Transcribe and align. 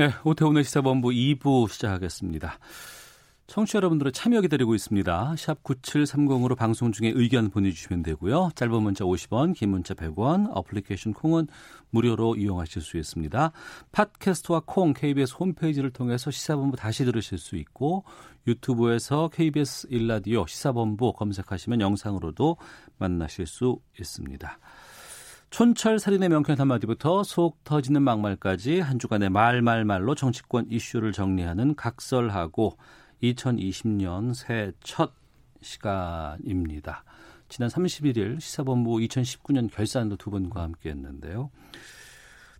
네, 0.00 0.08
오태훈의 0.24 0.64
시사본부 0.64 1.10
2부 1.10 1.68
시작하겠습니다. 1.68 2.58
청취자 3.48 3.76
여러분들의 3.76 4.14
참여 4.14 4.40
기다리고 4.40 4.74
있습니다. 4.74 5.34
샵 5.36 5.62
9730으로 5.62 6.56
방송 6.56 6.90
중에 6.90 7.12
의견 7.14 7.50
보내주시면 7.50 8.02
되고요. 8.04 8.48
짧은 8.54 8.82
문자 8.82 9.04
50원, 9.04 9.54
긴 9.54 9.68
문자 9.68 9.92
100원, 9.92 10.52
어플리케이션 10.54 11.12
콩은 11.12 11.48
무료로 11.90 12.36
이용하실 12.36 12.80
수 12.80 12.96
있습니다. 12.96 13.52
팟캐스트와 13.92 14.62
콩, 14.64 14.94
KBS 14.94 15.34
홈페이지를 15.38 15.90
통해서 15.90 16.30
시사본부 16.30 16.78
다시 16.78 17.04
들으실 17.04 17.36
수 17.36 17.56
있고 17.56 18.04
유튜브에서 18.46 19.28
KBS 19.28 19.88
일라디오 19.90 20.46
시사본부 20.46 21.12
검색하시면 21.12 21.82
영상으로도 21.82 22.56
만나실 22.96 23.46
수 23.46 23.78
있습니다. 23.98 24.58
촌철 25.50 25.98
살인의 25.98 26.28
명쾌한 26.28 26.60
한마디부터 26.60 27.24
속 27.24 27.62
터지는 27.64 28.02
막말까지 28.02 28.78
한 28.78 29.00
주간의 29.00 29.30
말말말로 29.30 30.14
정치권 30.14 30.66
이슈를 30.70 31.10
정리하는 31.10 31.74
각설하고 31.74 32.76
2020년 33.22 34.32
새해 34.32 34.70
첫 34.82 35.12
시간입니다. 35.60 37.02
지난 37.48 37.68
31일 37.68 38.40
시사본부 38.40 38.98
2019년 38.98 39.68
결산도 39.72 40.16
두 40.16 40.30
분과 40.30 40.62
함께 40.62 40.90
했는데요. 40.90 41.50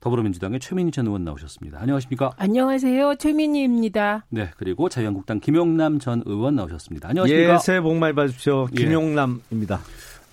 더불어민주당의 0.00 0.58
최민희 0.58 0.90
전 0.90 1.06
의원 1.06 1.24
나오셨습니다. 1.24 1.78
안녕하십니까? 1.80 2.32
안녕하세요. 2.38 3.16
최민희입니다. 3.16 4.24
네, 4.30 4.50
그리고 4.56 4.88
자유한국당 4.88 5.38
김용남 5.38 6.00
전 6.00 6.22
의원 6.26 6.56
나오셨습니다. 6.56 7.10
안녕하십니까? 7.10 7.54
예, 7.54 7.58
새해 7.58 7.80
복 7.80 7.96
많이 7.96 8.14
받으십시오. 8.14 8.66
예. 8.72 8.74
김용남입니다. 8.74 9.80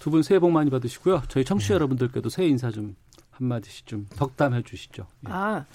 두 0.07 0.11
분 0.11 0.23
새해 0.23 0.39
복 0.39 0.51
많이 0.51 0.69
받으시고요. 0.69 1.23
저희 1.27 1.43
청취자 1.43 1.73
여러분들께도 1.73 2.29
새해 2.29 2.47
인사 2.47 2.71
좀 2.71 2.95
한마디씩 3.31 3.85
좀 3.85 4.07
덕담해 4.15 4.61
주시죠. 4.63 5.05
예. 5.27 5.31
아, 5.33 5.65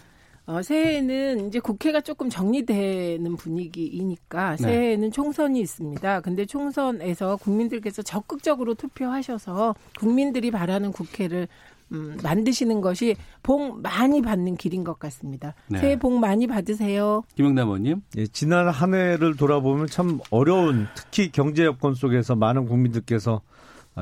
어, 0.46 0.62
새해에는 0.62 1.48
이제 1.48 1.60
국회가 1.60 2.00
조금 2.00 2.30
정리되는 2.30 3.36
분위기이니까 3.36 4.52
네. 4.52 4.62
새해에는 4.62 5.12
총선이 5.12 5.60
있습니다. 5.60 6.20
근데 6.22 6.46
총선에서 6.46 7.36
국민들께서 7.36 8.00
적극적으로 8.00 8.72
투표하셔서 8.72 9.74
국민들이 10.00 10.50
바라는 10.50 10.92
국회를 10.92 11.46
음, 11.92 12.16
만드시는 12.22 12.80
것이 12.80 13.16
복 13.42 13.82
많이 13.82 14.22
받는 14.22 14.56
길인 14.56 14.82
것 14.82 14.98
같습니다. 14.98 15.52
네. 15.68 15.78
새해 15.78 15.98
복 15.98 16.18
많이 16.18 16.46
받으세요. 16.46 17.22
김용남 17.36 17.66
의원님. 17.68 18.00
예, 18.16 18.26
지난 18.28 18.70
한 18.70 18.94
해를 18.94 19.36
돌아보면 19.36 19.88
참 19.88 20.20
어려운 20.30 20.86
특히 20.94 21.30
경제 21.30 21.66
여건 21.66 21.94
속에서 21.94 22.34
많은 22.34 22.66
국민들께서 22.66 23.42
아, 23.44 23.52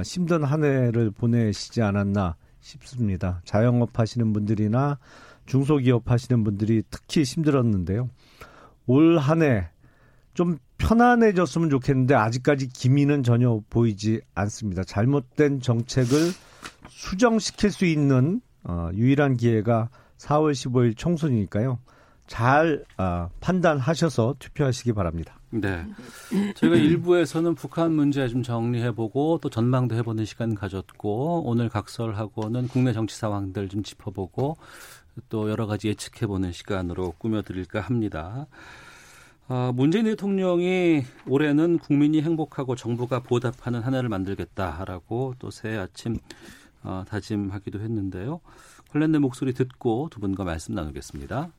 힘든 0.05 0.45
한 0.45 0.65
해를 0.65 1.11
보내시지 1.11 1.83
않았나 1.83 2.37
싶습니다. 2.61 3.41
자영업 3.45 3.99
하시는 3.99 4.33
분들이나 4.33 4.99
중소기업 5.47 6.11
하시는 6.11 6.45
분들이 6.45 6.83
특히 6.91 7.23
힘들었는데요. 7.23 8.09
올 8.87 9.19
한 9.19 9.43
해 9.43 9.71
좀 10.35 10.59
편안해졌으면 10.79 11.71
좋겠는데 11.71 12.15
아직까지 12.15 12.69
기미는 12.69 13.23
전혀 13.23 13.61
보이지 13.69 14.21
않습니다. 14.35 14.85
잘못된 14.85 15.61
정책을 15.61 16.19
수정시킬 16.89 17.71
수 17.71 17.85
있는 17.85 18.41
어, 18.65 18.91
유일한 18.95 19.37
기회가 19.37 19.91
4월 20.19 20.53
15일 20.53 20.97
총선이니까요. 20.97 21.79
잘 22.27 22.85
아, 22.97 23.29
판단하셔서 23.41 24.37
투표하시기 24.39 24.93
바랍니다. 24.93 25.40
네. 25.51 25.85
저희가 26.55 26.77
일부에서는 26.77 27.55
북한 27.57 27.93
문제 27.93 28.29
좀 28.29 28.43
정리해보고 28.43 29.41
또 29.43 29.51
전망도 29.51 29.97
해보는 29.97 30.25
시간 30.25 30.55
가졌고 30.55 31.43
오늘 31.45 31.69
각설하고는 31.69 32.69
국내 32.69 32.93
정치 32.93 33.17
상황들 33.17 33.69
좀 33.69 33.83
짚어보고 33.83 34.57
또 35.29 35.51
여러 35.51 35.67
가지 35.67 35.89
예측해보는 35.89 36.53
시간으로 36.53 37.15
꾸며드릴까 37.19 37.81
합니다. 37.81 38.47
아, 39.49 39.73
문재인 39.75 40.05
대통령이 40.05 41.03
올해는 41.27 41.79
국민이 41.79 42.23
행복하고 42.23 42.77
정부가 42.77 43.19
보답하는 43.19 43.83
한 43.83 43.95
해를 43.95 44.09
만들겠다라고 44.09 45.35
또 45.41 45.51
새해 45.51 45.77
아침 45.77 46.19
어, 46.85 47.03
다짐하기도 47.09 47.81
했는데요. 47.81 48.41
관련된 48.91 49.21
목소리 49.21 49.53
듣고 49.53 50.09
두 50.11 50.21
분과 50.21 50.45
말씀 50.45 50.75
나누겠습니다. 50.75 51.51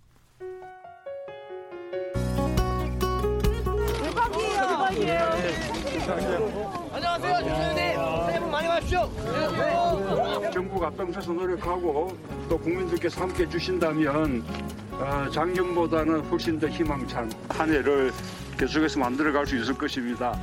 정부가 10.52 10.88
앞장서서 10.88 11.34
노력하고 11.34 12.18
또 12.50 12.58
국민들께서 12.58 13.22
함께 13.22 13.48
주신다면 13.48 14.44
어, 14.92 15.30
작년보다는 15.32 16.22
훨씬 16.22 16.60
더 16.60 16.68
희망찬 16.68 17.32
한 17.50 17.70
해를 17.70 18.12
계속해서 18.58 19.00
만들어갈 19.00 19.46
수 19.46 19.58
있을 19.58 19.74
것입니다. 19.74 20.38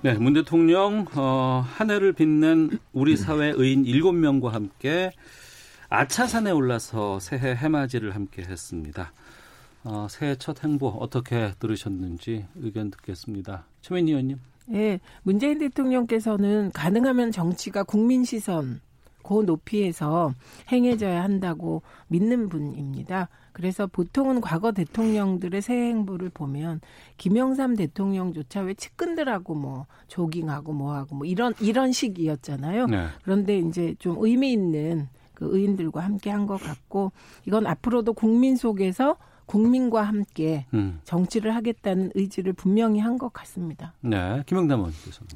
네, 0.00 0.14
문 0.14 0.32
대통령 0.32 1.06
어, 1.16 1.66
한 1.76 1.90
해를 1.90 2.12
빛낸 2.12 2.78
우리 2.92 3.16
사회 3.16 3.52
의인 3.54 3.84
7명과 3.84 4.50
함께 4.50 5.10
아차산에 5.90 6.50
올라서 6.50 7.18
새해 7.20 7.54
해맞이를 7.54 8.14
함께 8.14 8.42
했습니다. 8.42 9.12
어, 9.84 10.06
새해 10.10 10.36
첫 10.36 10.64
행보 10.64 10.88
어떻게 10.88 11.52
들으셨는지 11.58 12.46
의견 12.56 12.90
듣겠습니다. 12.90 13.64
최민희 13.80 14.12
의원님. 14.12 14.38
예, 14.72 15.00
문재인 15.22 15.58
대통령께서는 15.58 16.70
가능하면 16.72 17.32
정치가 17.32 17.82
국민 17.84 18.24
시선 18.24 18.80
그 19.22 19.42
높이에서 19.42 20.32
행해져야 20.70 21.22
한다고 21.22 21.82
믿는 22.08 22.48
분입니다. 22.48 23.28
그래서 23.52 23.86
보통은 23.86 24.40
과거 24.40 24.72
대통령들의 24.72 25.60
새해 25.62 25.88
행보를 25.88 26.30
보면 26.30 26.80
김영삼 27.16 27.76
대통령조차 27.76 28.60
왜 28.60 28.74
측근들하고 28.74 29.54
뭐 29.54 29.86
조깅하고 30.06 30.72
뭐하고 30.72 31.16
뭐 31.16 31.26
이런 31.26 31.54
이런 31.60 31.92
식이었잖아요. 31.92 32.86
네. 32.86 33.06
그런데 33.22 33.58
이제 33.58 33.94
좀 33.98 34.16
의미 34.20 34.52
있는 34.52 35.08
그 35.34 35.48
의인들과 35.50 36.00
함께 36.00 36.30
한 36.30 36.46
것 36.46 36.56
같고 36.60 37.12
이건 37.46 37.66
앞으로도 37.66 38.12
국민 38.14 38.56
속에서 38.56 39.16
국민과 39.52 40.02
함께 40.02 40.66
음. 40.74 41.00
정치를 41.04 41.54
하겠다는 41.56 42.12
의지를 42.14 42.52
분명히 42.52 43.00
한 43.00 43.18
것 43.18 43.32
같습니다. 43.32 43.92
네, 44.00 44.42
김영남 44.46 44.78
의원께서는. 44.80 45.28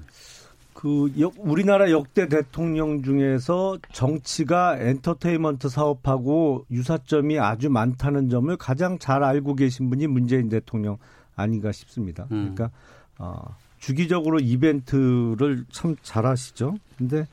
그 0.74 1.12
역- 1.18 1.34
우리나라 1.38 1.90
역대 1.90 2.28
대통령 2.28 3.02
중에서 3.02 3.78
정치가 3.92 4.76
엔터테인먼트 4.78 5.68
사업하고 5.68 6.64
유사점이 6.70 7.38
아주 7.38 7.70
많다는 7.70 8.28
점을 8.30 8.54
가장 8.56 8.98
잘 8.98 9.22
알고 9.24 9.54
계신 9.56 9.88
분이 9.90 10.06
문재인 10.06 10.48
대통령 10.48 10.98
아닌가 11.34 11.72
싶습니다. 11.72 12.24
음. 12.32 12.54
그러니까 12.54 12.70
어, 13.18 13.54
주기적으로 13.78 14.38
이벤트를 14.40 15.64
참 15.72 15.96
잘하시죠. 16.02 16.74
근데 16.98 17.26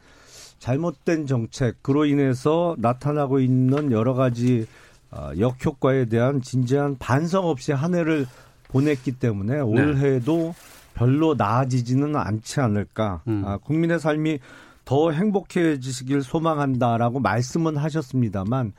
잘못된 0.59 1.25
정책 1.28 1.81
그로 1.81 2.06
인해서 2.06 2.76
나타나고 2.79 3.40
있는 3.40 3.91
여러 3.91 4.14
가지 4.14 4.66
어, 4.66 4.89
역효과에 5.38 6.06
대한 6.06 6.41
진지한 6.41 6.97
반성 6.97 7.47
없이 7.47 7.72
한 7.72 7.96
해를 7.96 8.28
보냈기 8.67 9.14
때문에 9.14 9.59
올해도 9.59 10.53
별로 10.94 11.34
나아지지는 11.34 12.16
않지 12.16 12.59
않을까. 12.59 13.22
음. 13.28 13.44
아, 13.46 13.58
국민의 13.58 14.00
삶이 14.00 14.40
더 14.85 15.11
행복해지시길 15.11 16.23
소망한다라고 16.23 17.20
말씀은 17.20 17.78
하셨습니다만 17.78 18.73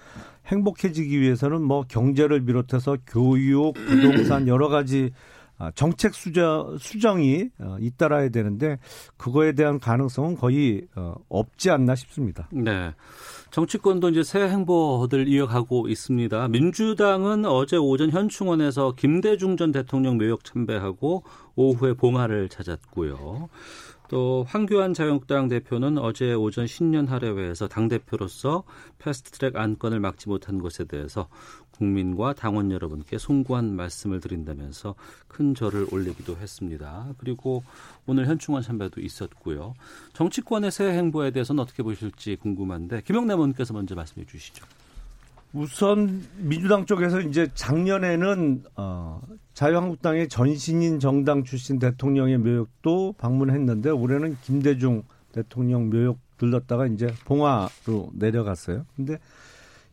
행복해지기 0.46 1.20
위해서는 1.20 1.62
뭐 1.62 1.84
경제를 1.86 2.44
비롯해서 2.44 2.96
교육, 3.06 3.74
부동산 3.74 4.48
여러 4.48 4.68
가지 4.68 5.12
아, 5.56 5.70
정책 5.74 6.14
수정, 6.14 6.78
수정이 6.78 7.50
어, 7.58 7.76
잇따라야 7.80 8.30
되는데 8.30 8.78
그거에 9.18 9.52
대한 9.52 9.78
가능성은 9.78 10.36
거의 10.36 10.82
어, 10.96 11.14
없지 11.28 11.70
않나 11.70 11.94
싶습니다. 11.94 12.48
네. 12.50 12.92
정치권도 13.50 14.10
이제 14.10 14.22
새 14.22 14.40
행보들 14.42 15.26
이어가고 15.28 15.88
있습니다. 15.88 16.48
민주당은 16.48 17.44
어제 17.46 17.76
오전 17.76 18.10
현충원에서 18.10 18.94
김대중 18.96 19.56
전 19.56 19.72
대통령 19.72 20.18
묘역 20.18 20.44
참배하고 20.44 21.24
오후에 21.56 21.94
봉화를 21.94 22.48
찾았고요. 22.48 23.48
또 24.10 24.44
황교안 24.48 24.92
자유한국당 24.92 25.46
대표는 25.46 25.96
어제 25.96 26.34
오전 26.34 26.66
신년 26.66 27.06
할애회에서 27.06 27.68
당 27.68 27.86
대표로서 27.86 28.64
패스트트랙 28.98 29.54
안건을 29.54 30.00
막지 30.00 30.28
못한 30.28 30.58
것에 30.58 30.82
대해서 30.82 31.28
국민과 31.70 32.32
당원 32.32 32.72
여러분께 32.72 33.18
송구한 33.18 33.76
말씀을 33.76 34.18
드린다면서 34.18 34.96
큰 35.28 35.54
절을 35.54 35.86
올리기도 35.92 36.36
했습니다. 36.38 37.06
그리고 37.18 37.62
오늘 38.04 38.26
현충원 38.26 38.64
참배도 38.64 39.00
있었고요. 39.00 39.74
정치권의 40.14 40.72
새 40.72 40.86
행보에 40.88 41.30
대해서는 41.30 41.62
어떻게 41.62 41.84
보실지 41.84 42.34
궁금한데 42.34 43.02
김영남 43.02 43.38
의원께서 43.38 43.74
먼저 43.74 43.94
말씀해 43.94 44.26
주시죠. 44.26 44.66
우선 45.52 46.22
민주당 46.36 46.86
쪽에서 46.86 47.20
이제 47.20 47.48
작년에는 47.54 48.64
어, 48.76 49.20
자유한국당의 49.52 50.28
전신인 50.28 51.00
정당 51.00 51.42
출신 51.44 51.78
대통령의 51.78 52.38
묘역도 52.38 53.14
방문했는데 53.18 53.90
올해는 53.90 54.36
김대중 54.42 55.02
대통령 55.32 55.90
묘역 55.90 56.18
들렀다가 56.38 56.86
이제 56.86 57.12
봉화로 57.24 58.10
내려갔어요. 58.14 58.86
근데 58.96 59.18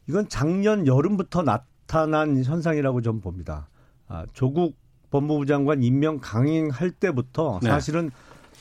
이건 0.08 0.30
작년 0.30 0.88
여름부터 0.88 1.44
나타난 1.44 2.42
현상이라고 2.44 3.02
저는 3.02 3.22
봅니다. 3.22 3.68
아, 4.08 4.26
조국 4.34 4.78
법무부 5.10 5.46
장관 5.46 5.84
임명 5.84 6.20
강행할 6.22 6.92
때부터 6.92 7.60
네. 7.62 7.70
사실은 7.70 8.12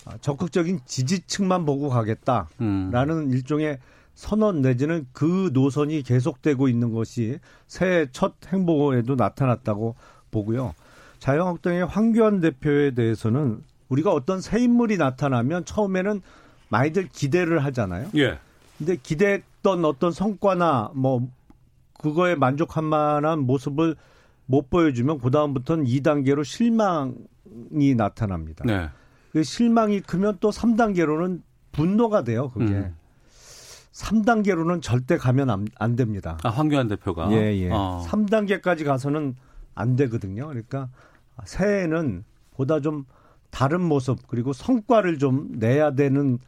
아, 0.04 0.16
적극적인 0.20 0.80
지지층만 0.86 1.64
보고 1.64 1.88
가겠다라는 1.88 2.48
음. 2.60 3.30
일종의 3.30 3.78
선언 4.16 4.62
내지는 4.62 5.06
그 5.12 5.50
노선이 5.52 6.02
계속되고 6.02 6.68
있는 6.68 6.90
것이 6.90 7.38
새해 7.68 8.06
첫 8.10 8.34
행보에도 8.48 9.14
나타났다고 9.14 9.94
보고요. 10.30 10.74
자유한국당의 11.18 11.84
황교안 11.84 12.40
대표에 12.40 12.92
대해서는 12.92 13.62
우리가 13.90 14.12
어떤 14.12 14.40
새 14.40 14.58
인물이 14.60 14.96
나타나면 14.96 15.66
처음에는 15.66 16.22
많이들 16.70 17.08
기대를 17.08 17.62
하잖아요. 17.66 18.08
예. 18.16 18.38
근데 18.78 18.96
기대했던 18.96 19.84
어떤 19.84 20.12
성과나 20.12 20.92
뭐 20.94 21.28
그거에 22.00 22.34
만족할 22.34 22.82
만한 22.84 23.40
모습을 23.40 23.96
못 24.46 24.70
보여주면 24.70 25.18
그 25.20 25.30
다음부터는 25.30 25.84
2단계로 25.84 26.42
실망이 26.42 27.94
나타납니다. 27.96 28.64
네. 28.66 28.88
그 29.32 29.42
실망이 29.42 30.00
크면 30.00 30.38
또 30.40 30.50
3단계로는 30.50 31.42
분노가 31.72 32.24
돼요. 32.24 32.50
그게. 32.50 32.72
음. 32.72 32.96
3단계로는 33.96 34.82
절대 34.82 35.16
가면 35.16 35.48
안, 35.48 35.66
안 35.78 35.96
됩니다. 35.96 36.36
아, 36.42 36.50
황교안 36.50 36.86
대표가. 36.88 37.32
예, 37.32 37.56
예. 37.56 37.70
어. 37.70 38.04
3단계까지 38.06 38.84
가서는 38.84 39.34
안 39.74 39.96
되거든요. 39.96 40.48
그러니까 40.48 40.88
새해에는 41.44 42.24
보다 42.52 42.80
좀 42.80 43.04
다른 43.50 43.82
모습 43.82 44.26
그리고 44.26 44.52
성과를 44.52 45.18
좀 45.18 45.48
내야 45.52 45.92
되는 45.94 46.38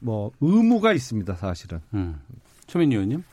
뭐 0.00 0.32
의무가 0.40 0.94
있습니다, 0.94 1.34
사실은. 1.34 1.80
음. 1.92 2.18
최민 2.66 2.92
의원님. 2.92 3.24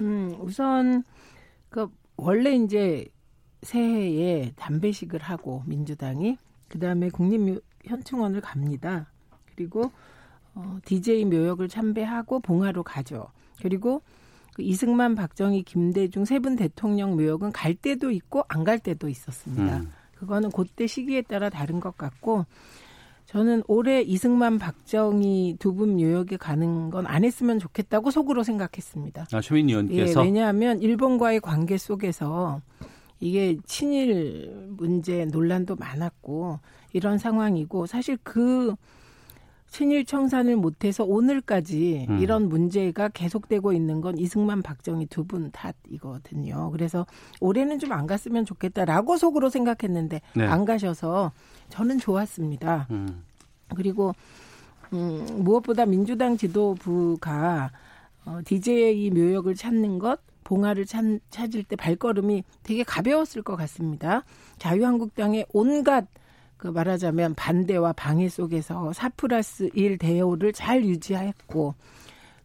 음, 0.00 0.36
우선 0.40 1.02
그 1.70 1.88
원래 2.16 2.54
이제 2.54 3.04
새해에 3.62 4.52
담배식을 4.54 5.20
하고 5.20 5.64
민주당이 5.66 6.38
그다음에 6.68 7.08
국립 7.08 7.62
현충원을 7.84 8.40
갑니다. 8.42 9.06
그리고 9.54 9.90
어, 10.54 10.78
DJ 10.84 11.24
묘역을 11.26 11.68
참배하고 11.68 12.40
봉화로 12.40 12.82
가죠. 12.82 13.26
그리고 13.60 14.02
그 14.54 14.62
이승만, 14.62 15.14
박정희, 15.14 15.62
김대중 15.64 16.24
세 16.24 16.38
분 16.38 16.54
대통령 16.56 17.16
묘역은 17.16 17.52
갈 17.52 17.74
때도 17.74 18.10
있고 18.12 18.44
안 18.48 18.62
갈 18.64 18.78
때도 18.78 19.08
있었습니다. 19.08 19.78
음. 19.78 19.90
그거는 20.14 20.50
그때 20.52 20.86
시기에 20.86 21.22
따라 21.22 21.50
다른 21.50 21.80
것 21.80 21.96
같고 21.96 22.46
저는 23.26 23.62
올해 23.66 24.00
이승만, 24.02 24.58
박정희 24.58 25.56
두 25.58 25.72
분 25.74 25.96
묘역에 25.96 26.36
가는 26.36 26.90
건 26.90 27.04
안 27.06 27.24
했으면 27.24 27.58
좋겠다고 27.58 28.10
속으로 28.12 28.44
생각했습니다. 28.44 29.26
아, 29.32 29.40
최민 29.40 29.68
예, 29.70 29.72
의원께서. 29.74 30.22
왜냐하면 30.22 30.80
일본과의 30.80 31.40
관계 31.40 31.76
속에서 31.76 32.60
이게 33.18 33.56
친일 33.66 34.68
문제 34.76 35.24
논란도 35.24 35.76
많았고 35.76 36.60
이런 36.92 37.18
상황이고 37.18 37.86
사실 37.86 38.18
그 38.22 38.74
친일 39.74 40.04
청산을 40.04 40.54
못해서 40.54 41.02
오늘까지 41.02 42.06
음. 42.08 42.18
이런 42.20 42.48
문제가 42.48 43.08
계속되고 43.08 43.72
있는 43.72 44.00
건 44.00 44.16
이승만, 44.16 44.62
박정희 44.62 45.06
두 45.06 45.24
분 45.24 45.50
탓이거든요. 45.50 46.70
그래서 46.70 47.06
올해는 47.40 47.80
좀 47.80 47.90
안 47.90 48.06
갔으면 48.06 48.44
좋겠다라고 48.44 49.16
속으로 49.16 49.50
생각했는데 49.50 50.20
네. 50.36 50.46
안 50.46 50.64
가셔서 50.64 51.32
저는 51.70 51.98
좋았습니다. 51.98 52.86
음. 52.92 53.24
그리고 53.74 54.14
음, 54.92 55.26
무엇보다 55.38 55.86
민주당 55.86 56.36
지도부가 56.36 57.72
어, 58.26 58.38
DJ 58.44 59.10
묘역을 59.10 59.56
찾는 59.56 59.98
것, 59.98 60.20
봉화를 60.44 60.86
찾, 60.86 61.02
찾을 61.30 61.64
때 61.64 61.74
발걸음이 61.74 62.44
되게 62.62 62.84
가벼웠을 62.84 63.42
것 63.42 63.56
같습니다. 63.56 64.22
자유한국당의 64.58 65.46
온갖 65.52 66.06
그 66.64 66.68
말하자면 66.68 67.34
반대와 67.34 67.92
방해 67.92 68.30
속에서 68.30 68.90
4 68.94 69.10
플러스 69.10 69.68
1 69.74 69.98
대우를 69.98 70.54
잘 70.54 70.82
유지했고 70.82 71.74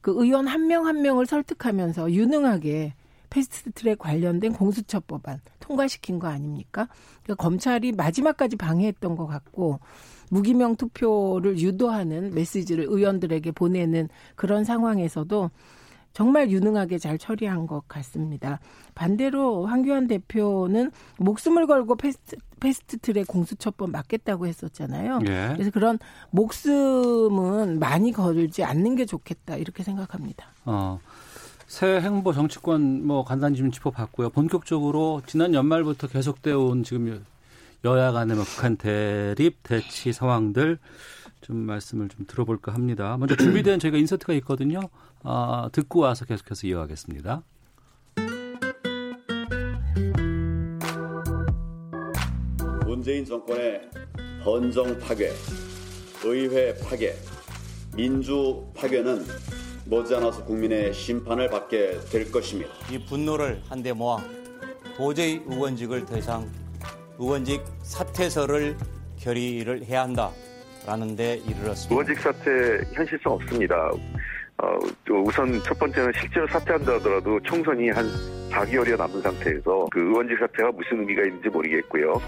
그 0.01 0.13
의원 0.17 0.45
한 0.45 0.67
명 0.67 0.85
한 0.87 1.01
명을 1.01 1.25
설득하면서 1.25 2.11
유능하게 2.11 2.95
패스트트랙 3.29 3.97
관련된 3.97 4.51
공수처 4.51 4.99
법안 4.99 5.39
통과시킨 5.61 6.19
거 6.19 6.27
아닙니까? 6.27 6.89
그러니까 7.23 7.41
검찰이 7.41 7.93
마지막까지 7.93 8.57
방해했던 8.57 9.15
것 9.15 9.25
같고 9.25 9.79
무기명 10.29 10.75
투표를 10.75 11.57
유도하는 11.57 12.33
메시지를 12.33 12.87
의원들에게 12.89 13.51
보내는 13.53 14.09
그런 14.35 14.65
상황에서도 14.65 15.49
정말 16.13 16.49
유능하게 16.51 16.97
잘 16.97 17.17
처리한 17.17 17.67
것 17.67 17.87
같습니다. 17.87 18.59
반대로 18.95 19.65
황교안 19.65 20.07
대표는 20.07 20.91
목숨을 21.17 21.67
걸고 21.67 21.95
패스트, 21.95 22.35
패스트트랙 22.59 23.27
공수처법 23.27 23.91
맞겠다고 23.91 24.47
했었잖아요. 24.47 25.19
예. 25.27 25.51
그래서 25.53 25.71
그런 25.71 25.99
목숨은 26.31 27.79
많이 27.79 28.11
걸지 28.11 28.63
않는 28.63 28.95
게 28.95 29.05
좋겠다 29.05 29.55
이렇게 29.55 29.83
생각합니다. 29.83 30.47
어. 30.65 30.99
새 31.67 32.01
행보 32.01 32.33
정치권 32.33 33.05
뭐 33.05 33.23
간단히 33.23 33.55
좀 33.55 33.71
짚어봤고요. 33.71 34.31
본격적으로 34.31 35.21
지난 35.27 35.53
연말부터 35.53 36.07
계속되어 36.07 36.57
온 36.59 36.83
지금 36.83 37.23
여야 37.85 38.11
간의 38.11 38.35
뭐 38.35 38.43
북한 38.43 38.75
대립 38.75 39.63
대치 39.63 40.11
상황들 40.11 40.79
좀 41.41 41.55
말씀을 41.57 42.09
좀 42.09 42.25
들어볼까 42.27 42.73
합니다. 42.73 43.15
먼저 43.17 43.35
준비된 43.37 43.79
저희가 43.79 43.97
인서트가 43.97 44.33
있거든요. 44.33 44.81
아, 45.23 45.69
듣고 45.71 46.01
와서 46.01 46.25
계속해서 46.25 46.67
이어가겠습니다. 46.67 47.41
문재인 52.85 53.23
정권의 53.23 53.89
헌정 54.43 54.99
파괴, 54.99 55.31
의회 56.25 56.75
파괴, 56.79 57.15
민주 57.95 58.65
파괴는 58.75 59.25
머지않아서 59.85 60.43
국민의 60.43 60.93
심판을 60.93 61.49
받게 61.49 62.01
될 62.11 62.29
것입니다. 62.29 62.71
이 62.91 62.99
분노를 63.05 63.61
한데 63.69 63.93
모아 63.93 64.21
도저히 64.97 65.41
의원직을 65.47 66.05
더 66.05 66.17
이상 66.17 66.51
의원직 67.19 67.61
사퇴서를 67.83 68.77
결의를 69.19 69.83
해야 69.85 70.03
한다라는 70.03 71.17
데 71.17 71.35
이르렀습니다. 71.45 71.89
의원직 71.89 72.19
사퇴 72.19 72.81
현실성 72.93 73.33
없습니다. 73.33 73.75
어, 74.61 74.77
또 75.05 75.21
우선 75.23 75.61
첫 75.63 75.77
번째는 75.77 76.11
실제로 76.19 76.47
사퇴한다 76.47 76.93
하더라도 76.95 77.39
총선이 77.41 77.89
한 77.89 78.05
4개월여 78.51 78.97
남은 78.97 79.21
상태에서 79.21 79.87
그 79.91 79.99
의원직 79.99 80.39
사퇴가 80.39 80.71
무슨 80.71 80.99
의미가 81.01 81.23
있는지 81.23 81.49
모르겠고요. 81.49 82.21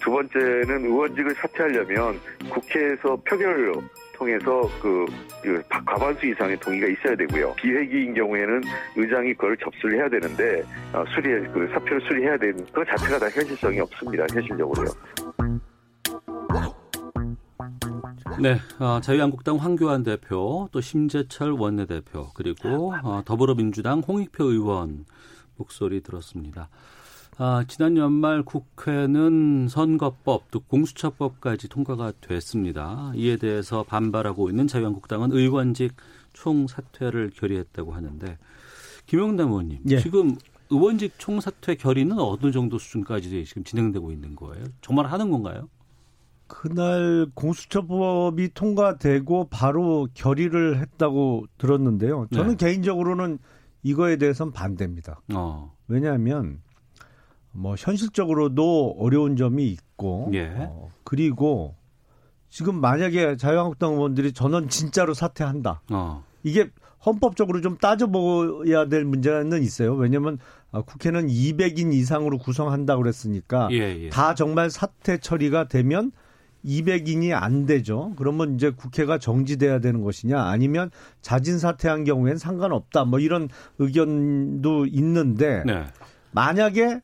두 0.00 0.10
번째는 0.10 0.84
의원직을 0.84 1.34
사퇴하려면 1.36 2.20
국회에서 2.50 3.16
표결로 3.24 3.82
통해서 4.14 4.62
그, 4.80 5.04
그 5.42 5.62
과반수 5.68 6.26
이상의 6.26 6.58
동의가 6.58 6.86
있어야 6.86 7.16
되고요. 7.16 7.54
비회기인 7.56 8.14
경우에는 8.14 8.62
의장이 8.96 9.34
그걸 9.34 9.56
접수를 9.58 9.98
해야 9.98 10.08
되는데 10.08 10.62
어, 10.92 11.04
수리 11.14 11.30
그 11.52 11.68
사표를 11.72 12.00
수리해야 12.02 12.36
되는 12.38 12.64
그 12.72 12.84
자체가 12.84 13.18
다 13.18 13.26
현실성이 13.26 13.80
없습니다. 13.80 14.24
현실적으로요. 14.32 14.88
네, 18.40 18.56
어, 18.80 19.00
자유한국당 19.00 19.56
황교안 19.56 20.02
대표, 20.02 20.68
또 20.72 20.80
심재철 20.80 21.52
원내대표, 21.52 22.30
그리고 22.34 22.92
어, 23.02 23.22
더불어민주당 23.24 24.00
홍익표 24.00 24.44
의원 24.44 25.04
목소리 25.56 26.02
들었습니다. 26.02 26.68
아, 27.36 27.64
지난 27.66 27.96
연말 27.96 28.44
국회는 28.44 29.66
선거법, 29.68 30.50
또 30.52 30.60
공수처법까지 30.60 31.68
통과가 31.68 32.12
됐습니다. 32.20 33.12
이에 33.16 33.36
대해서 33.36 33.82
반발하고 33.82 34.50
있는 34.50 34.68
자유한국당은 34.68 35.32
의원직 35.32 35.94
총사퇴를 36.32 37.30
결의했다고 37.30 37.92
하는데 37.92 38.38
김영남 39.06 39.48
의원님, 39.48 39.80
예. 39.90 39.98
지금 39.98 40.36
의원직 40.70 41.18
총사퇴 41.18 41.74
결의는 41.74 42.18
어느 42.18 42.52
정도 42.52 42.78
수준까지 42.78 43.44
지금 43.44 43.64
진행되고 43.64 44.12
있는 44.12 44.36
거예요? 44.36 44.64
정말 44.80 45.06
하는 45.06 45.30
건가요? 45.30 45.68
그날 46.46 47.26
공수처법이 47.34 48.54
통과되고 48.54 49.48
바로 49.50 50.06
결의를 50.14 50.78
했다고 50.78 51.46
들었는데요. 51.58 52.28
저는 52.32 52.56
네. 52.56 52.66
개인적으로는 52.66 53.38
이거에 53.82 54.16
대해서는 54.16 54.52
반대입니다. 54.52 55.20
어. 55.34 55.74
왜냐하면 55.88 56.60
뭐 57.54 57.76
현실적으로도 57.78 58.96
어려운 58.98 59.36
점이 59.36 59.66
있고 59.68 60.30
예. 60.34 60.52
어, 60.56 60.90
그리고 61.04 61.76
지금 62.50 62.80
만약에 62.80 63.36
자유한국당 63.36 63.94
의원들이 63.94 64.32
전원 64.32 64.68
진짜로 64.68 65.14
사퇴한다. 65.14 65.82
어. 65.90 66.24
이게 66.42 66.70
헌법적으로 67.04 67.60
좀 67.60 67.76
따져보아야 67.78 68.86
될 68.88 69.04
문제는 69.04 69.62
있어요. 69.62 69.94
왜냐하면 69.94 70.38
아, 70.72 70.82
국회는 70.82 71.28
200인 71.28 71.92
이상으로 71.92 72.38
구성한다고 72.38 73.02
그랬으니까 73.02 73.68
예, 73.70 74.04
예. 74.04 74.08
다 74.08 74.34
정말 74.34 74.70
사퇴 74.70 75.18
처리가 75.18 75.68
되면 75.68 76.12
200인이 76.64 77.32
안 77.32 77.66
되죠. 77.66 78.12
그러면 78.16 78.54
이제 78.54 78.70
국회가 78.70 79.18
정지돼야 79.18 79.80
되는 79.80 80.00
것이냐 80.00 80.42
아니면 80.42 80.90
자진 81.20 81.58
사퇴한 81.58 82.04
경우엔 82.04 82.38
상관없다. 82.38 83.04
뭐 83.04 83.18
이런 83.18 83.48
의견도 83.78 84.86
있는데 84.86 85.62
네. 85.66 85.84
만약에 86.32 87.00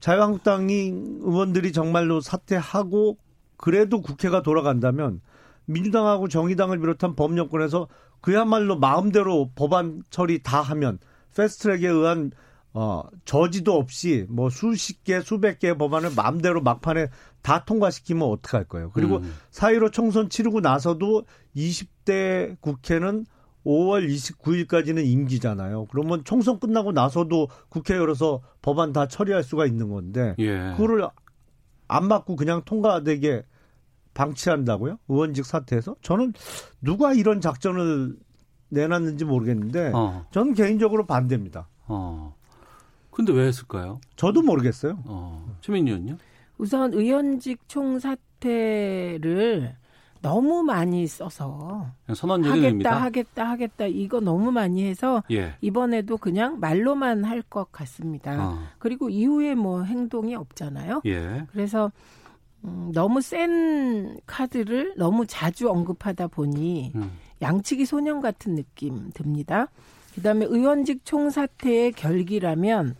자유한국당이 0.00 0.92
의원들이 1.20 1.72
정말로 1.72 2.20
사퇴하고 2.20 3.18
그래도 3.56 4.00
국회가 4.00 4.42
돌아간다면 4.42 5.20
민주당하고 5.66 6.28
정의당을 6.28 6.80
비롯한 6.80 7.14
법령권에서 7.14 7.88
그야말로 8.20 8.78
마음대로 8.78 9.50
법안 9.54 10.02
처리 10.10 10.42
다 10.42 10.60
하면 10.60 10.98
패스트트랙에 11.36 11.86
의한 11.86 12.32
어 12.72 13.02
저지도 13.24 13.74
없이 13.76 14.26
뭐 14.28 14.48
수십 14.48 15.02
개 15.02 15.20
수백 15.20 15.58
개의 15.58 15.76
법안을 15.76 16.10
마음대로 16.16 16.62
막판에 16.62 17.08
다 17.42 17.64
통과시키면 17.64 18.22
어떡할 18.28 18.64
거예요. 18.64 18.90
그리고 18.92 19.16
음. 19.18 19.34
4.15 19.50 19.92
총선 19.92 20.28
치르고 20.28 20.60
나서도 20.60 21.24
20대 21.56 22.60
국회는 22.60 23.26
5월 23.64 24.08
29일까지는 24.08 25.04
임기잖아요. 25.04 25.86
그러면 25.90 26.24
총선 26.24 26.58
끝나고 26.58 26.92
나서도 26.92 27.48
국회 27.68 27.94
열어서 27.96 28.40
법안 28.62 28.92
다 28.92 29.06
처리할 29.06 29.42
수가 29.42 29.66
있는 29.66 29.90
건데 29.90 30.34
예. 30.38 30.72
그거를 30.76 31.08
안 31.88 32.08
맞고 32.08 32.36
그냥 32.36 32.62
통과되게 32.64 33.44
방치한다고요? 34.14 34.98
의원직 35.08 35.44
사퇴해서? 35.44 35.96
저는 36.02 36.32
누가 36.80 37.12
이런 37.12 37.40
작전을 37.40 38.16
내놨는지 38.70 39.24
모르겠는데 39.24 39.92
어. 39.94 40.26
저는 40.30 40.54
개인적으로 40.54 41.06
반대입니다. 41.06 41.68
어. 41.86 42.36
근데 43.10 43.32
왜 43.32 43.46
했을까요? 43.46 44.00
저도 44.16 44.42
모르겠어요. 44.42 45.02
어. 45.04 45.56
최민희 45.60 45.90
의원요? 45.90 46.16
우선 46.58 46.94
의원직 46.94 47.68
총사퇴를 47.68 49.20
너무 50.22 50.62
많이 50.62 51.06
써서 51.06 51.86
선언적인 52.14 52.64
하겠다. 52.64 53.02
하겠다 53.02 53.44
하겠다 53.50 53.86
이거 53.86 54.20
너무 54.20 54.52
많이 54.52 54.84
해서 54.84 55.22
예. 55.30 55.54
이번에도 55.60 56.16
그냥 56.18 56.60
말로만 56.60 57.24
할 57.24 57.42
것 57.48 57.72
같습니다. 57.72 58.50
어. 58.50 58.58
그리고 58.78 59.08
이후에 59.08 59.54
뭐 59.54 59.82
행동이 59.82 60.34
없잖아요. 60.34 61.00
예. 61.06 61.46
그래서 61.52 61.90
음, 62.64 62.90
너무 62.94 63.22
센 63.22 64.18
카드를 64.26 64.94
너무 64.98 65.26
자주 65.26 65.70
언급하다 65.70 66.26
보니 66.28 66.92
음. 66.94 67.10
양치기 67.40 67.86
소년 67.86 68.20
같은 68.20 68.54
느낌 68.54 69.10
듭니다. 69.14 69.68
그다음에 70.14 70.44
의원직 70.44 71.04
총사퇴의 71.06 71.92
결기라면 71.92 72.94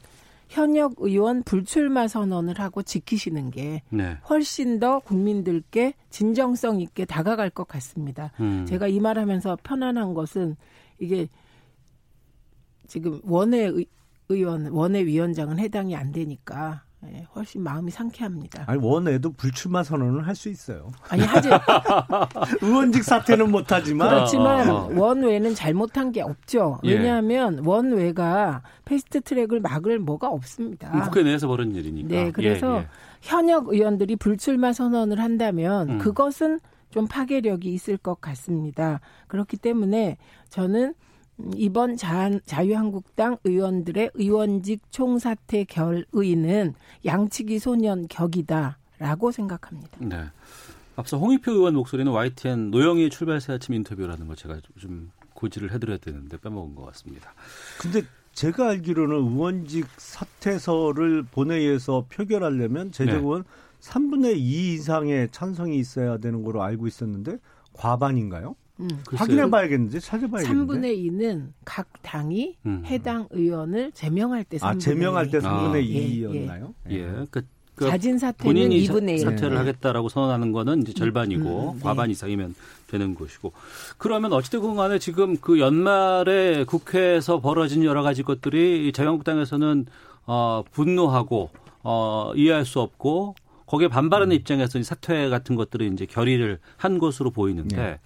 현역 0.51 0.95
의원 0.99 1.45
불출마 1.45 2.09
선언을 2.09 2.59
하고 2.59 2.83
지키시는 2.83 3.53
게 3.53 3.83
네. 3.89 4.17
훨씬 4.29 4.81
더 4.81 4.99
국민들께 4.99 5.95
진정성 6.11 6.81
있게 6.81 7.05
다가갈 7.05 7.51
것 7.51 7.69
같습니다. 7.69 8.33
음. 8.41 8.67
제가 8.67 8.89
이 8.89 8.99
말하면서 8.99 9.59
편안한 9.63 10.13
것은 10.13 10.57
이게 10.99 11.29
지금 12.89 13.21
원외 13.23 13.67
의- 13.67 13.87
의원, 14.29 14.67
원외 14.73 15.07
위원장은 15.07 15.61
해당이 15.61 15.95
안 15.95 16.11
되니까 16.11 16.83
예, 17.07 17.27
훨씬 17.35 17.63
마음이 17.63 17.91
상쾌합니다. 17.91 18.65
아니 18.67 18.79
원에도 18.85 19.33
불출마 19.33 19.83
선언을 19.83 20.27
할 20.27 20.35
수 20.35 20.49
있어요. 20.49 20.91
아니 21.09 21.23
하지 21.23 21.49
의원직 22.63 23.05
사퇴는 23.05 23.51
못하지만 23.51 24.09
그렇지만 24.09 24.69
어, 24.71 24.75
어. 24.87 24.91
원외는 24.95 25.55
잘못한 25.55 26.13
게 26.13 26.23
없죠. 26.23 26.79
예. 26.85 26.95
왜냐하면 26.95 27.63
원외가 27.65 28.63
fast 28.85 29.21
track을 29.23 29.61
막을 29.61 29.99
뭐가 29.99 30.29
없습니다. 30.29 30.91
국회 31.05 31.23
내에서 31.23 31.47
벌어진 31.47 31.75
일이니까. 31.75 32.09
네, 32.09 32.31
그래서 32.31 32.77
예, 32.77 32.79
예. 32.81 32.89
현역 33.23 33.69
의원들이 33.69 34.17
불출마 34.17 34.73
선언을 34.73 35.21
한다면 35.21 35.91
음. 35.91 35.99
그것은 35.99 36.61
좀 36.91 37.07
파괴력이 37.07 37.73
있을 37.73 37.97
것 37.97 38.21
같습니다. 38.21 39.01
그렇기 39.29 39.57
때문에 39.59 40.17
저는 40.49 40.95
이번 41.57 41.97
자, 41.97 42.31
자유한국당 42.47 43.37
의원들의 43.45 44.13
의원직 44.15 44.83
총사퇴 44.91 45.65
결의는 45.65 46.75
양치기 47.05 47.59
소년 47.59 48.07
격이다라고 48.09 49.33
생각합니다. 49.33 49.99
네. 50.01 50.25
앞서 50.97 51.19
홍익표 51.19 51.53
의원 51.53 51.75
목소리는 51.75 52.11
YTN 52.11 52.71
노영희 52.71 53.11
출발새 53.11 53.55
아침 53.55 53.75
인터뷰라는 53.75 54.27
거 54.27 54.35
제가 54.35 54.59
좀 54.79 55.11
고지를 55.35 55.73
해드려야 55.73 55.99
되는데 55.99 56.37
빼먹은 56.37 56.75
것 56.75 56.85
같습니다. 56.87 57.33
근데 57.81 58.03
제가 58.33 58.69
알기로는 58.69 59.17
의원직 59.17 59.87
사퇴서를 59.97 61.25
본회의에서 61.25 62.07
표결하려면 62.09 62.93
제적은 62.93 63.45
3분의 63.81 64.37
2 64.37 64.75
이상의 64.75 65.29
찬성이 65.33 65.79
있어야 65.79 66.19
되는 66.19 66.43
걸로 66.43 66.63
알고 66.63 66.87
있었는데 66.87 67.39
과반인가요? 67.73 68.55
음. 68.81 68.89
확인해 69.15 69.49
봐야겠는데 69.49 70.01
찾아봐야겠는데. 70.01 70.79
3분의 70.81 71.11
2는 71.11 71.49
각 71.65 71.89
당이 72.03 72.57
음. 72.67 72.83
해당 72.87 73.27
의원을 73.31 73.93
제명할 73.93 74.45
때 74.45 74.57
3분의 74.59 74.65
아, 74.65 74.79
제명할 74.79 75.31
때 75.31 75.39
2. 75.39 75.41
3분의 75.41 75.75
아. 75.75 75.79
예, 75.79 76.09
2였나요? 76.09 76.75
예. 76.91 77.27
그, 77.31 77.43
그 77.75 77.87
자진 77.87 78.19
사퇴는 78.19 78.45
본인이 78.45 78.87
2분의 78.87 79.11
1. 79.11 79.19
사, 79.21 79.31
사퇴를 79.31 79.51
네. 79.51 79.57
하겠다라고 79.57 80.09
선언하는 80.09 80.53
거는 80.53 80.83
이제 80.83 80.93
절반이고 80.93 81.73
음, 81.73 81.77
네. 81.77 81.83
과반 81.83 82.11
이상이면 82.11 82.55
되는 82.89 83.15
것이고 83.15 83.53
그러면 83.99 84.33
어찌됐건 84.33 84.77
간에 84.77 84.99
지금 84.99 85.37
그 85.37 85.61
연말에 85.61 86.65
국회에서 86.65 87.41
벌어진 87.41 87.85
여러 87.85 88.03
가지 88.03 88.23
것들이 88.23 88.93
자유한국당에서는 88.93 89.87
어, 90.27 90.63
분노하고 90.73 91.51
어, 91.83 92.33
이해할 92.35 92.65
수 92.65 92.81
없고 92.81 93.35
거기에 93.67 93.89
반발하는 93.89 94.35
입장에서 94.35 94.79
이 94.79 94.83
사퇴 94.83 95.29
같은 95.29 95.55
것들을 95.55 95.93
이제 95.93 96.05
결의를 96.05 96.59
한 96.77 96.99
것으로 96.99 97.31
보이는데 97.31 97.77
네. 97.77 98.01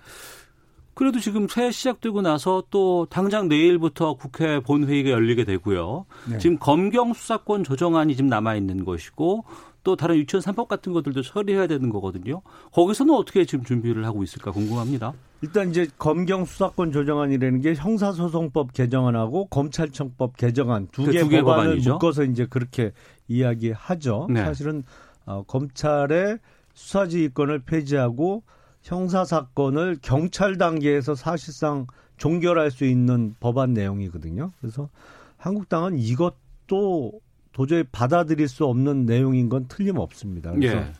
그래도 0.94 1.20
지금 1.20 1.48
새해 1.48 1.70
시작되고 1.70 2.22
나서 2.22 2.62
또 2.70 3.06
당장 3.10 3.48
내일부터 3.48 4.14
국회 4.14 4.60
본회의가 4.60 5.10
열리게 5.10 5.44
되고요. 5.44 6.06
네. 6.30 6.38
지금 6.38 6.58
검경 6.58 7.12
수사권 7.12 7.64
조정안이 7.64 8.16
지금 8.16 8.28
남아 8.28 8.54
있는 8.54 8.84
것이고 8.84 9.44
또 9.82 9.96
다른 9.96 10.16
유치원 10.16 10.42
3법 10.42 10.66
같은 10.66 10.92
것들도 10.92 11.22
처리해야 11.22 11.66
되는 11.66 11.90
거거든요. 11.90 12.40
거기서는 12.72 13.14
어떻게 13.14 13.44
지금 13.44 13.64
준비를 13.64 14.04
하고 14.06 14.22
있을까 14.22 14.50
궁금합니다. 14.50 15.12
일단 15.42 15.68
이제 15.68 15.86
검경 15.98 16.46
수사권 16.46 16.90
조정안이라는 16.90 17.60
게 17.60 17.74
형사소송법 17.74 18.72
개정안하고 18.72 19.46
검찰청법 19.48 20.38
개정안 20.38 20.88
두그개 20.90 21.20
두개 21.20 21.42
법안을 21.42 21.64
법안이죠. 21.64 21.92
묶어서 21.92 22.24
이제 22.24 22.46
그렇게 22.46 22.92
이야기하죠. 23.28 24.28
네. 24.30 24.42
사실은 24.42 24.82
어, 25.26 25.42
검찰의 25.46 26.38
수사지휘권을 26.72 27.60
폐지하고 27.60 28.42
형사 28.84 29.24
사건을 29.24 29.96
경찰 30.02 30.58
단계에서 30.58 31.14
사실상 31.14 31.86
종결할 32.18 32.70
수 32.70 32.84
있는 32.84 33.34
법안 33.40 33.72
내용이거든요. 33.72 34.52
그래서 34.60 34.90
한국당은 35.38 35.98
이것도 35.98 37.12
도저히 37.52 37.82
받아들일 37.90 38.46
수 38.46 38.66
없는 38.66 39.06
내용인 39.06 39.48
건 39.48 39.66
틀림없습니다. 39.68 40.52
그래서 40.52 40.76
예. 40.76 40.92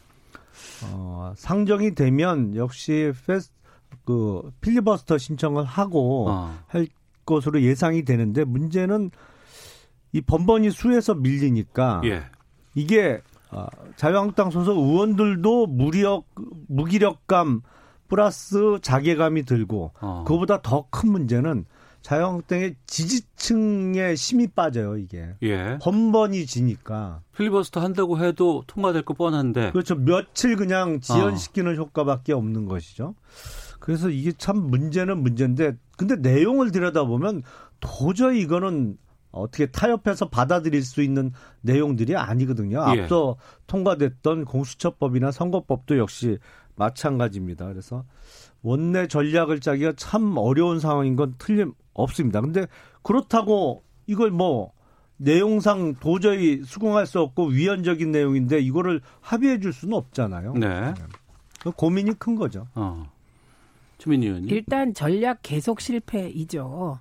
어, 0.84 1.34
상정이 1.36 1.94
되면 1.94 2.56
역시 2.56 3.12
페스 3.26 3.50
그 4.06 4.50
필리버스터 4.62 5.18
신청을 5.18 5.64
하고 5.64 6.30
어. 6.30 6.58
할 6.66 6.88
것으로 7.26 7.60
예상이 7.60 8.04
되는데 8.04 8.44
문제는 8.44 9.10
이 10.12 10.22
번번이 10.22 10.70
수에서 10.70 11.14
밀리니까 11.14 12.00
예. 12.04 12.22
이게 12.74 13.20
어, 13.33 13.33
자유한국당 13.96 14.50
소속 14.50 14.76
의원들도 14.78 15.66
무력 15.66 16.24
무기력감 16.68 17.62
플러스 18.08 18.78
자괴감이 18.82 19.44
들고 19.44 19.92
어. 20.00 20.24
그보다 20.26 20.60
더 20.62 20.86
큰 20.90 21.10
문제는 21.12 21.64
자유한국당의 22.02 22.76
지지층의 22.86 24.14
힘이 24.14 24.46
빠져요 24.48 24.98
이게 24.98 25.34
예. 25.42 25.78
번번이 25.80 26.44
지니까 26.44 27.22
필리버스터 27.36 27.80
한다고 27.80 28.18
해도 28.18 28.62
통과될 28.66 29.02
거 29.02 29.14
뻔한데 29.14 29.70
그렇죠. 29.72 29.94
며칠 29.94 30.56
그냥 30.56 31.00
지연시키는 31.00 31.76
효과밖에 31.76 32.32
없는 32.34 32.66
것이죠. 32.66 33.14
그래서 33.80 34.08
이게 34.08 34.32
참 34.32 34.56
문제는 34.70 35.18
문제인데, 35.18 35.76
근데 35.98 36.16
내용을 36.16 36.70
들여다보면 36.70 37.42
도저히 37.80 38.40
이거는 38.40 38.96
어떻게 39.34 39.66
타협해서 39.66 40.28
받아들일 40.28 40.82
수 40.82 41.02
있는 41.02 41.32
내용들이 41.60 42.16
아니거든요. 42.16 42.84
예. 42.96 43.02
앞서 43.02 43.36
통과됐던 43.66 44.44
공수처법이나 44.44 45.30
선거법도 45.30 45.98
역시 45.98 46.38
마찬가지입니다. 46.76 47.66
그래서 47.66 48.04
원내 48.62 49.08
전략을 49.08 49.60
짜기가 49.60 49.92
참 49.96 50.34
어려운 50.36 50.80
상황인 50.80 51.16
건 51.16 51.34
틀림없습니다. 51.38 52.40
근데 52.40 52.66
그렇다고 53.02 53.82
이걸 54.06 54.30
뭐 54.30 54.72
내용상 55.16 55.94
도저히 56.00 56.62
수긍할 56.64 57.06
수 57.06 57.20
없고 57.20 57.46
위헌적인 57.46 58.10
내용인데 58.10 58.60
이거를 58.60 59.00
합의해 59.20 59.60
줄 59.60 59.72
수는 59.72 59.96
없잖아요. 59.96 60.54
네. 60.54 60.94
그 61.60 61.70
고민이 61.70 62.14
큰 62.18 62.34
거죠. 62.34 62.66
어. 62.74 63.10
추민희 63.98 64.26
의원님. 64.26 64.50
일단 64.50 64.92
전략 64.92 65.38
계속 65.42 65.80
실패이죠. 65.80 66.98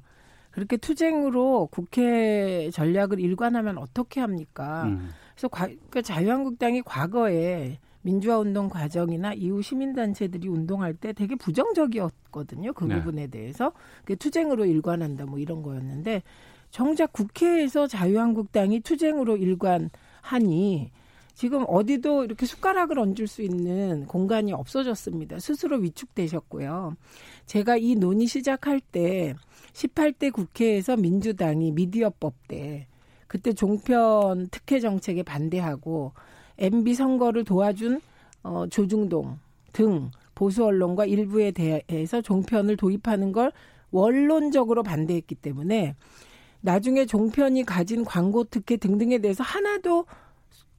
그렇게 0.53 0.77
투쟁으로 0.77 1.67
국회 1.71 2.69
전략을 2.71 3.19
일관하면 3.19 3.79
어떻게 3.79 4.21
합니까? 4.21 4.83
음. 4.83 5.09
그래서 5.33 5.47
과, 5.47 5.65
그러니까 5.65 6.01
자유한국당이 6.03 6.83
과거에 6.83 7.79
민주화 8.03 8.37
운동 8.37 8.69
과정이나 8.69 9.33
이후 9.33 9.63
시민단체들이 9.63 10.47
운동할 10.47 10.93
때 10.93 11.11
되게 11.11 11.35
부정적이었거든요. 11.35 12.73
그 12.73 12.85
네. 12.85 12.95
부분에 12.95 13.27
대해서 13.27 13.71
그 14.05 14.15
투쟁으로 14.15 14.65
일관한다 14.65 15.25
뭐 15.25 15.39
이런 15.39 15.63
거였는데 15.63 16.21
정작 16.69 17.13
국회에서 17.13 17.87
자유한국당이 17.87 18.81
투쟁으로 18.81 19.37
일관하니 19.37 20.91
지금 21.33 21.65
어디도 21.67 22.25
이렇게 22.25 22.45
숟가락을 22.45 22.99
얹을 22.99 23.25
수 23.25 23.41
있는 23.41 24.05
공간이 24.05 24.53
없어졌습니다. 24.53 25.39
스스로 25.39 25.77
위축되셨고요. 25.77 26.95
제가 27.47 27.77
이 27.77 27.95
논의 27.95 28.27
시작할 28.27 28.79
때 28.79 29.33
18대 29.73 30.31
국회에서 30.31 30.95
민주당이 30.95 31.71
미디어법 31.71 32.33
때 32.47 32.87
그때 33.27 33.53
종편 33.53 34.47
특혜 34.51 34.79
정책에 34.79 35.23
반대하고 35.23 36.13
MB 36.57 36.93
선거를 36.93 37.43
도와준 37.43 37.99
어, 38.43 38.67
조중동 38.69 39.39
등 39.71 40.11
보수 40.35 40.63
언론과 40.65 41.05
일부에 41.05 41.51
대해서 41.51 42.21
종편을 42.21 42.77
도입하는 42.77 43.31
걸 43.31 43.51
원론적으로 43.91 44.83
반대했기 44.83 45.35
때문에 45.35 45.95
나중에 46.61 47.05
종편이 47.05 47.63
가진 47.63 48.05
광고 48.05 48.43
특혜 48.43 48.77
등등에 48.77 49.17
대해서 49.19 49.43
하나도 49.43 50.05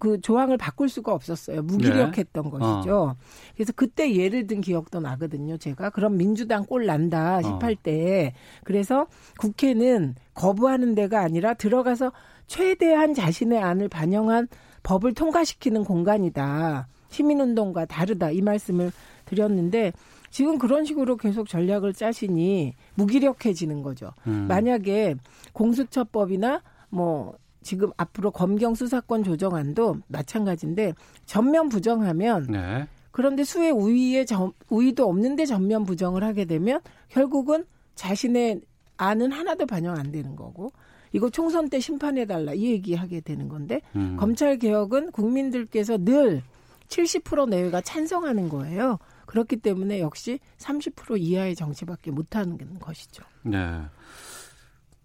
그 0.05 0.21
조항을 0.21 0.59
바꿀 0.59 0.91
수가 0.91 1.15
없었어요. 1.15 1.63
무기력했던 1.63 2.51
것이죠. 2.51 3.17
그래서 3.55 3.73
그때 3.75 4.15
예를 4.15 4.47
든 4.47 4.61
기억도 4.61 5.01
나거든요. 5.01 5.57
제가 5.57 5.89
그럼 5.89 6.19
민주당 6.19 6.67
꼴 6.67 6.85
난다 6.85 7.41
18대. 7.41 8.33
그래서 8.65 9.07
국회는 9.39 10.15
거부하는 10.35 10.95
데가 10.95 11.21
아니라 11.21 11.55
들어가서 11.55 12.13
최대한 12.47 13.15
자신의 13.15 13.63
안을 13.63 13.89
반영한 13.89 14.49
법을 14.83 15.15
통과시키는 15.15 15.85
공간이다. 15.85 16.87
시민운동과 17.09 17.87
다르다. 17.87 18.31
이 18.31 18.43
말씀을 18.43 18.93
드렸는데 19.25 19.95
지금 20.31 20.59
그런 20.59 20.85
식으로 20.85 21.17
계속 21.17 21.49
전략을 21.49 21.95
짜시니 21.95 22.75
무기력해지는 22.97 23.83
거죠. 23.83 24.13
음. 24.27 24.49
만약에 24.49 25.15
공수처법이나 25.55 26.61
뭐 26.91 27.39
지금 27.64 27.90
앞으로 27.97 28.30
검경 28.30 28.75
수사권 28.76 29.25
조정안도 29.25 29.97
마찬가지인데 30.06 30.94
전면 31.26 31.68
부정하면 31.68 32.47
네. 32.49 32.87
그런데 33.11 33.42
수의 33.42 33.71
우위에 33.73 34.25
점, 34.25 34.52
우위도 34.68 35.09
없는데 35.09 35.47
전면 35.47 35.85
부정을 35.85 36.23
하게 36.23 36.44
되면 36.44 36.80
결국은 37.09 37.64
자신의 37.94 38.61
안은 38.97 39.33
하나도 39.33 39.66
반영 39.66 39.97
안 39.97 40.12
되는 40.12 40.37
거고 40.37 40.73
이거 41.12 41.30
총선 41.30 41.68
때 41.68 41.80
심판해 41.80 42.26
달라 42.26 42.52
이 42.54 42.66
얘기하게 42.66 43.21
되는 43.21 43.49
건데 43.49 43.80
음. 43.97 44.16
검찰 44.18 44.59
개혁은 44.59 45.11
국민들께서 45.12 45.97
늘 45.99 46.42
70% 46.88 47.49
내외가 47.49 47.80
찬성하는 47.80 48.49
거예요. 48.50 48.99
그렇기 49.26 49.56
때문에 49.56 50.00
역시 50.00 50.38
30% 50.59 51.18
이하의 51.18 51.54
정치밖에 51.54 52.11
못하는 52.11 52.59
것이죠. 52.78 53.25
네. 53.42 53.80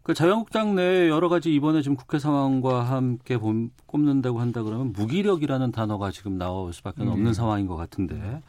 그 0.10 0.16
자유한국당 0.16 0.74
내 0.74 1.08
여러 1.08 1.30
가지 1.30 1.54
이번에 1.54 1.84
지금 1.84 1.96
국회 1.96 2.18
상황과 2.18 2.82
함께 2.82 3.38
봄, 3.38 3.70
꼽는다고 3.86 4.40
한다 4.40 4.64
그러면 4.64 4.92
무기력이라는 4.92 5.72
단어가 5.72 6.10
지금 6.10 6.36
나올 6.36 6.74
수밖에 6.74 7.04
네. 7.04 7.12
없는 7.12 7.36
상황인 7.36 7.68
것 7.68 7.76
같은데 7.76 8.42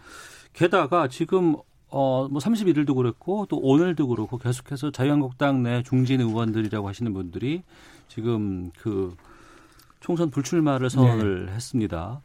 게다가 0.54 1.06
지금 1.08 1.56
어, 1.90 2.26
뭐 2.30 2.40
31일도 2.40 2.94
그랬고 2.94 3.44
또 3.50 3.58
오늘도 3.58 4.08
그렇고 4.08 4.38
계속해서 4.38 4.90
자유한국당 4.90 5.62
내 5.62 5.82
중진 5.82 6.22
의원들이라고 6.22 6.88
하시는 6.88 7.12
분들이 7.12 7.62
지금 8.08 8.70
그 8.78 9.14
총선 10.00 10.30
불출마를 10.30 10.88
선언을 10.88 11.50
했습니다. 11.50 12.22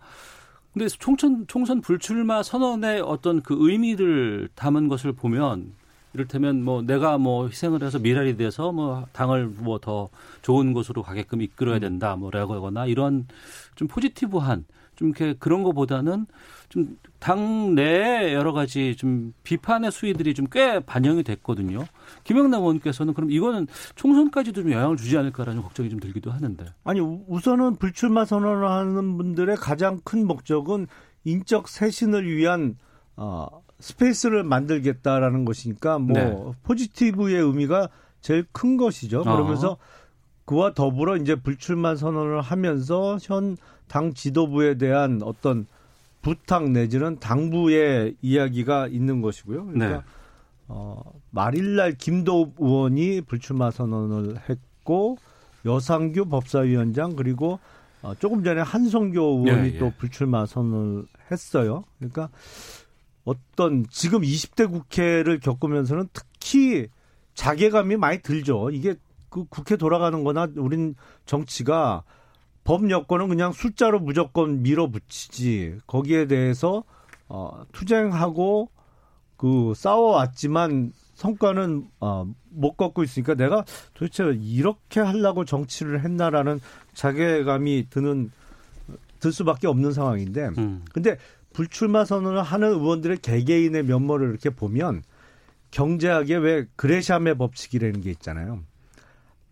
근데 0.71 0.87
총선, 0.87 1.45
총선 1.47 1.81
불출마 1.81 2.41
선언의 2.41 3.01
어떤 3.01 3.41
그 3.41 3.57
의미를 3.59 4.47
담은 4.55 4.87
것을 4.87 5.11
보면 5.11 5.73
이를테면 6.15 6.63
뭐 6.63 6.81
내가 6.81 7.17
뭐 7.17 7.47
희생을 7.47 7.83
해서 7.83 7.99
미랄이 7.99 8.37
돼서 8.37 8.71
뭐 8.71 9.05
당을 9.11 9.47
뭐 9.47 9.77
더 9.79 10.09
좋은 10.41 10.71
곳으로 10.73 11.03
가게끔 11.03 11.41
이끌어야 11.41 11.79
된다 11.79 12.15
뭐라고 12.15 12.53
하거나 12.55 12.85
이런 12.85 13.27
좀 13.75 13.87
포지티브한 13.89 14.65
좀 14.95 15.09
이렇게 15.09 15.33
그런 15.37 15.61
거보다는 15.63 16.25
좀 16.69 16.97
당 17.25 17.73
내에 17.73 18.33
여러 18.35 18.53
가지 18.53 18.95
좀 18.95 19.33
비판의 19.43 19.91
수위들이 19.91 20.35
좀 20.35 20.45
꽤 20.51 20.79
반영이 20.79 21.23
됐거든요. 21.23 21.83
김영남 22.23 22.61
의원께서는 22.61 23.15
그럼 23.15 23.31
이거는 23.31 23.65
총선까지도 23.95 24.61
좀 24.61 24.71
영향을 24.71 24.95
주지 24.95 25.17
않을까라는 25.17 25.63
걱정이 25.63 25.89
좀 25.89 25.99
들기도 25.99 26.29
하는데. 26.29 26.65
아니 26.83 26.99
우- 26.99 27.23
우선은 27.27 27.77
불출마 27.77 28.25
선언을 28.25 28.69
하는 28.69 29.17
분들의 29.17 29.55
가장 29.55 29.99
큰 30.03 30.27
목적은 30.27 30.85
인적 31.23 31.67
쇄신을 31.67 32.27
위한 32.35 32.77
어, 33.17 33.47
스페이스를 33.79 34.43
만들겠다라는 34.43 35.45
것이니까 35.45 35.99
뭐 35.99 36.17
네. 36.17 36.51
포지티브의 36.63 37.35
의미가 37.35 37.89
제일 38.21 38.45
큰 38.51 38.77
것이죠. 38.77 39.21
아. 39.25 39.35
그러면서 39.35 39.77
그와 40.45 40.73
더불어 40.73 41.17
이제 41.17 41.35
불출마 41.35 41.95
선언을 41.95 42.41
하면서 42.41 43.17
현 43.21 43.57
당 43.87 44.13
지도부에 44.13 44.77
대한 44.77 45.21
어떤 45.23 45.67
부탁 46.21 46.69
내지는 46.71 47.19
당부의 47.19 48.15
이야기가 48.21 48.87
있는 48.87 49.21
것이고요. 49.21 49.65
그러니까 49.67 49.97
네. 49.97 50.03
어, 50.67 51.01
말일날 51.29 51.93
김도읍 51.93 52.55
의원이 52.57 53.21
불출마 53.21 53.69
선언을 53.69 54.37
했고 54.49 55.17
여상규 55.65 56.25
법사위원장 56.25 57.15
그리고 57.15 57.59
어, 58.01 58.13
조금 58.15 58.43
전에 58.43 58.61
한성교 58.61 59.21
의원이 59.21 59.69
예, 59.69 59.75
예. 59.75 59.77
또 59.77 59.91
불출마 59.97 60.45
선언을 60.47 61.05
했어요. 61.31 61.83
그러니까 61.99 62.29
어떤 63.25 63.85
지금 63.89 64.21
20대 64.21 64.71
국회를 64.71 65.39
겪으면서는 65.39 66.09
특히 66.13 66.87
자괴감이 67.33 67.97
많이 67.97 68.21
들죠. 68.21 68.69
이게 68.69 68.95
그 69.29 69.45
국회 69.49 69.75
돌아가는 69.75 70.23
거나 70.23 70.47
우린 70.55 70.95
정치가 71.25 72.03
법 72.63 72.89
여건은 72.89 73.27
그냥 73.27 73.51
숫자로 73.51 73.99
무조건 73.99 74.63
밀어붙이지 74.63 75.79
거기에 75.85 76.27
대해서 76.27 76.83
어, 77.27 77.65
투쟁하고 77.73 78.69
그 79.35 79.73
싸워왔지만 79.75 80.93
성과는 81.15 81.89
어, 81.99 82.25
못 82.49 82.77
걷고 82.77 83.03
있으니까 83.03 83.35
내가 83.35 83.65
도대체 83.93 84.23
이렇게 84.41 84.99
하려고 84.99 85.45
정치를 85.45 86.03
했나라는 86.03 86.59
자괴감이 86.93 87.87
드는 87.89 88.31
들 89.19 89.31
수밖에 89.31 89.67
없는 89.67 89.91
상황인데 89.91 90.49
음. 90.57 90.85
근데 90.91 91.17
불출마 91.55 92.03
선언을 92.03 92.43
하는 92.43 92.69
의원들의 92.69 93.19
개개인의 93.19 93.83
면모를 93.85 94.29
이렇게 94.29 94.49
보면 94.49 95.03
경제학에 95.71 96.35
왜 96.35 96.65
그레샴의 96.75 97.37
법칙이라는 97.37 98.01
게 98.01 98.11
있잖아요. 98.11 98.61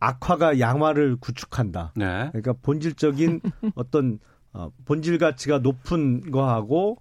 악화가 0.02 0.60
양화를 0.60 1.16
구축한다. 1.16 1.94
네. 1.96 2.28
그러니까 2.32 2.54
본질적인 2.62 3.40
어떤 3.76 4.20
어, 4.52 4.70
본질 4.84 5.18
가치가 5.18 5.60
높은 5.60 6.30
거하고 6.30 6.98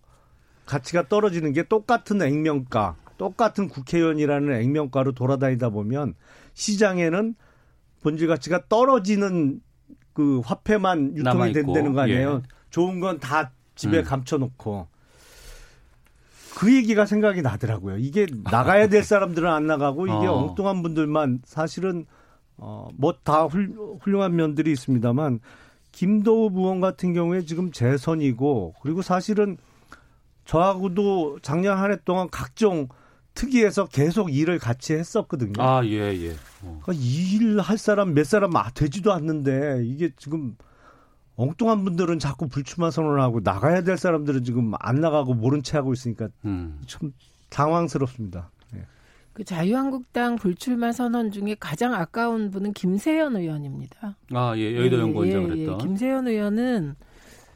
가치가 0.67 1.09
떨어지는 1.09 1.53
게 1.53 1.65
똑같은 1.65 2.23
액면가, 2.23 2.95
똑같은 3.19 3.69
국회의원이라는 3.69 4.53
액면가로 4.55 5.13
돌아다니다 5.13 5.71
보면 5.71 6.15
시장에는 6.55 7.35
본질 8.03 8.29
가치가 8.29 8.63
떨어지는 8.69 9.61
그 10.13 10.39
화폐만 10.45 11.17
유통이 11.17 11.53
된다는 11.53 11.93
거 11.93 12.03
아니에요. 12.03 12.43
예. 12.45 12.49
좋은 12.71 13.01
건 13.01 13.19
다 13.19 13.51
집에 13.75 13.99
음. 13.99 14.05
감춰놓고 14.05 14.92
그 16.57 16.75
얘기가 16.75 17.07
생각이 17.07 17.43
나더라고요. 17.43 17.97
이게 17.99 18.27
나가야 18.51 18.89
될 18.89 19.03
사람들은 19.05 19.49
안 19.51 19.67
나가고 19.67 20.07
이게 20.07 20.27
어. 20.27 20.35
엉뚱한 20.35 20.83
분들만 20.83 21.41
사실은 21.45 22.07
어, 22.57 22.89
뭐 22.97 23.15
다 23.25 23.45
훌륭한 23.47 24.37
면들이 24.37 24.73
있습니다만 24.73 25.41
김도우 25.93 26.51
의원 26.55 26.81
같은 26.81 27.13
경우에 27.15 27.43
지금 27.45 27.71
재선이고 27.73 28.75
그리고 28.83 29.03
사실은 29.03 29.57
저하고도 30.45 31.39
작년 31.43 31.79
한 31.79 31.91
해 31.91 31.97
동안 32.05 32.29
각종 32.31 32.89
특이해서 33.35 33.87
계속 33.87 34.35
일을 34.35 34.59
같이 34.59 34.93
했었거든요. 34.93 35.53
아, 35.59 35.83
예, 35.87 36.13
예. 36.15 36.31
어. 36.63 36.81
그러니까 36.83 36.93
일할 36.93 37.79
사람 37.79 38.13
몇 38.15 38.25
사람 38.27 38.55
아, 38.57 38.71
되지도 38.71 39.13
않는데 39.13 39.83
이게 39.85 40.11
지금 40.19 40.57
엉뚱한 41.37 41.85
분들은 41.85 42.19
자꾸 42.19 42.49
불출마 42.49 42.91
선언을 42.91 43.21
하고 43.21 43.41
나가야 43.43 43.83
될 43.83 43.97
사람들은 43.97 44.45
지금 44.45 44.73
안 44.79 44.97
나가고 44.97 45.35
모른 45.35 45.63
채 45.63 45.77
하고 45.77 45.93
있으니까 45.93 46.29
음. 46.45 46.81
참 46.87 47.13
당황스럽습니다. 47.49 48.51
예. 48.75 48.87
그 49.33 49.45
자유한국당 49.45 50.37
불출마 50.37 50.93
선언 50.93 51.31
중에 51.31 51.57
가장 51.59 51.95
아까운 51.95 52.51
분은 52.51 52.73
김세연 52.75 53.37
의원입니다. 53.37 54.17
아, 54.33 54.55
예. 54.57 54.77
여의도 54.77 54.97
예, 54.97 55.01
연구원장을 55.01 55.51
예, 55.51 55.57
예. 55.57 55.61
했던. 55.63 55.79
김세연 55.79 56.29
의원은 56.29 56.97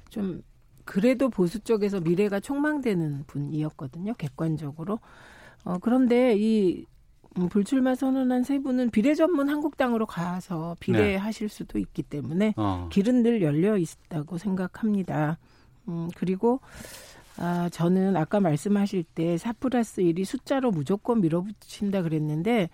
좀 0.08 0.42
그래도 0.84 1.28
보수 1.28 1.60
쪽에서 1.60 2.00
미래가 2.00 2.40
촉망되는 2.40 3.24
분이었거든요. 3.26 4.14
객관적으로. 4.14 5.00
어, 5.64 5.78
그런데 5.78 6.34
이 6.36 6.80
음, 6.80 6.95
불출마 7.50 7.94
선언한 7.94 8.44
세 8.44 8.58
분은 8.58 8.90
비례 8.90 9.14
전문 9.14 9.48
한국당으로 9.48 10.06
가서 10.06 10.76
비례하실 10.80 11.48
수도 11.48 11.78
있기 11.78 12.02
때문에 12.02 12.54
어. 12.56 12.88
길은 12.90 13.22
늘 13.22 13.42
열려 13.42 13.76
있다고 13.76 14.38
생각합니다. 14.38 15.38
음, 15.88 16.08
그리고 16.16 16.60
아, 17.38 17.68
저는 17.70 18.16
아까 18.16 18.40
말씀하실 18.40 19.04
때 19.14 19.36
4 19.36 19.52
플러스 19.54 20.00
1이 20.00 20.24
숫자로 20.24 20.70
무조건 20.70 21.20
밀어붙인다 21.20 22.02
그랬는데 22.02 22.70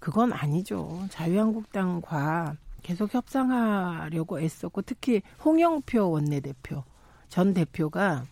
그건 0.00 0.32
아니죠. 0.32 1.06
자유한국당과 1.10 2.56
계속 2.82 3.14
협상하려고 3.14 4.40
애썼고 4.40 4.82
특히 4.82 5.22
홍영표 5.44 6.10
원내대표 6.10 6.82
전 7.28 7.54
대표가 7.54 8.24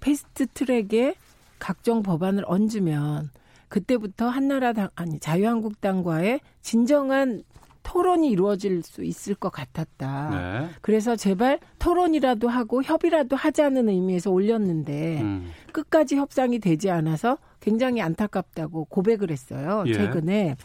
패스트 0.00 0.46
트랙에 0.48 1.14
각종 1.58 2.02
법안을 2.02 2.44
얹으면 2.46 3.30
그때부터 3.68 4.28
한나라당 4.28 4.88
아니 4.94 5.18
자유한국당과의 5.18 6.40
진정한 6.62 7.42
토론이 7.82 8.28
이루어질 8.28 8.82
수 8.82 9.02
있을 9.02 9.34
것 9.34 9.50
같았다. 9.50 10.30
네. 10.30 10.68
그래서 10.82 11.16
제발 11.16 11.58
토론이라도 11.78 12.48
하고 12.48 12.82
협의라도 12.82 13.34
하자는 13.34 13.88
의미에서 13.88 14.30
올렸는데 14.30 15.22
음. 15.22 15.50
끝까지 15.72 16.16
협상이 16.16 16.58
되지 16.58 16.90
않아서 16.90 17.38
굉장히 17.60 18.02
안타깝다고 18.02 18.84
고백을 18.86 19.30
했어요. 19.30 19.84
예. 19.86 19.94
최근에. 19.94 20.56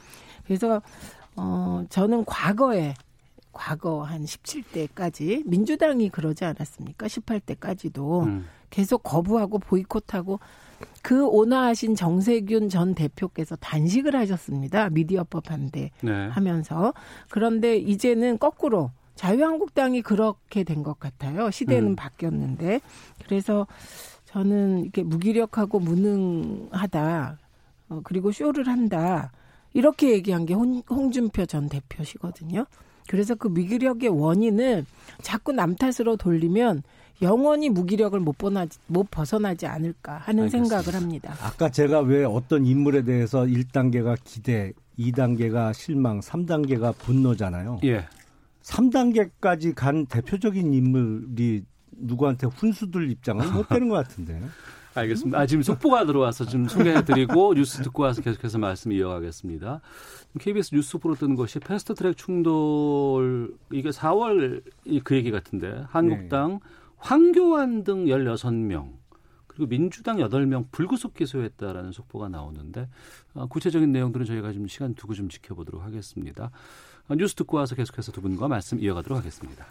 그래서 0.45 0.81
어 1.37 1.85
저는 1.89 2.25
과거에 2.25 2.93
과거 3.53 4.03
한 4.03 4.25
17대까지 4.25 5.47
민주당이 5.47 6.09
그러지 6.09 6.43
않았습니까? 6.43 7.07
18대까지도 7.07 8.23
음. 8.25 8.47
계속 8.69 9.01
거부하고 9.03 9.59
보이콧하고 9.59 10.39
그 11.01 11.27
온화하신 11.27 11.95
정세균 11.95 12.69
전 12.69 12.95
대표께서 12.95 13.55
단식을 13.57 14.15
하셨습니다. 14.15 14.89
미디어법 14.89 15.43
반대 15.43 15.91
네. 16.01 16.27
하면서 16.27 16.93
그런데 17.29 17.77
이제는 17.77 18.39
거꾸로 18.39 18.91
자유한국당이 19.15 20.01
그렇게 20.01 20.63
된 20.63 20.81
것 20.83 20.99
같아요. 20.99 21.51
시대는 21.51 21.89
음. 21.91 21.95
바뀌었는데 21.95 22.79
그래서 23.25 23.67
저는 24.25 24.79
이렇게 24.83 25.03
무기력하고 25.03 25.79
무능하다. 25.79 27.38
어, 27.89 28.01
그리고 28.03 28.31
쇼를 28.31 28.67
한다. 28.67 29.31
이렇게 29.73 30.12
얘기한 30.12 30.45
게 30.45 30.53
홍, 30.53 30.81
홍준표 30.89 31.45
전 31.45 31.67
대표시거든요. 31.69 32.65
그래서 33.07 33.36
그 33.36 33.47
무기력의 33.47 34.09
원인을 34.09 34.86
자꾸 35.21 35.51
남 35.51 35.75
탓으로 35.75 36.15
돌리면 36.15 36.83
영원히 37.23 37.69
무기력을 37.69 38.19
못, 38.19 38.38
벗어나지, 38.38 38.79
못 38.88 39.09
벗어나지 39.09 39.65
않을까 39.65 40.17
하는 40.17 40.43
알겠습니다. 40.43 40.81
생각을 40.81 41.01
합니다. 41.01 41.33
아까 41.41 41.69
제가 41.69 42.01
왜 42.01 42.23
어떤 42.23 42.65
인물에 42.65 43.03
대해서 43.03 43.43
1단계가 43.43 44.17
기대, 44.23 44.73
2단계가 44.99 45.73
실망, 45.73 46.19
3단계가 46.19 46.95
분노잖아요. 46.97 47.79
예. 47.86 48.05
3단계까지 48.62 49.73
간 49.75 50.05
대표적인 50.05 50.73
인물이 50.73 51.63
누구한테 51.91 52.47
훈수들 52.47 53.09
입장은 53.09 53.53
못 53.53 53.67
되는 53.69 53.89
것 53.89 53.95
같은데. 53.95 54.39
알겠습니다. 54.95 55.39
아, 55.39 55.45
지금 55.47 55.63
속보가 55.63 56.05
들어와서 56.05 56.45
좀 56.45 56.67
소개해드리고 56.67 57.53
뉴스 57.55 57.81
듣고 57.81 58.03
와서 58.03 58.21
계속해서 58.21 58.59
말씀 58.59 58.91
이어가겠습니다. 58.91 59.81
KBS 60.39 60.75
뉴스 60.75 60.91
속보로 60.91 61.15
뜬 61.15 61.36
것이 61.36 61.59
패스트트랙 61.59 62.15
충돌 62.15 63.55
이게 63.71 63.89
4월 63.89 64.62
이그 64.86 65.15
얘기 65.15 65.31
같은데 65.31 65.83
한국당 65.88 66.59
황교안 67.03 67.83
등 67.83 68.05
16명 68.05 68.93
그리고 69.45 69.67
민주당 69.67 70.17
8명 70.17 70.71
불구속 70.71 71.13
기소했다라는 71.13 71.91
속보가 71.91 72.29
나오는데 72.29 72.87
어, 73.33 73.45
구체적인 73.47 73.91
내용들은 73.91 74.25
저희가 74.25 74.53
좀 74.53 74.67
시간 74.67 74.95
두고 74.95 75.13
좀 75.13 75.27
지켜보도록 75.27 75.83
하겠습니다. 75.83 76.49
어, 77.09 77.15
뉴스 77.15 77.35
듣고 77.35 77.57
와서 77.57 77.75
계속해서 77.75 78.13
두 78.13 78.21
분과 78.21 78.47
말씀 78.47 78.79
이어가도록 78.79 79.19
하겠습니다. 79.19 79.65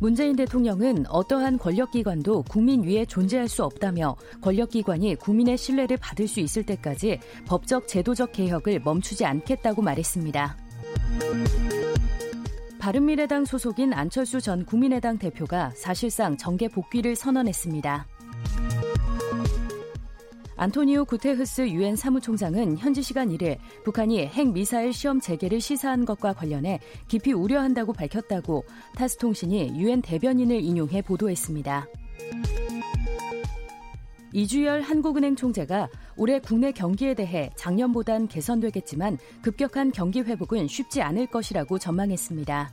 문재인 0.00 0.36
대통령은 0.36 1.06
어떠한 1.08 1.58
권력기관도 1.58 2.44
국민 2.44 2.84
위에 2.84 3.04
존재할 3.04 3.48
수 3.48 3.64
없다며 3.64 4.16
권력기관이 4.40 5.16
국민의 5.16 5.58
신뢰를 5.58 5.98
받을 5.98 6.26
수 6.28 6.40
있을 6.40 6.62
때까지 6.64 7.18
법적 7.46 7.88
제도적 7.88 8.32
개혁을 8.32 8.80
멈추지 8.82 9.26
않겠다고 9.26 9.82
말했습니다. 9.82 10.56
바른미래당 12.80 13.44
소속인 13.44 13.92
안철수 13.92 14.40
전 14.40 14.64
국민의당 14.64 15.18
대표가 15.18 15.70
사실상 15.76 16.38
정계 16.38 16.68
복귀를 16.68 17.14
선언했습니다. 17.14 18.06
안토니오 20.56 21.04
구테흐스 21.04 21.68
유엔 21.68 21.94
사무총장은 21.94 22.78
현지 22.78 23.02
시간 23.02 23.28
1일 23.28 23.58
북한이 23.84 24.26
핵 24.26 24.52
미사일 24.52 24.94
시험 24.94 25.20
재개를 25.20 25.60
시사한 25.60 26.06
것과 26.06 26.32
관련해 26.32 26.80
깊이 27.06 27.32
우려한다고 27.32 27.92
밝혔다고 27.92 28.64
타스 28.96 29.18
통신이 29.18 29.78
유엔 29.78 30.00
대변인을 30.00 30.62
인용해 30.62 31.02
보도했습니다. 31.02 31.86
이주열 34.32 34.82
한국은행 34.82 35.36
총재가 35.36 35.88
올해 36.20 36.38
국내 36.38 36.70
경기에 36.70 37.14
대해 37.14 37.48
작년보단 37.56 38.28
개선되겠지만 38.28 39.16
급격한 39.40 39.90
경기 39.90 40.20
회복은 40.20 40.68
쉽지 40.68 41.00
않을 41.00 41.26
것이라고 41.28 41.78
전망했습니다. 41.78 42.70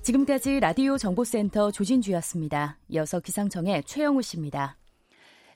지금까지 0.00 0.58
라디오 0.58 0.96
정보센터 0.96 1.70
조진주였습니다. 1.70 2.78
이어서 2.88 3.20
기상청의 3.20 3.84
최영우 3.84 4.22
씨입니다. 4.22 4.78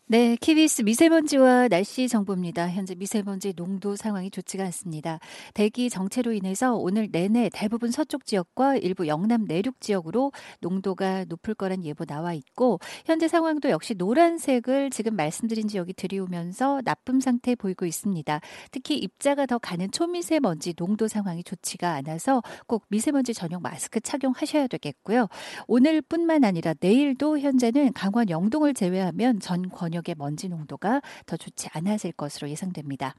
네, 0.09 0.37
KBS 0.41 0.83
미세먼지와 0.83 1.67
날씨 1.67 2.07
정보입니다. 2.07 2.71
현재 2.71 2.95
미세먼지 2.95 3.53
농도 3.55 3.97
상황이 3.97 4.31
좋지가 4.31 4.63
않습니다. 4.67 5.19
대기 5.53 5.91
정체로 5.91 6.33
인해서 6.33 6.77
오늘 6.77 7.09
내내 7.11 7.51
대부분 7.53 7.91
서쪽 7.91 8.25
지역과 8.25 8.77
일부 8.77 9.09
영남 9.09 9.47
내륙 9.47 9.81
지역으로 9.81 10.31
농도가 10.61 11.25
높을 11.25 11.55
거란 11.55 11.85
예보 11.85 12.05
나와 12.05 12.35
있고 12.35 12.79
현재 13.05 13.27
상황도 13.27 13.71
역시 13.71 13.95
노란색을 13.95 14.91
지금 14.91 15.17
말씀드린 15.17 15.67
지역이 15.67 15.95
들이오면서 15.95 16.83
나쁨 16.85 17.19
상태 17.19 17.57
보이고 17.57 17.85
있습니다. 17.85 18.41
특히 18.71 18.99
입자가 18.99 19.47
더 19.47 19.59
가는 19.59 19.91
초미세먼지 19.91 20.75
농도 20.75 21.09
상황이 21.09 21.43
좋지가 21.43 21.95
않아서 21.95 22.45
꼭 22.69 22.85
미세먼지 22.91 23.35
전용 23.35 23.61
마스크 23.61 23.99
착용하셔야 23.99 24.69
되겠고요. 24.69 25.27
오늘뿐만 25.67 26.45
아니라 26.45 26.75
내일도 26.79 27.41
현재는 27.41 27.93
강원 27.93 28.31
영동을 28.31 28.73
제외하면 28.73 29.41
전 29.41 29.69
권역 29.69 29.96
의 30.09 30.15
먼지 30.19 30.49
농도가 30.49 31.01
더 31.27 31.37
좋지 31.37 31.69
않아질 31.73 32.13
것으로 32.13 32.49
예상됩니다. 32.49 33.15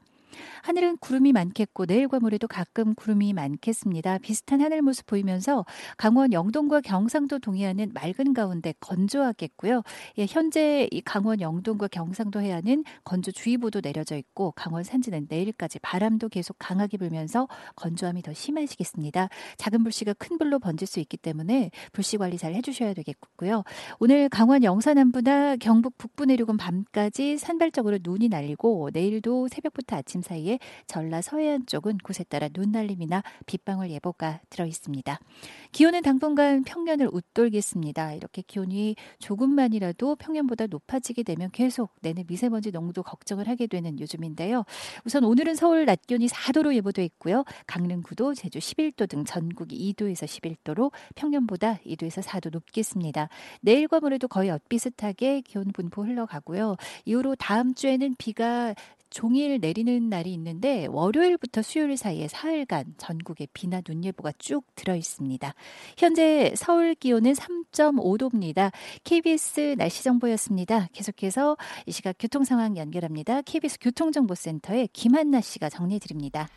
하늘은 0.62 0.98
구름이 0.98 1.32
많겠고 1.32 1.86
내일과 1.86 2.20
모레도 2.20 2.48
가끔 2.48 2.94
구름이 2.94 3.32
많겠습니다. 3.32 4.18
비슷한 4.18 4.60
하늘 4.60 4.82
모습 4.82 5.06
보이면서 5.06 5.64
강원 5.96 6.32
영동과 6.32 6.80
경상도 6.80 7.38
동해안은 7.38 7.92
맑은 7.94 8.34
가운데 8.34 8.74
건조하겠고요. 8.80 9.82
예, 10.18 10.26
현재 10.28 10.88
이 10.90 11.00
강원 11.00 11.40
영동과 11.40 11.88
경상도 11.88 12.40
해안은 12.40 12.84
건조주의보도 13.04 13.80
내려져 13.80 14.16
있고 14.16 14.52
강원 14.52 14.84
산지는 14.84 15.26
내일까지 15.28 15.78
바람도 15.80 16.28
계속 16.28 16.56
강하게 16.58 16.98
불면서 16.98 17.48
건조함이 17.76 18.22
더 18.22 18.32
심해지겠습니다. 18.32 19.28
작은 19.56 19.82
불씨가 19.82 20.14
큰 20.14 20.38
불로 20.38 20.58
번질 20.58 20.86
수 20.86 21.00
있기 21.00 21.16
때문에 21.16 21.70
불씨 21.92 22.16
관리 22.18 22.38
잘 22.38 22.54
해주셔야 22.54 22.94
되겠고요. 22.94 23.64
오늘 23.98 24.28
강원 24.28 24.64
영서 24.64 24.94
남부나 24.94 25.56
경북 25.56 25.96
북부 25.98 26.24
내륙은 26.24 26.56
밤까지 26.56 27.38
산발적으로 27.38 27.98
눈이 28.02 28.28
날리고 28.28 28.90
내일도 28.92 29.48
새벽부터 29.48 29.96
아침 29.96 30.17
아침 30.18 30.22
사이에 30.22 30.58
전라 30.86 31.22
서해안 31.22 31.66
쪽은 31.66 31.98
곳에 31.98 32.24
따라 32.24 32.48
눈 32.48 32.72
날림이나 32.72 33.22
빗방울 33.46 33.90
예보가 33.90 34.40
들어 34.50 34.66
있습니다. 34.66 35.18
기온은 35.72 36.02
당분간 36.02 36.64
평년을 36.64 37.08
웃돌겠습니다. 37.12 38.14
이렇게 38.14 38.42
기온이 38.42 38.96
조금만이라도 39.18 40.16
평년보다 40.16 40.66
높아지게 40.66 41.22
되면 41.22 41.50
계속 41.50 41.94
내내 42.02 42.24
미세먼지 42.26 42.72
농도 42.72 43.02
걱정을 43.02 43.48
하게 43.48 43.66
되는 43.66 43.98
요즘인데요. 43.98 44.64
우선 45.04 45.24
오늘은 45.24 45.54
서울 45.54 45.84
낮 45.86 46.06
기온이 46.06 46.26
4도로 46.26 46.74
예보돼 46.74 47.04
있고요. 47.04 47.44
강릉 47.66 48.02
9도, 48.02 48.36
제주 48.36 48.58
11도 48.58 49.08
등 49.08 49.24
전국이 49.24 49.92
2도에서 49.92 50.26
11도로 50.26 50.92
평년보다 51.14 51.78
2도에서 51.86 52.22
4도 52.22 52.52
높겠습니다. 52.52 53.28
내일과 53.60 54.00
모레도 54.00 54.28
거의 54.28 54.50
엇비슷하게 54.50 55.42
기온 55.42 55.66
분포 55.72 56.04
흘러가고요. 56.04 56.76
이후로 57.04 57.36
다음 57.36 57.74
주에는 57.74 58.16
비가 58.18 58.74
종일 59.10 59.58
내리는 59.60 60.07
날이 60.08 60.32
있는데 60.34 60.86
월요일부터 60.90 61.62
수요일 61.62 61.96
사이에 61.96 62.28
사흘간 62.28 62.94
전국에 62.98 63.46
비나 63.52 63.80
눈 63.80 64.04
예보가 64.04 64.32
쭉 64.38 64.64
들어 64.74 64.94
있습니다. 64.94 65.54
현재 65.96 66.52
서울 66.56 66.94
기온은 66.94 67.32
3.5도입니다. 67.32 68.72
KBS 69.04 69.76
날씨 69.78 70.04
정보였습니다. 70.04 70.88
계속해서 70.92 71.56
이 71.86 71.92
시각 71.92 72.16
교통 72.18 72.44
상황 72.44 72.76
연결합니다. 72.76 73.42
KBS 73.42 73.78
교통정보센터의 73.80 74.88
김한나 74.92 75.40
씨가 75.40 75.68
정리해 75.68 75.98
드립니다. 75.98 76.48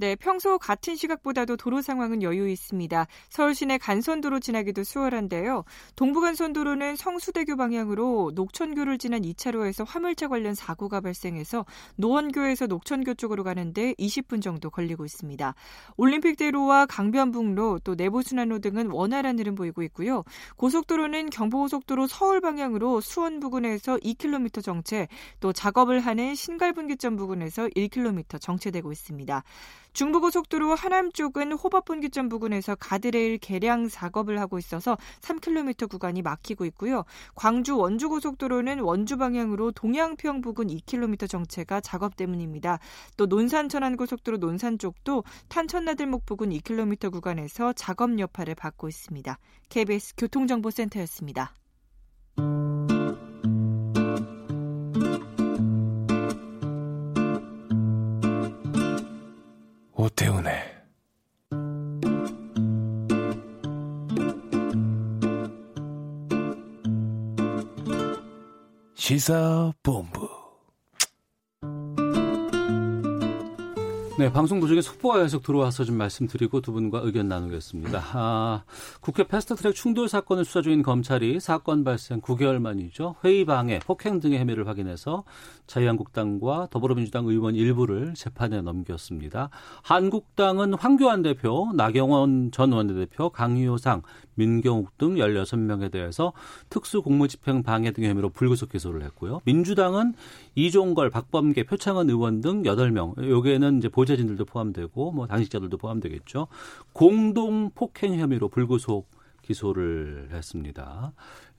네, 0.00 0.14
평소 0.14 0.58
같은 0.58 0.94
시각보다도 0.94 1.56
도로 1.56 1.82
상황은 1.82 2.22
여유 2.22 2.48
있습니다. 2.48 3.08
서울 3.30 3.52
시내 3.52 3.78
간선도로 3.78 4.38
지나기도 4.38 4.84
수월한데요. 4.84 5.64
동부간선도로는 5.96 6.94
성수대교 6.94 7.56
방향으로 7.56 8.30
녹천교를 8.36 8.98
지난 8.98 9.22
2차로에서 9.22 9.84
화물차 9.84 10.28
관련 10.28 10.54
사고가 10.54 11.00
발생해서 11.00 11.66
노원교에서 11.96 12.68
녹천교 12.68 13.14
쪽으로 13.14 13.42
가는데 13.42 13.94
20분 13.94 14.40
정도 14.40 14.70
걸리고 14.70 15.04
있습니다. 15.04 15.56
올림픽대로와 15.96 16.86
강변북로 16.86 17.80
또 17.82 17.96
내부순환로 17.96 18.60
등은 18.60 18.92
원활한 18.92 19.36
흐름 19.36 19.56
보이고 19.56 19.82
있고요. 19.82 20.22
고속도로는 20.58 21.30
경부고속도로 21.30 22.06
서울 22.06 22.40
방향으로 22.40 23.00
수원 23.00 23.40
부근에서 23.40 23.96
2km 23.96 24.62
정체, 24.62 25.08
또 25.40 25.52
작업을 25.52 25.98
하는 25.98 26.36
신갈분기점 26.36 27.16
부근에서 27.16 27.66
1km 27.66 28.40
정체되고 28.40 28.92
있습니다. 28.92 29.42
중부고속도로 29.98 30.76
하남 30.76 31.10
쪽은 31.10 31.54
호법분기점 31.54 32.28
부근에서 32.28 32.76
가드레일 32.76 33.38
개량 33.38 33.88
작업을 33.88 34.38
하고 34.38 34.56
있어서 34.60 34.96
3km 35.22 35.88
구간이 35.88 36.22
막히고 36.22 36.64
있고요. 36.66 37.04
광주 37.34 37.76
원주고속도로는 37.76 38.78
원주 38.78 39.16
방향으로 39.16 39.72
동양평 39.72 40.40
부근 40.40 40.68
2km 40.68 41.28
정체가 41.28 41.80
작업 41.80 42.16
때문입니다. 42.16 42.78
또 43.16 43.26
논산 43.26 43.68
천안고속도로 43.68 44.38
논산 44.38 44.78
쪽도 44.78 45.24
탄천나들목 45.48 46.26
부근 46.26 46.50
2km 46.50 47.10
구간에서 47.10 47.72
작업 47.72 48.16
여파를 48.20 48.54
받고 48.54 48.86
있습니다. 48.86 49.36
KBS 49.68 50.14
교통정보센터였습니다. 50.16 51.54
오태훈의 60.00 60.54
시사본부 68.94 70.37
네, 74.18 74.32
방송 74.32 74.58
도중에 74.58 74.80
속보가 74.80 75.22
계속 75.22 75.44
들어와서 75.44 75.84
좀 75.84 75.96
말씀드리고 75.96 76.60
두 76.60 76.72
분과 76.72 77.02
의견 77.04 77.28
나누겠습니다. 77.28 78.02
아, 78.14 78.64
국회 79.00 79.22
패스트트랙 79.22 79.76
충돌 79.76 80.08
사건을 80.08 80.44
수사 80.44 80.60
중인 80.60 80.82
검찰이 80.82 81.38
사건 81.38 81.84
발생 81.84 82.20
9개월 82.20 82.58
만이죠. 82.58 83.14
회의 83.22 83.44
방해, 83.44 83.78
폭행 83.78 84.18
등의 84.18 84.40
혐의를 84.40 84.66
확인해서 84.66 85.22
자유한국당과 85.68 86.66
더불어민주당 86.72 87.26
의원 87.26 87.54
일부를 87.54 88.14
재판에 88.14 88.60
넘겼습니다. 88.60 89.50
한국당은 89.82 90.74
황교안 90.74 91.22
대표, 91.22 91.70
나경원 91.76 92.50
전 92.50 92.72
원내대표, 92.72 93.30
강효상, 93.30 94.02
민경욱 94.34 94.96
등 94.98 95.16
16명에 95.16 95.90
대해서 95.90 96.32
특수공무집행 96.70 97.62
방해 97.62 97.90
등의 97.92 98.10
혐의로 98.10 98.30
불구속 98.30 98.70
기소를 98.70 99.02
했고요. 99.02 99.40
민주당은 99.44 100.14
이종걸, 100.54 101.10
박범계, 101.10 101.64
표창원 101.64 102.08
의원 102.08 102.40
등 102.40 102.62
8명, 102.62 103.30
여기에는 103.30 103.78
이제 103.78 103.88
보좌 103.88 104.07
진들도 104.16 104.44
포함되고 104.44 105.12
뭐 105.12 105.26
당직자들도 105.26 105.76
포함되겠죠. 105.76 106.48
공동 106.92 107.70
폭행 107.70 108.18
혐의로 108.18 108.48
불구속 108.48 109.08
기소를 109.42 110.28
했습니다. 110.32 111.12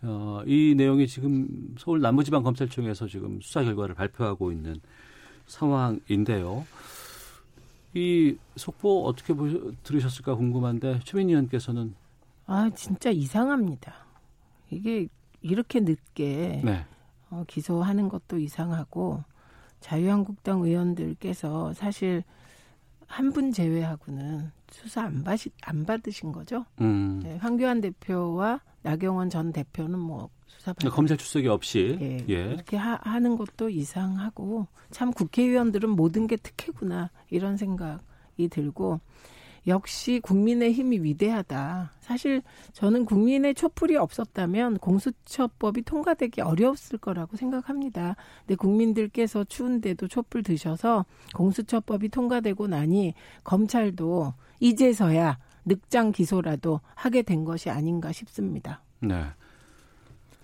어, 0.04 0.42
이 0.46 0.76
내용이 0.78 1.08
지금 1.08 1.76
서울 1.78 2.02
남부지방검찰청에서 2.02 3.08
지금 3.08 3.40
수사 3.42 3.64
결과를 3.64 3.96
발표하고 3.96 4.52
있는 4.52 4.80
상황인데요. 5.48 6.66
이 7.96 8.38
속보 8.56 9.06
어떻게 9.06 9.34
보셨, 9.34 9.84
들으셨을까 9.84 10.36
궁금한데 10.36 11.00
최민희 11.04 11.34
의원께서는 11.34 11.96
아 12.46 12.70
진짜 12.76 13.10
이상합니다. 13.10 13.94
이게 14.70 15.08
이렇게 15.42 15.80
늦게 15.80 16.62
네. 16.64 16.86
어, 17.32 17.44
기소하는 17.48 18.10
것도 18.10 18.38
이상하고 18.38 19.24
자유한국당 19.80 20.62
의원들께서 20.62 21.74
사실 21.74 22.24
한 23.10 23.32
분 23.32 23.52
제외하고는 23.52 24.52
수사 24.72 25.04
안, 25.04 25.24
받으, 25.24 25.50
안 25.64 25.84
받으신 25.84 26.32
거죠. 26.32 26.64
음. 26.80 27.20
네, 27.24 27.38
황교안 27.38 27.82
대표와 27.82 28.62
나경원 28.84 29.30
전 29.30 29.52
대표는 29.52 29.98
뭐 30.00 30.30
수사 30.46 30.74
받 30.74 30.88
검찰 30.92 31.18
출석이 31.18 31.48
없이 31.48 31.98
예, 32.00 32.18
예. 32.30 32.54
이렇게 32.54 32.78
하, 32.78 33.00
하는 33.02 33.36
것도 33.36 33.70
이상하고 33.70 34.68
참 34.92 35.12
국회의원들은 35.12 35.90
모든 35.90 36.28
게 36.28 36.36
특혜구나 36.38 37.10
이런 37.30 37.58
생각이 37.58 38.48
들고 38.50 39.00
역시 39.70 40.20
국민의 40.22 40.74
힘이 40.74 41.00
위대하다. 41.02 41.92
사실 42.00 42.42
저는 42.74 43.06
국민의 43.06 43.56
촛불이 43.56 43.96
없었다면 43.96 44.80
공수처법이 44.80 45.84
통과되기 45.84 46.42
어려웠을 46.42 46.98
거라고 47.00 47.38
생각합니다. 47.38 48.16
근데 48.42 48.56
국민들께서 48.56 49.44
추운데도 49.44 50.08
촛불 50.08 50.44
드셔서 50.44 51.06
공수처법이 51.36 52.10
통과되고 52.10 52.68
나니 52.68 53.14
검찰도 53.44 54.34
이제서야 54.60 55.38
늑장 55.66 56.12
기소라도 56.12 56.82
하게 56.96 57.22
된 57.22 57.46
것이 57.46 57.70
아닌가 57.70 58.12
싶습니다. 58.12 58.82
네. 59.00 59.24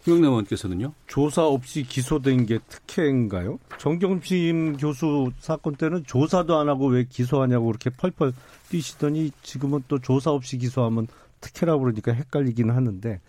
김영남 0.06 0.34
의원께서는요? 0.34 0.94
조사 1.08 1.48
없이 1.48 1.82
기소된 1.82 2.46
게 2.46 2.60
특혜인가요? 2.70 3.58
정경심 3.80 4.78
교수 4.78 5.32
사건 5.40 5.76
때는 5.76 6.04
조사도 6.06 6.60
안 6.60 6.70
하고 6.70 6.86
왜 6.88 7.06
기소하냐고 7.06 7.66
그렇게 7.66 7.90
펄펄 7.90 8.34
뛰시더니 8.70 9.32
지금은 9.42 9.82
또 9.88 9.98
조사 9.98 10.30
없이 10.30 10.60
기소하면 10.60 11.08
특혜라고 11.42 11.82
그러니까 11.82 12.14
헷갈리긴 12.14 12.70
하는데 12.70 13.20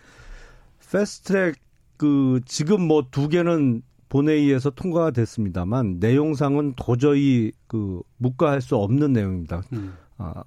패스트트랙 0.91 1.55
그 1.97 2.41
지금 2.45 2.87
뭐 2.87 3.01
두 3.09 3.27
개는 3.27 3.81
본회의에서 4.09 4.69
통과가 4.69 5.09
됐습니다만 5.11 5.97
내용상은 5.99 6.73
도저히 6.75 7.53
그 7.65 8.01
묵과할 8.17 8.61
수 8.61 8.75
없는 8.75 9.13
내용입니다. 9.13 9.63
음. 9.73 9.95
아, 10.19 10.43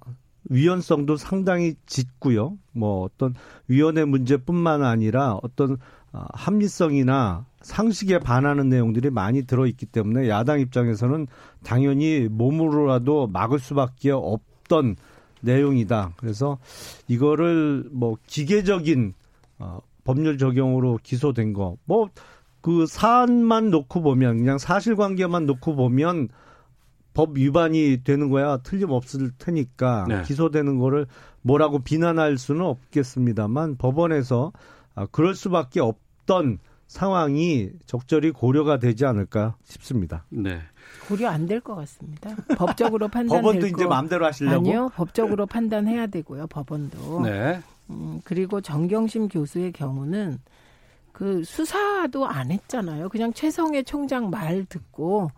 위헌성도 0.49 1.17
상당히 1.17 1.75
짙고요. 1.85 2.57
뭐 2.71 3.03
어떤 3.03 3.35
위원회 3.67 4.05
문제뿐만 4.05 4.83
아니라 4.83 5.37
어떤 5.43 5.73
어, 5.73 5.77
합리성이나 6.11 7.45
상식에 7.61 8.19
반하는 8.19 8.69
내용들이 8.69 9.09
많이 9.09 9.43
들어있기 9.43 9.85
때문에 9.85 10.27
야당 10.29 10.59
입장에서는 10.59 11.27
당연히 11.63 12.27
몸으로라도 12.29 13.27
막을 13.27 13.59
수밖에 13.59 14.11
없던 14.11 14.95
내용이다. 15.41 16.13
그래서 16.17 16.57
이거를 17.07 17.89
뭐 17.91 18.17
기계적인 18.27 19.13
어, 19.59 19.79
법률 20.03 20.37
적용으로 20.37 20.99
기소된 21.03 21.53
거, 21.53 21.77
뭐 21.85 22.09
그 22.61 22.85
사안만 22.85 23.71
놓고 23.71 24.01
보면 24.01 24.37
그냥 24.37 24.57
사실관계만 24.57 25.45
놓고 25.45 25.75
보면 25.75 26.29
법 27.13 27.35
위반이 27.35 28.01
되는 28.03 28.29
거야 28.29 28.57
틀림없을 28.57 29.31
테니까 29.37 30.05
네. 30.07 30.21
기소되는 30.23 30.77
거를 30.77 31.07
뭐라고 31.41 31.79
비난할 31.79 32.37
수는 32.37 32.61
없겠습니다만 32.61 33.75
법원에서 33.77 34.53
아, 35.01 35.07
그럴 35.11 35.33
수밖에 35.35 35.79
없던 35.79 36.59
상황이 36.87 37.69
적절히 37.85 38.31
고려가 38.31 38.77
되지 38.77 39.05
않을까 39.05 39.55
싶습니다. 39.63 40.25
네. 40.29 40.59
고려 41.07 41.29
안 41.29 41.47
될 41.47 41.61
것 41.61 41.75
같습니다. 41.75 42.35
법적으로 42.57 43.07
판단 43.09 43.41
법원도 43.41 43.67
이제 43.67 43.85
마음대로 43.85 44.25
하시려고 44.25 44.57
아니요. 44.67 44.89
법적으로 44.93 45.45
판단해야 45.45 46.07
되고요. 46.07 46.47
법원도. 46.47 47.21
네. 47.21 47.61
음, 47.89 48.21
그리고 48.23 48.61
정경심 48.61 49.29
교수의 49.29 49.71
경우는 49.71 50.39
그 51.13 51.43
수사도 51.43 52.27
안 52.27 52.51
했잖아요. 52.51 53.09
그냥 53.09 53.33
최성해 53.33 53.83
총장 53.83 54.29
말 54.29 54.65
듣고 54.65 55.29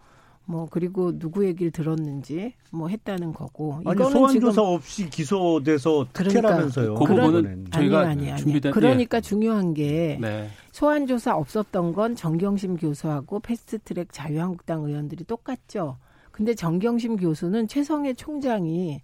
뭐 0.45 0.67
그리고 0.69 1.17
누구 1.17 1.45
얘기를 1.45 1.71
들었는지 1.71 2.53
뭐 2.71 2.89
했다는 2.89 3.33
거고 3.33 3.75
아니 3.85 3.95
이거는 3.95 4.11
소환 4.11 4.33
지금 4.33 4.49
조사 4.49 4.61
없이 4.61 5.09
기소돼서 5.09 6.07
그러니까 6.11 6.41
특혜라면서요. 6.41 6.95
그 6.95 7.05
부분은 7.05 7.45
아니 7.47 7.69
저희가 7.71 7.99
아니 8.01 8.31
아니. 8.31 8.41
준비된 8.41 8.71
그러니까 8.73 9.21
중요한 9.21 9.73
게 9.73 10.17
네. 10.21 10.49
소환 10.71 11.07
조사 11.07 11.35
없었던 11.35 11.93
건 11.93 12.15
정경심 12.15 12.77
교수하고 12.77 13.39
패스트트랙 13.39 14.11
자유한국당 14.11 14.83
의원들이 14.83 15.23
똑같죠. 15.25 15.97
근데 16.31 16.53
정경심 16.55 17.17
교수는 17.17 17.67
최성해 17.67 18.13
총장이 18.15 19.01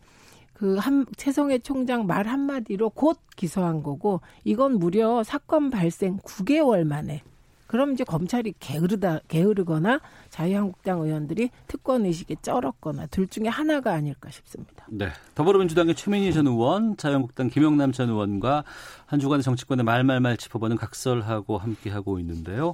그 0.54 0.78
한 0.78 1.06
최성해 1.15 1.60
총장 1.60 2.06
말 2.06 2.28
한마디로 2.28 2.89
곧 2.89 3.17
기소한 3.38 3.82
거고 3.82 4.19
이건 4.43 4.78
무려 4.78 5.23
사건 5.23 5.69
발생 5.69 6.17
9개월 6.17 6.84
만에 6.84 7.21
그럼 7.69 7.93
이제 7.93 8.03
검찰이 8.03 8.55
게으르다 8.60 9.19
게으르거나 9.27 10.01
자유한국당 10.32 11.01
의원들이 11.01 11.51
특권 11.67 12.03
의식에 12.03 12.38
쩔었거나 12.41 13.05
둘 13.05 13.27
중에 13.27 13.47
하나가 13.47 13.93
아닐까 13.93 14.32
싶습니다. 14.32 14.88
네. 14.89 15.10
더불어민주당의 15.36 15.93
최민희 15.93 16.34
전 16.34 16.47
의원, 16.47 16.97
자유한국당 16.97 17.47
김용남 17.47 17.91
전 17.91 18.10
의원과 18.10 18.63
한 19.05 19.19
주간의 19.19 19.43
정치권의 19.43 19.86
말말말 19.86 20.38
짚어보는 20.38 20.77
각설하고 20.77 21.60
함께 21.60 21.91
하고 21.91 22.17
있는데요. 22.17 22.73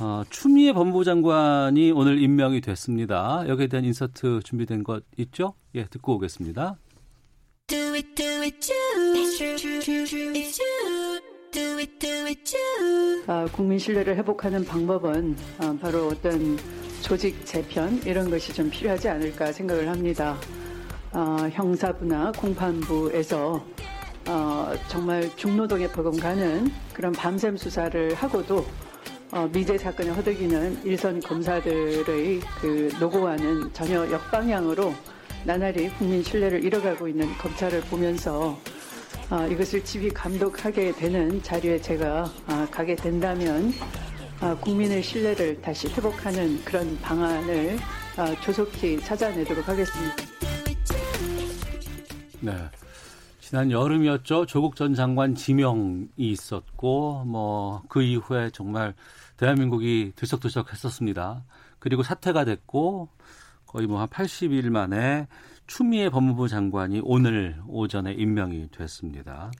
어, 0.00 0.22
추미애 0.30 0.72
법무부 0.72 1.04
장관이 1.04 1.92
오늘 1.92 2.18
임명이 2.18 2.62
됐습니다. 2.62 3.44
여기에 3.46 3.66
대한 3.66 3.84
인서트 3.84 4.40
준비된 4.42 4.84
것 4.84 5.04
있죠? 5.18 5.52
예, 5.74 5.84
듣고 5.84 6.14
오겠습니다. 6.14 6.78
Do 7.66 7.78
it, 7.92 8.14
do 8.14 8.40
it. 8.40 8.58
Do 8.58 9.20
it, 10.32 10.73
아, 13.28 13.46
국민 13.52 13.78
신뢰를 13.78 14.16
회복하는 14.16 14.64
방법은 14.64 15.36
아, 15.58 15.76
바로 15.80 16.08
어떤 16.08 16.58
조직 17.00 17.46
재편 17.46 18.02
이런 18.04 18.28
것이 18.28 18.52
좀 18.52 18.68
필요하지 18.68 19.08
않을까 19.08 19.52
생각을 19.52 19.88
합니다. 19.88 20.36
아, 21.12 21.48
형사부나 21.52 22.32
공판부에서 22.32 23.64
어, 24.26 24.72
정말 24.88 25.30
중노동에 25.36 25.86
버금가는 25.92 26.72
그런 26.92 27.12
밤샘 27.12 27.56
수사를 27.56 28.14
하고도 28.14 28.66
어, 29.30 29.48
미제 29.52 29.78
사건을 29.78 30.16
허덕이는 30.16 30.80
일선 30.84 31.20
검사들의 31.20 32.40
그 32.60 32.90
노고와는 32.98 33.72
전혀 33.72 34.10
역방향으로 34.10 34.92
나날이 35.44 35.88
국민 35.90 36.20
신뢰를 36.20 36.64
잃어가고 36.64 37.06
있는 37.06 37.32
검찰을 37.38 37.82
보면서 37.82 38.58
아, 39.30 39.46
이것을 39.46 39.84
지휘 39.84 40.08
감독하게 40.10 40.92
되는 40.92 41.42
자리에 41.42 41.80
제가 41.80 42.30
아, 42.46 42.66
가게 42.70 42.94
된다면 42.94 43.72
아, 44.40 44.54
국민의 44.56 45.02
신뢰를 45.02 45.60
다시 45.62 45.88
회복하는 45.88 46.62
그런 46.64 46.98
방안을 47.00 47.78
아, 48.16 48.40
조속히 48.40 49.00
찾아내도록 49.00 49.66
하겠습니다. 49.68 50.16
네. 52.40 52.52
지난 53.40 53.70
여름이었죠. 53.70 54.46
조국 54.46 54.74
전 54.74 54.94
장관 54.94 55.34
지명이 55.34 56.08
있었고, 56.16 57.24
뭐, 57.24 57.82
그 57.88 58.02
이후에 58.02 58.50
정말 58.50 58.94
대한민국이 59.36 60.12
들썩들썩 60.16 60.72
했었습니다. 60.72 61.44
그리고 61.78 62.02
사퇴가 62.02 62.44
됐고, 62.44 63.08
거의 63.66 63.86
뭐 63.86 64.00
한 64.00 64.08
80일 64.08 64.70
만에 64.70 65.26
추미애 65.66 66.08
법무부 66.10 66.48
장관이 66.48 67.00
오늘 67.04 67.56
오전에 67.66 68.12
임명이 68.12 68.70
됐습니다. 68.70 69.50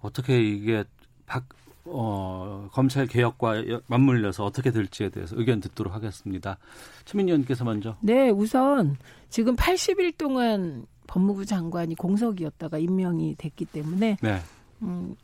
어떻게 0.00 0.40
이게 0.42 0.84
박, 1.26 1.44
어, 1.84 2.68
검찰 2.72 3.06
개혁과 3.06 3.62
맞물려서 3.86 4.44
어떻게 4.44 4.70
될지에 4.70 5.10
대해서 5.10 5.36
의견 5.38 5.60
듣도록 5.60 5.94
하겠습니다. 5.94 6.58
최민희 7.04 7.30
의원께서 7.30 7.64
먼저. 7.64 7.96
네, 8.00 8.30
우선 8.30 8.96
지금 9.28 9.56
80일 9.56 10.16
동안 10.16 10.86
법무부 11.06 11.44
장관이 11.44 11.94
공석이었다가 11.96 12.78
임명이 12.78 13.36
됐기 13.36 13.66
때문에 13.66 14.16
네. 14.22 14.38
음, 14.82 15.14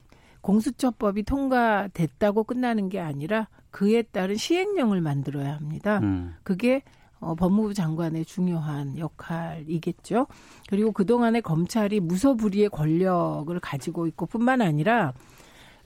공수처법이 0.41 1.25
통과됐다고 1.25 2.45
끝나는 2.45 2.89
게 2.89 3.01
아니라 3.01 3.49
그에 3.71 4.03
따른 4.03 4.37
시행령을 4.37 5.01
만들어야 5.01 5.55
합니다. 5.55 5.99
음. 6.03 6.35
그게 6.43 6.83
어, 7.21 7.35
법무부 7.35 7.75
장관의 7.75 8.25
중요한 8.25 8.97
역할이겠죠. 8.99 10.27
그리고 10.69 10.93
그동안에 10.93 11.41
검찰이 11.41 12.01
무소불위의 12.01 12.69
권력을 12.71 13.59
가지고 13.61 14.07
있고 14.07 14.27
뿐만 14.27 14.63
아니라 14.63 15.15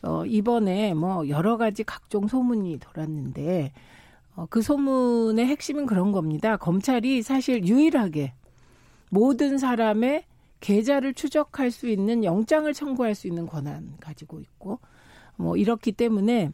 어, 0.03 0.27
이번에 0.27 0.95
뭐 0.95 1.29
여러 1.29 1.57
가지 1.57 1.85
각종 1.85 2.27
소문이 2.27 2.79
돌았는데 2.81 3.73
어, 4.35 4.47
그 4.51 4.61
소문의 4.63 5.47
핵심은 5.47 5.87
그런 5.87 6.13
겁니다. 6.13 6.57
검찰이 6.57 7.23
사실 7.23 7.67
유일하게 7.67 8.35
모든 9.11 9.59
사람의 9.59 10.25
계좌를 10.61 11.13
추적할 11.15 11.71
수 11.71 11.89
있는 11.89 12.25
영장을 12.25 12.73
청구할 12.73 13.15
수 13.15 13.27
있는 13.27 13.47
권한 13.47 13.95
가지고 14.01 14.41
있고 14.41 14.79
뭐 15.37 15.57
이렇기 15.57 15.93
때문에 15.93 16.51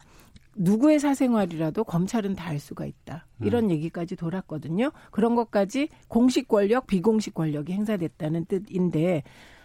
누구의 0.55 0.99
사생활이라도 0.99 1.83
검찰은 1.83 2.35
다 2.35 2.49
알 2.49 2.59
수가 2.59 2.85
있다. 2.85 3.27
이런 3.41 3.65
음. 3.65 3.71
얘기까지 3.71 4.15
돌았거든요. 4.15 4.91
그런 5.11 5.35
것까지 5.35 5.89
공식 6.07 6.47
권력, 6.47 6.87
비공식 6.87 7.35
권력이 7.35 7.73
행사됐다는 7.73 8.45
뜻인데 8.45 9.23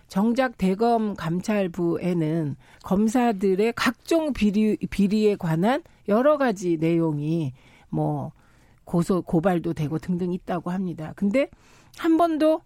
정작 0.08 0.58
대검 0.58 1.14
감찰부에는 1.14 2.56
검사들의 2.82 3.72
각종 3.74 4.32
비리 4.34 4.76
비리에 4.76 5.36
관한 5.36 5.82
여러 6.08 6.36
가지 6.36 6.76
내용이 6.76 7.54
뭐 7.88 8.32
고소 8.84 9.22
고발도 9.22 9.72
되고 9.72 9.98
등등 9.98 10.32
있다고 10.32 10.70
합니다. 10.70 11.14
근데 11.16 11.48
한 11.96 12.18
번도 12.18 12.60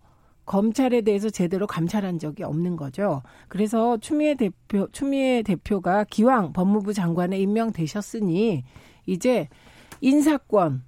검찰에 0.48 1.02
대해서 1.02 1.28
제대로 1.28 1.66
감찰한 1.66 2.18
적이 2.18 2.44
없는 2.44 2.76
거죠. 2.76 3.22
그래서 3.48 3.98
추미애 3.98 4.34
대표 4.34 4.88
추미애 4.92 5.42
대표가 5.42 6.04
기왕 6.04 6.54
법무부 6.54 6.94
장관에 6.94 7.38
임명되셨으니 7.38 8.64
이제 9.04 9.48
인사권, 10.00 10.84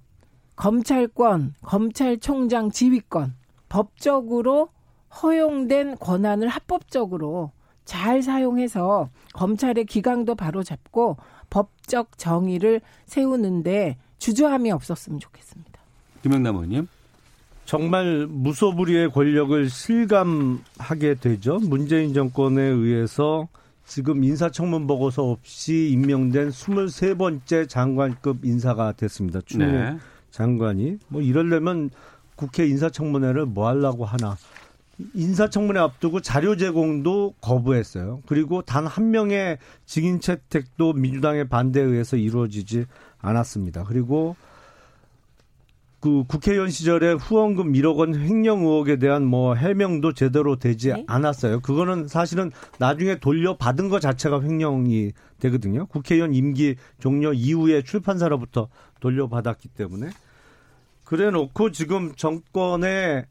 검찰권, 0.55 1.53
검찰총장 1.61 2.71
지휘권 2.71 3.35
법적으로 3.69 4.69
허용된 5.21 5.97
권한을 5.97 6.47
합법적으로 6.47 7.51
잘 7.85 8.23
사용해서 8.23 9.09
검찰의 9.33 9.85
기강도 9.85 10.33
바로 10.33 10.63
잡고 10.63 11.17
법적 11.51 12.17
정의를 12.17 12.81
세우는데 13.05 13.97
주저함이 14.17 14.71
없었으면 14.71 15.19
좋겠습니다. 15.19 15.81
김영남 16.23 16.55
의원님. 16.55 16.87
정말 17.71 18.27
무소불위의 18.27 19.11
권력을 19.11 19.69
실감하게 19.69 21.15
되죠. 21.21 21.57
문재인 21.59 22.13
정권에 22.13 22.61
의해서 22.61 23.47
지금 23.85 24.25
인사청문 24.25 24.87
보고서 24.87 25.23
없이 25.23 25.89
임명된 25.93 26.49
23번째 26.49 27.69
장관급 27.69 28.43
인사가 28.43 28.91
됐습니다. 28.91 29.39
추미애 29.45 29.67
네. 29.71 29.97
장관이. 30.31 30.97
뭐 31.07 31.21
이러려면 31.21 31.89
국회 32.35 32.67
인사청문회를 32.67 33.45
뭐 33.45 33.69
하려고 33.69 34.03
하나. 34.03 34.35
인사청문회 35.13 35.79
앞두고 35.79 36.19
자료 36.19 36.57
제공도 36.57 37.35
거부했어요. 37.39 38.21
그리고 38.25 38.61
단 38.63 38.85
한 38.85 39.11
명의 39.11 39.57
증인 39.85 40.19
채택도 40.19 40.91
민주당의 40.91 41.47
반대에 41.47 41.83
의해서 41.83 42.17
이루어지지 42.17 42.83
않았습니다. 43.19 43.85
그리고 43.85 44.35
그 46.01 46.23
국회의원 46.27 46.71
시절에 46.71 47.13
후원금 47.13 47.73
1억 47.73 47.97
원 47.97 48.15
횡령 48.15 48.61
의혹에 48.61 48.97
대한 48.97 49.23
뭐 49.23 49.53
해명도 49.53 50.13
제대로 50.13 50.55
되지 50.55 50.89
네. 50.89 51.03
않았어요. 51.07 51.59
그거는 51.59 52.07
사실은 52.07 52.51
나중에 52.79 53.19
돌려받은 53.19 53.87
것 53.89 53.99
자체가 53.99 54.41
횡령이 54.41 55.11
되거든요. 55.39 55.85
국회의원 55.85 56.33
임기 56.33 56.75
종료 56.99 57.33
이후에 57.33 57.83
출판사로부터 57.83 58.67
돌려받았기 58.99 59.69
때문에 59.69 60.09
그래 61.03 61.29
놓고 61.29 61.71
지금 61.71 62.13
정권에 62.15 63.27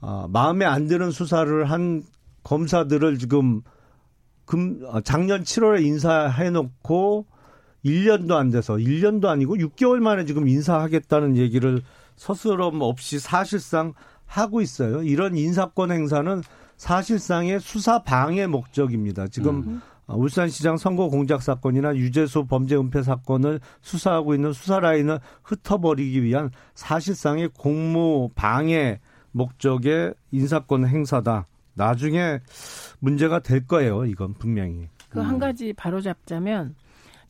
어, 0.00 0.28
마음에 0.28 0.64
안 0.64 0.86
드는 0.86 1.10
수사를 1.10 1.64
한 1.64 2.04
검사들을 2.44 3.18
지금 3.18 3.62
금, 4.44 4.80
어, 4.86 5.00
작년 5.00 5.42
7월에 5.42 5.84
인사해 5.84 6.50
놓고 6.50 7.26
1년도 7.84 8.32
안 8.32 8.50
돼서 8.50 8.74
1년도 8.74 9.26
아니고 9.26 9.56
6개월 9.56 9.98
만에 9.98 10.24
지금 10.24 10.46
인사하겠다는 10.46 11.36
얘기를 11.36 11.82
서스럼 12.22 12.80
없이 12.82 13.18
사실상 13.18 13.94
하고 14.26 14.60
있어요. 14.60 15.02
이런 15.02 15.36
인사권 15.36 15.90
행사는 15.90 16.42
사실상의 16.76 17.58
수사 17.58 18.04
방해 18.04 18.46
목적입니다. 18.46 19.26
지금 19.26 19.56
음. 19.56 19.82
어, 20.06 20.16
울산시장 20.16 20.76
선거 20.76 21.08
공작 21.08 21.42
사건이나 21.42 21.96
유재수 21.96 22.46
범죄 22.46 22.76
은폐 22.76 23.02
사건을 23.02 23.58
수사하고 23.80 24.34
있는 24.34 24.52
수사 24.52 24.78
라인을 24.78 25.18
흩어버리기 25.42 26.22
위한 26.22 26.50
사실상의 26.76 27.48
공무 27.58 28.30
방해 28.36 29.00
목적의 29.32 30.14
인사권 30.30 30.86
행사다. 30.86 31.48
나중에 31.74 32.38
문제가 33.00 33.40
될 33.40 33.66
거예요. 33.66 34.04
이건 34.04 34.34
분명히. 34.34 34.88
그한 35.08 35.40
가지 35.40 35.72
바로 35.72 36.00
잡자면 36.00 36.76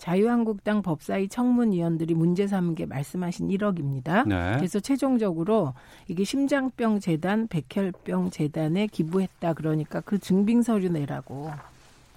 자유한국당 0.02 0.82
법사위 0.82 1.28
청문위원들이 1.28 2.14
문제 2.14 2.48
삼은 2.48 2.74
게 2.74 2.86
말씀하신 2.86 3.46
1억입니다. 3.46 4.26
네. 4.26 4.56
그래서 4.56 4.80
최종적으로 4.80 5.74
이게 6.08 6.24
심장병 6.24 6.98
재단, 6.98 7.46
백혈병 7.46 8.30
재단에 8.30 8.88
기부했다 8.88 9.52
그러니까 9.52 10.00
그 10.00 10.18
증빙 10.18 10.62
서류 10.62 10.88
내라고 10.88 11.52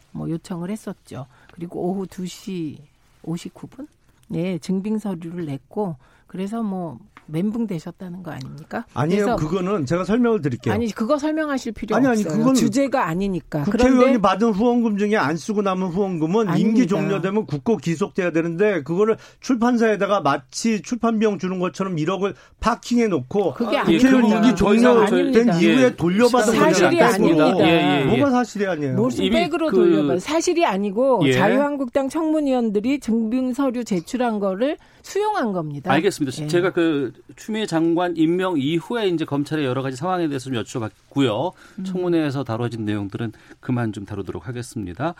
뭐 0.10 0.28
요청을 0.28 0.72
했었죠. 0.72 1.28
그리고 1.54 1.80
오후 1.88 2.08
2시 2.08 2.80
59분 3.24 3.88
네, 4.30 4.58
증빙 4.58 4.98
서류를 4.98 5.46
냈고 5.46 5.96
그래서 6.28 6.62
뭐 6.64 6.98
멘붕 7.28 7.66
되셨다는 7.66 8.22
거 8.22 8.30
아닙니까? 8.30 8.86
아니에요. 8.94 9.26
그래서 9.26 9.36
그거는 9.38 9.88
제가 9.88 10.04
설명을 10.04 10.42
드릴게요. 10.44 10.72
아니 10.76 10.92
그거 10.92 11.18
설명하실 11.18 11.72
필요 11.72 11.96
아니, 11.96 12.06
아니, 12.06 12.22
없어요. 12.22 12.38
그건 12.38 12.54
주제가 12.54 13.08
아니니까. 13.08 13.64
국회의원이 13.64 13.98
그런데 14.00 14.22
받은 14.22 14.52
후원금 14.52 15.00
중에 15.00 15.16
안 15.18 15.36
쓰고 15.36 15.64
남은 15.64 15.88
후원금은 15.88 16.42
임기 16.50 16.52
아닙니다. 16.52 16.86
종료되면 16.88 17.48
굳고 17.48 17.78
기속돼야 17.78 18.30
되는데 18.30 18.84
그거를 18.84 19.18
출판사에다가 19.40 20.22
마치 20.22 20.84
출판 20.84 21.18
비용 21.18 21.40
주는 21.40 21.58
것처럼 21.58 21.96
1억을 21.96 22.36
파킹해 22.60 23.08
놓고 23.08 23.56
그게 23.56 23.82
국회의원. 23.82 24.26
임기 24.46 24.56
종료된. 24.56 25.34
이후에 25.60 25.84
예. 25.86 25.96
돌려받은 25.96 26.54
사실이. 26.54 27.02
아닙니다. 27.02 27.58
예, 27.60 27.64
예, 27.64 28.02
예. 28.02 28.06
뭐가 28.06 28.30
사실이 28.30 28.68
아니에요? 28.68 28.96
무슨 28.98 29.28
백으로 29.32 29.70
그- 29.70 29.76
돌려봐 29.78 30.20
사실이 30.20 30.64
아니고 30.64 31.22
예. 31.24 31.34
자유한국당 31.34 32.08
청문위원들이 32.10 33.00
증빙 33.00 33.54
서류 33.54 33.84
제출한 33.84 34.38
거를 34.40 34.78
수용한 35.02 35.54
겁니다. 35.54 35.92
알겠습니다. 35.92 36.15
예. 36.44 36.48
제가 36.48 36.72
그 36.72 37.14
추미애 37.36 37.66
장관 37.66 38.16
임명 38.18 38.56
이후에 38.58 39.08
이제 39.08 39.26
검찰의 39.26 39.66
여러 39.66 39.82
가지 39.82 39.96
상황에 39.96 40.28
대해서 40.28 40.50
좀 40.50 40.62
여쭤봤고요. 40.62 41.54
음. 41.80 41.84
청문회에서 41.84 42.44
다뤄진 42.44 42.86
내용들은 42.86 43.34
그만 43.60 43.94
좀 43.94 44.06
다루도록 44.06 44.48
하겠습니다. 44.48 45.16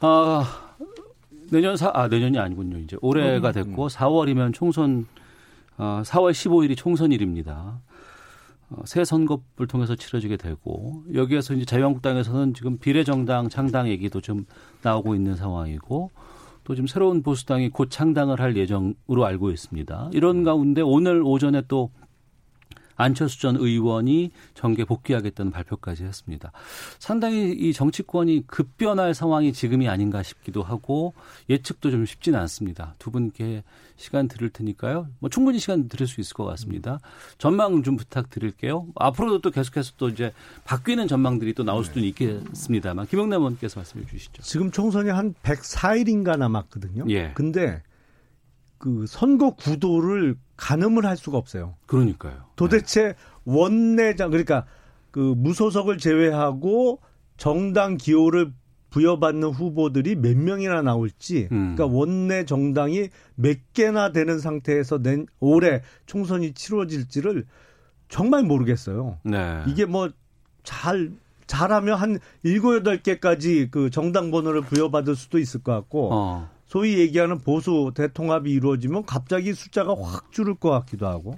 아, 0.00 0.74
내년 1.50 1.76
사, 1.76 1.90
아, 1.92 2.08
내년이 2.08 2.38
아니군요. 2.38 2.78
이제 2.78 2.96
올해가 3.00 3.52
됐고 3.52 3.88
4월이면 3.88 4.54
총선, 4.54 5.06
어, 5.76 6.02
4월 6.04 6.32
15일이 6.32 6.76
총선일입니다. 6.76 7.80
어, 8.70 8.82
새 8.84 9.04
선거를 9.04 9.66
통해서 9.68 9.96
치러지게 9.96 10.36
되고 10.36 11.02
여기에서 11.12 11.54
이제 11.54 11.64
자유한국당에서는 11.64 12.54
지금 12.54 12.78
비례정당 12.78 13.48
창당 13.48 13.88
얘기도 13.88 14.20
좀 14.20 14.46
나오고 14.82 15.14
있는 15.14 15.34
상황이고 15.34 16.10
또 16.70 16.76
지금 16.76 16.86
새로운 16.86 17.24
보수당이 17.24 17.70
곧 17.70 17.90
창당을 17.90 18.40
할 18.40 18.56
예정으로 18.56 19.26
알고 19.26 19.50
있습니다. 19.50 20.10
이런 20.12 20.44
가운데 20.44 20.82
오늘 20.82 21.20
오전에 21.24 21.62
또 21.66 21.90
안철수 23.00 23.40
전 23.40 23.56
의원이 23.56 24.30
정계 24.54 24.84
복귀하겠다는 24.84 25.50
발표까지 25.50 26.04
했습니다. 26.04 26.52
상당히 26.98 27.52
이 27.52 27.72
정치권이 27.72 28.46
급변할 28.46 29.14
상황이 29.14 29.52
지금이 29.52 29.88
아닌가 29.88 30.22
싶기도 30.22 30.62
하고 30.62 31.14
예측도 31.48 31.90
좀 31.90 32.04
쉽지는 32.04 32.38
않습니다. 32.40 32.94
두 32.98 33.10
분께 33.10 33.62
시간 33.96 34.28
드릴 34.28 34.50
테니까요. 34.50 35.08
뭐 35.18 35.30
충분히 35.30 35.58
시간 35.58 35.88
드릴 35.88 36.06
수 36.06 36.20
있을 36.20 36.34
것 36.34 36.44
같습니다. 36.44 37.00
전망 37.38 37.82
좀 37.82 37.96
부탁드릴게요. 37.96 38.86
앞으로도 38.94 39.40
또 39.40 39.50
계속해서 39.50 39.92
또 39.96 40.08
이제 40.08 40.32
바뀌는 40.64 41.08
전망들이 41.08 41.54
또 41.54 41.64
나올 41.64 41.84
수도 41.84 42.00
있겠습니다만 42.00 43.06
김영남 43.06 43.40
의원께서 43.40 43.80
말씀해 43.80 44.06
주시죠. 44.06 44.42
지금 44.42 44.70
총선이 44.70 45.10
한 45.10 45.34
104일인가 45.42 46.38
남았거든요. 46.38 47.04
예. 47.08 47.32
근데 47.34 47.82
그 48.78 49.04
선거 49.06 49.50
구도를 49.50 50.36
가늠을 50.60 51.06
할 51.06 51.16
수가 51.16 51.38
없어요. 51.38 51.74
그러니까요. 51.86 52.44
도대체 52.56 53.14
원내장 53.44 54.30
그러니까 54.30 54.66
그 55.10 55.34
무소속을 55.36 55.98
제외하고 55.98 57.00
정당 57.36 57.96
기호를 57.96 58.52
부여받는 58.90 59.48
후보들이 59.50 60.16
몇 60.16 60.36
명이나 60.36 60.82
나올지 60.82 61.48
음. 61.52 61.74
그러니까 61.74 61.86
원내 61.86 62.44
정당이 62.44 63.08
몇 63.36 63.58
개나 63.72 64.12
되는 64.12 64.38
상태에서 64.38 64.98
낸 64.98 65.26
올해 65.38 65.82
총선이 66.06 66.52
치러질지를 66.52 67.46
정말 68.08 68.42
모르겠어요. 68.42 69.18
네. 69.24 69.62
이게 69.66 69.86
뭐 69.86 70.10
잘 70.62 71.10
잘하면 71.46 71.98
한 71.98 72.18
일곱 72.42 72.76
여덟 72.76 73.02
개까지 73.02 73.68
그 73.70 73.90
정당 73.90 74.30
번호를 74.30 74.62
부여받을 74.62 75.16
수도 75.16 75.38
있을 75.38 75.62
것 75.62 75.72
같고 75.72 76.10
어. 76.12 76.48
소위 76.70 76.98
얘기하는 76.98 77.40
보수 77.40 77.90
대통합이 77.96 78.52
이루어지면 78.52 79.04
갑자기 79.04 79.54
숫자가 79.54 79.96
확 80.00 80.30
줄을 80.30 80.54
것 80.54 80.70
같기도 80.70 81.08
하고. 81.08 81.36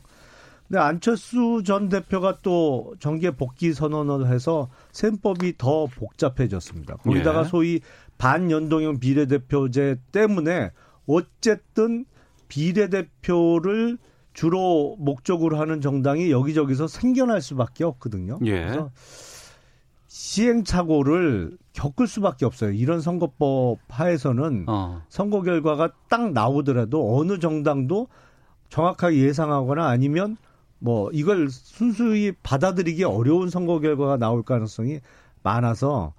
근데 0.69 0.79
안철수 0.79 1.63
전 1.65 1.89
대표가 1.89 2.41
또 2.43 2.95
정계 3.01 3.31
복귀 3.31 3.73
선언을 3.73 4.27
해서 4.27 4.69
셈법이 4.93 5.57
더 5.57 5.87
복잡해졌습니다. 5.87 6.97
거기다가 6.97 7.41
예. 7.41 7.45
소위 7.45 7.81
반연동형 8.19 9.01
비례대표제 9.01 10.01
때문에 10.13 10.71
어쨌든 11.07 12.05
비례대표를 12.49 13.97
주로 14.35 14.97
목적으로 14.99 15.59
하는 15.59 15.81
정당이 15.81 16.31
여기저기서 16.31 16.89
생겨날 16.89 17.41
수밖에 17.41 17.85
없거든요. 17.85 18.39
예. 18.45 18.61
그래서 18.61 18.91
시행착오를 20.09 21.57
겪을 21.73 22.07
수밖에 22.07 22.45
없어요. 22.45 22.71
이런 22.73 23.01
선거법 23.01 23.79
하에서는 23.89 24.67
어. 24.69 25.03
선거 25.09 25.43
결과가 25.43 25.91
딱 26.09 26.33
나오더라도 26.33 27.19
어느 27.19 27.39
정당도 27.39 28.09
정확하게 28.69 29.19
예상하거나 29.19 29.87
아니면 29.87 30.37
뭐 30.79 31.11
이걸 31.13 31.49
순수히 31.49 32.33
받아들이기 32.43 33.05
어려운 33.05 33.51
선거 33.51 33.79
결과가 33.79 34.17
나올 34.17 34.43
가능성이 34.43 35.01
많아서 35.43 36.13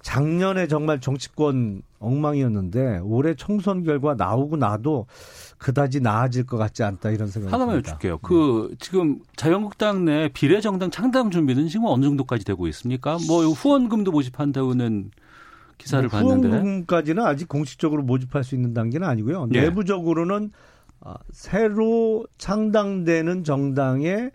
작년에 0.00 0.68
정말 0.68 1.00
정치권 1.00 1.82
엉망이었는데 1.98 3.00
올해 3.04 3.34
총선 3.34 3.84
결과 3.84 4.14
나오고 4.14 4.56
나도 4.56 5.06
그다지 5.64 6.00
나아질 6.00 6.44
것 6.44 6.58
같지 6.58 6.82
않다 6.82 7.08
이런 7.08 7.28
생각이 7.28 7.50
하나만. 7.50 7.76
여쭐게요. 7.76 8.18
그 8.18 8.74
지금 8.78 9.20
자유한국당 9.34 10.04
내 10.04 10.28
비례정당 10.28 10.90
창당 10.90 11.30
준비는 11.30 11.68
지금 11.68 11.86
어느 11.86 12.04
정도까지 12.04 12.44
되고 12.44 12.68
있습니까? 12.68 13.16
뭐 13.26 13.46
후원금도 13.46 14.10
모집한다고는 14.10 15.10
기사를 15.78 16.06
뭐 16.06 16.20
봤는데. 16.20 16.48
후원금까지는 16.48 17.24
아직 17.24 17.48
공식적으로 17.48 18.02
모집할 18.02 18.44
수 18.44 18.54
있는 18.54 18.74
단계는 18.74 19.08
아니고요. 19.08 19.48
예. 19.54 19.62
내부적으로는 19.62 20.52
아, 21.00 21.14
새로 21.32 22.26
창당되는 22.36 23.44
정당의 23.44 24.32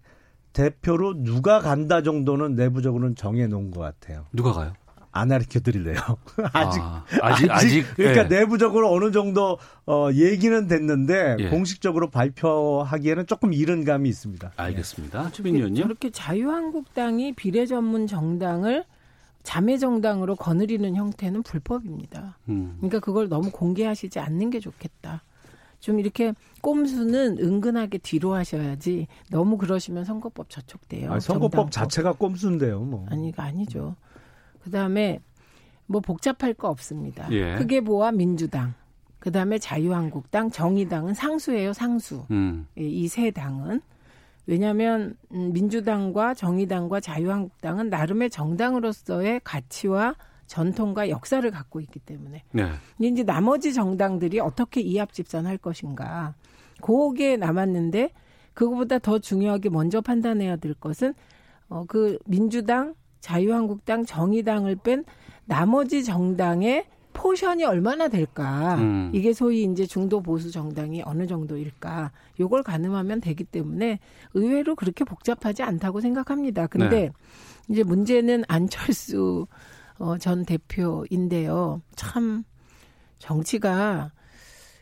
대표로 0.54 1.22
누가 1.22 1.60
간다 1.60 2.02
정도는 2.02 2.56
내부적으로는 2.56 3.16
정해 3.16 3.46
놓은 3.46 3.70
것 3.70 3.82
같아요. 3.82 4.26
누가 4.34 4.52
가요? 4.52 4.74
안 5.12 5.30
가르쳐 5.30 5.60
드릴래요. 5.60 5.96
아직, 6.54 6.80
아, 6.82 7.04
아직, 7.22 7.50
아직, 7.52 7.86
그러니까 7.96 8.26
예. 8.26 8.28
내부적으로 8.28 8.92
어느 8.92 9.12
정도 9.12 9.58
어, 9.88 10.10
얘기는 10.14 10.68
됐는데 10.68 11.38
예. 11.40 11.50
공식적으로 11.50 12.10
발표하기에는 12.10 13.26
조금 13.26 13.54
이른 13.54 13.84
감이 13.84 14.08
있습니다. 14.10 14.52
알겠습니다. 14.56 15.32
최빈 15.32 15.56
의원님. 15.56 15.84
저렇게 15.84 16.12
자유한국당이 16.12 17.34
비례 17.34 17.66
전문 17.66 18.08
정당을 18.08 18.86
자매 19.44 19.78
정당으로 19.78 20.36
거느리는 20.36 20.96
형태는 20.96 21.44
불법입니다. 21.44 22.38
음. 22.50 22.76
그러니까 22.78 23.00
그걸 23.00 23.30
너무 23.30 23.50
공개하시지 23.52 24.20
않는 24.20 24.50
게 24.52 24.60
좋겠다. 24.60 25.24
좀 25.80 26.00
이렇게 26.00 26.34
꼼수는 26.62 27.38
은근하게 27.40 28.00
뒤로 28.00 28.34
하셔야지 28.34 29.08
너무 29.32 29.58
그러시면 29.58 30.04
선거법 30.04 30.50
저촉돼요. 30.50 31.12
아니, 31.14 31.22
선거법 31.22 31.52
정당법. 31.52 31.72
자체가 31.72 32.12
꼼수인데요. 32.14 32.82
뭐. 32.82 33.06
아니가 33.10 33.44
아니죠. 33.44 33.96
그다음에 34.64 35.20
뭐 35.86 36.02
복잡할 36.02 36.54
거 36.54 36.70
없습니다. 36.70 37.28
예. 37.32 37.56
크게 37.56 37.82
보아 37.82 38.12
민주당, 38.12 38.74
그다음에 39.20 39.58
자유한국당, 39.58 40.52
정의당은 40.52 41.14
상수예요, 41.14 41.74
상수. 41.74 42.26
음. 42.32 42.68
이세 42.78 43.32
당은 43.32 43.82
왜냐하면 44.46 45.16
음, 45.32 45.52
민주당과 45.54 46.34
정의당과 46.34 47.00
자유한국당은 47.00 47.90
나름의 47.90 48.30
정당으로서의 48.32 49.42
가치와 49.44 50.16
전통과 50.48 51.10
역사를 51.10 51.50
갖고 51.52 51.80
있기 51.80 52.00
때문에 52.00 52.44
네. 52.52 52.72
이제 53.00 53.24
나머지 53.24 53.72
정당들이 53.72 54.40
어떻게 54.40 54.82
이합집산할 54.82 55.60
것인가 55.60 56.34
그게 56.82 57.38
남았는데 57.38 58.12
그거보다 58.56 58.98
더 58.98 59.20
중요하게 59.20 59.70
먼저 59.70 60.02
판단해야 60.02 60.56
될 60.56 60.74
것은 60.74 61.14
어 61.70 61.86
그 61.88 62.18
민주당, 62.26 62.96
자유한국당, 63.20 64.06
정의당을 64.06 64.78
뺀 64.78 65.04
나머지 65.46 66.04
정당의 66.04 66.86
포션이 67.14 67.66
얼마나 67.66 68.08
될까? 68.08 68.76
음. 68.76 69.12
이게 69.14 69.34
소위 69.34 69.64
이제 69.64 69.86
중도 69.86 70.22
보수 70.22 70.52
정당이 70.52 71.02
어느 71.06 71.28
정도일까? 71.28 72.12
요걸 72.40 72.64
가늠하면 72.64 73.20
되기 73.20 73.44
때문에 73.44 74.00
의외로 74.34 74.76
그렇게 74.76 75.04
복잡하지 75.04 75.64
않다고 75.64 76.00
생각합니다. 76.00 76.68
근데 76.68 77.02
네. 77.02 77.10
이제 77.68 77.84
문제는 77.84 78.44
안철수 78.48 79.48
어, 79.98 80.18
전 80.18 80.46
대표인데요. 80.46 81.82
참 81.96 82.44
정치가 83.18 84.12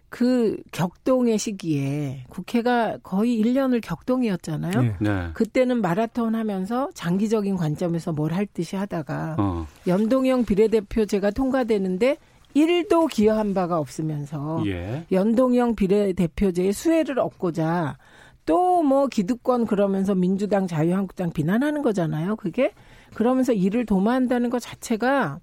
그 0.09 0.57
격동의 0.71 1.37
시기에 1.37 2.23
국회가 2.29 2.97
거의 3.03 3.41
1년을 3.41 3.81
격동이었잖아요. 3.81 4.83
예. 4.83 4.95
네. 4.99 5.29
그때는 5.33 5.81
마라톤 5.81 6.33
하면서 6.35 6.89
장기적인 6.93 7.57
관점에서 7.57 8.13
뭘 8.13 8.31
할 8.31 8.45
듯이 8.45 8.75
하다가 8.75 9.35
어. 9.39 9.67
연동형 9.87 10.45
비례대표제가 10.45 11.31
통과되는데 11.31 12.17
일도 12.53 13.07
기여한 13.07 13.53
바가 13.53 13.77
없으면서 13.79 14.63
예. 14.67 15.05
연동형 15.11 15.75
비례대표제의 15.75 16.73
수혜를 16.73 17.19
얻고자 17.19 17.97
또 18.45 18.81
뭐 18.81 19.07
기득권 19.07 19.65
그러면서 19.65 20.15
민주당 20.15 20.67
자유한국당 20.67 21.31
비난하는 21.31 21.81
거잖아요. 21.81 22.37
그게 22.37 22.71
그러면서 23.13 23.51
일을 23.51 23.85
도모한다는 23.85 24.49
것 24.49 24.59
자체가 24.59 25.39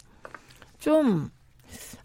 좀 0.79 1.29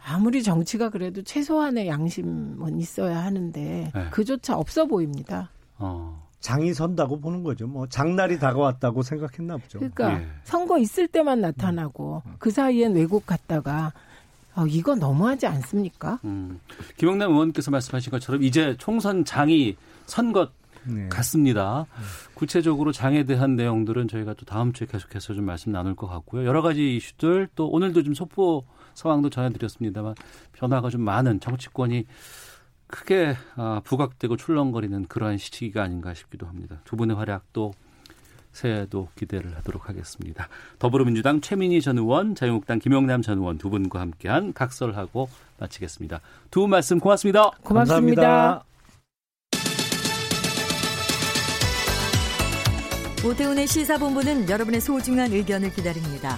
아무리 0.09 0.41
정치가 0.41 0.89
그래도 0.89 1.21
최소한의 1.21 1.87
양심은 1.87 2.79
있어야 2.79 3.23
하는데 3.23 3.91
네. 3.93 4.09
그조차 4.09 4.57
없어 4.57 4.85
보입니다. 4.85 5.51
어. 5.77 6.27
장이 6.39 6.73
선다고 6.73 7.19
보는 7.19 7.43
거죠. 7.43 7.67
뭐 7.67 7.87
장날이 7.87 8.39
다가왔다고 8.39 9.03
생각했나 9.03 9.57
보죠. 9.57 9.79
그러니까 9.79 10.21
예. 10.21 10.27
선거 10.43 10.77
있을 10.77 11.07
때만 11.07 11.41
나타나고 11.41 12.23
그 12.39 12.49
사이엔 12.49 12.95
외국 12.95 13.25
갔다가 13.25 13.91
어, 14.55 14.65
이거 14.65 14.95
너무하지 14.95 15.47
않습니까? 15.47 16.19
음. 16.23 16.59
김영남 16.97 17.31
의원께서 17.31 17.71
말씀하신 17.71 18.11
것처럼 18.11 18.43
이제 18.43 18.75
총선 18.79 19.25
장이 19.25 19.75
선것 20.05 20.51
네. 20.85 21.07
같습니다. 21.09 21.85
구체적으로 22.33 22.91
장에 22.91 23.25
대한 23.25 23.55
내용들은 23.55 24.07
저희가 24.07 24.33
또 24.33 24.45
다음 24.45 24.73
주에 24.73 24.87
계속해서 24.87 25.33
좀 25.33 25.45
말씀 25.45 25.71
나눌 25.71 25.95
것 25.95 26.07
같고요. 26.07 26.45
여러 26.45 26.61
가지 26.61 26.95
이슈들 26.95 27.49
또 27.55 27.67
오늘도 27.67 28.03
좀 28.03 28.13
속보 28.13 28.63
상황도 28.99 29.29
전해드렸습니다만 29.29 30.13
변화가 30.53 30.89
좀 30.89 31.01
많은 31.01 31.39
정치권이 31.39 32.05
크게 32.87 33.35
아, 33.55 33.81
부각되고 33.83 34.35
출렁거리는 34.35 35.05
그러한 35.07 35.37
시기가 35.37 35.83
아닌가 35.83 36.13
싶기도 36.13 36.47
합니다. 36.47 36.81
두 36.85 36.95
분의 36.95 37.15
활약도 37.15 37.73
새해에도 38.51 39.09
기대를 39.15 39.55
하도록 39.57 39.87
하겠습니다. 39.87 40.47
더불어민주당 40.79 41.39
최민희 41.39 41.81
전 41.81 41.97
의원, 41.99 42.33
자유한국당 42.35 42.79
김영남 42.79 43.21
전 43.21 43.37
의원 43.37 43.57
두 43.59 43.69
분과 43.69 43.99
함께한 44.01 44.53
각설하고 44.53 45.29
마치겠습니다. 45.59 46.19
두 46.51 46.61
분 46.61 46.71
말씀 46.71 46.99
고맙습니다. 46.99 47.51
고맙습니다. 47.63 48.21
감사합니다. 48.23 48.65
오태훈의 53.25 53.67
시사본부는 53.67 54.49
여러분의 54.49 54.81
소중한 54.81 55.31
의견을 55.31 55.71
기다립니다. 55.73 56.37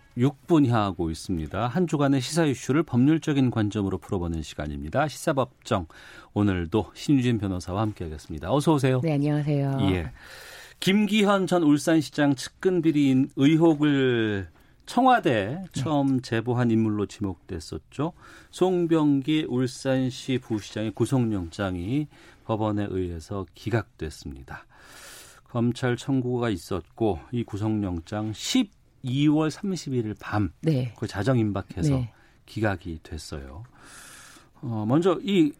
46분 0.17 0.67
향하고 0.67 1.09
있습니다. 1.09 1.67
한 1.67 1.87
주간의 1.87 2.21
시사 2.21 2.45
이슈를 2.45 2.83
법률적인 2.83 3.51
관점으로 3.51 3.97
풀어보는 3.97 4.41
시간입니다. 4.41 5.07
시사법정. 5.07 5.87
오늘도 6.33 6.91
신유진 6.93 7.37
변호사와 7.37 7.81
함께하겠습니다. 7.81 8.53
어서 8.53 8.73
오세요. 8.73 9.01
네, 9.01 9.13
안녕하세요. 9.13 9.77
예. 9.91 10.11
김기현 10.79 11.47
전 11.47 11.63
울산시장 11.63 12.35
측근 12.35 12.81
비리인 12.81 13.29
의혹을 13.35 14.47
청와대 14.85 15.61
처음 15.73 16.21
제보한 16.21 16.71
인물로 16.71 17.05
지목됐었죠. 17.05 18.13
송병기 18.49 19.45
울산시 19.47 20.39
부시장의 20.39 20.91
구속영장이 20.91 22.07
법원에 22.45 22.87
의해서 22.89 23.45
기각됐습니다. 23.53 24.65
검찰 25.43 25.95
청구가 25.97 26.49
있었고 26.49 27.19
이 27.31 27.43
구속영장 27.43 28.33
12월 29.03 29.49
31일 29.49 30.15
밤 30.19 30.51
네. 30.61 30.93
그 30.97 31.07
자정 31.07 31.37
임박해서 31.37 31.95
네. 31.95 32.11
기각이 32.45 32.99
됐어요. 33.03 33.63
어, 34.61 34.85
먼저 34.87 35.19
이 35.23 35.51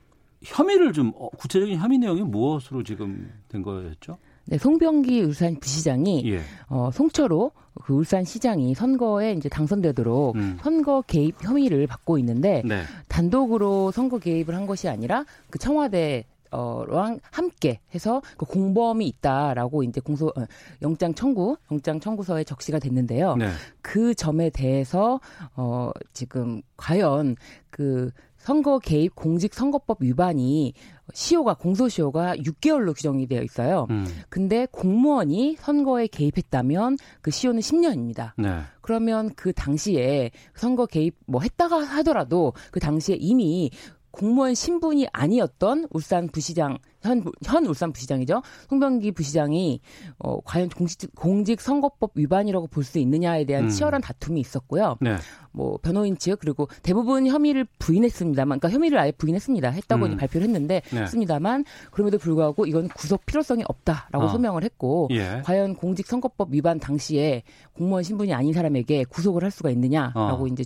혐의를 0.43 0.93
좀 0.93 1.11
어, 1.15 1.29
구체적인 1.29 1.77
혐의 1.77 1.97
내용이 1.97 2.21
무엇으로 2.21 2.83
지금 2.83 3.31
된 3.47 3.61
거였죠? 3.61 4.17
네, 4.45 4.57
송병기 4.57 5.21
울산 5.21 5.59
부시장이 5.59 6.23
예. 6.31 6.41
어, 6.67 6.89
송철호 6.91 7.51
그 7.83 7.93
울산 7.93 8.25
시장이 8.25 8.73
선거에 8.75 9.33
이제 9.33 9.47
당선되도록 9.49 10.35
음. 10.35 10.57
선거 10.61 11.01
개입 11.05 11.35
혐의를 11.41 11.87
받고 11.87 12.17
있는데 12.17 12.61
네. 12.65 12.83
단독으로 13.07 13.91
선거 13.91 14.19
개입을 14.19 14.55
한 14.55 14.65
것이 14.65 14.89
아니라 14.89 15.25
그 15.49 15.57
청와대 15.57 16.25
어랑 16.51 17.19
함께 17.31 17.79
해서 17.95 18.21
그 18.37 18.45
공범이 18.45 19.07
있다라고 19.07 19.83
이제 19.83 19.99
공소 20.01 20.27
어, 20.27 20.45
영장 20.81 21.13
청구 21.13 21.57
영장 21.71 21.99
청구서에 21.99 22.43
적시가 22.43 22.79
됐는데요. 22.79 23.35
네. 23.37 23.49
그 23.81 24.13
점에 24.13 24.49
대해서 24.49 25.19
어 25.55 25.91
지금 26.13 26.61
과연 26.77 27.35
그 27.69 28.11
선거 28.37 28.79
개입 28.79 29.15
공직 29.15 29.53
선거법 29.53 30.01
위반이 30.01 30.73
시효가 31.13 31.55
공소시효가 31.55 32.37
6개월로 32.37 32.95
규정이 32.95 33.27
되어 33.27 33.43
있어요. 33.43 33.85
음. 33.91 34.05
근데 34.29 34.65
공무원이 34.71 35.57
선거에 35.59 36.07
개입했다면 36.07 36.97
그 37.21 37.31
시효는 37.31 37.59
10년입니다. 37.59 38.31
네. 38.37 38.61
그러면 38.81 39.29
그 39.35 39.53
당시에 39.53 40.31
선거 40.55 40.85
개입 40.85 41.15
뭐 41.27 41.41
했다가 41.41 41.77
하더라도 41.77 42.53
그 42.71 42.79
당시에 42.79 43.17
이미 43.19 43.69
공무원 44.11 44.53
신분이 44.53 45.07
아니었던 45.11 45.87
울산 45.91 46.27
부시장 46.27 46.77
현, 47.01 47.23
현 47.43 47.65
울산 47.65 47.91
부시장이죠. 47.91 48.41
송병기 48.69 49.13
부시장이 49.13 49.81
어, 50.19 50.39
과연 50.41 50.69
공직, 50.69 51.09
공직 51.15 51.61
선거법 51.61 52.11
위반이라고 52.15 52.67
볼 52.67 52.81
수 52.83 52.99
있느냐에 52.99 53.45
대한 53.45 53.65
음. 53.65 53.69
치열한 53.69 54.01
다툼이 54.01 54.39
있었고요. 54.41 54.97
네. 55.01 55.15
뭐 55.51 55.77
변호인 55.81 56.17
측 56.17 56.39
그리고 56.39 56.67
대부분 56.83 57.27
혐의를 57.27 57.65
부인했습니다만, 57.79 58.59
그러니까 58.59 58.75
혐의를 58.75 58.97
아예 58.97 59.11
부인했습니다. 59.11 59.69
했다고 59.69 60.05
음. 60.05 60.17
발표를 60.17 60.45
했는데 60.47 60.81
네. 60.91 61.01
했습니다만 61.01 61.65
그럼에도 61.91 62.17
불구하고 62.17 62.65
이건 62.65 62.87
구속 62.89 63.25
필요성이 63.25 63.63
없다라고 63.67 64.25
어. 64.25 64.27
소명을 64.29 64.63
했고 64.63 65.07
예. 65.11 65.41
과연 65.43 65.75
공직 65.75 66.07
선거법 66.07 66.49
위반 66.51 66.79
당시에 66.79 67.43
공무원 67.73 68.03
신분이 68.03 68.33
아닌 68.33 68.53
사람에게 68.53 69.05
구속을 69.05 69.43
할 69.43 69.51
수가 69.51 69.69
있느냐라고 69.69 70.43
어. 70.43 70.47
이제 70.47 70.63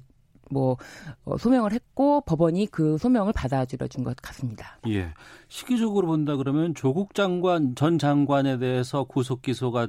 뭐 0.52 0.78
어, 1.24 1.38
소명을 1.38 1.72
했고 1.74 2.22
법원이 2.22 2.68
그 2.68 2.98
소명을 2.98 3.34
받아들여 3.34 3.88
준 3.88 4.04
것 4.04 4.16
같습니다. 4.18 4.78
예. 4.88 5.14
시기적으로 5.48 6.08
본다 6.08 6.36
그러면 6.36 6.76
조국 6.76 7.14
장관 7.16 7.76
전 7.76 7.98
장관에 7.98 8.58
대해서 8.60 9.04
구속 9.06 9.42
기소가 9.42 9.88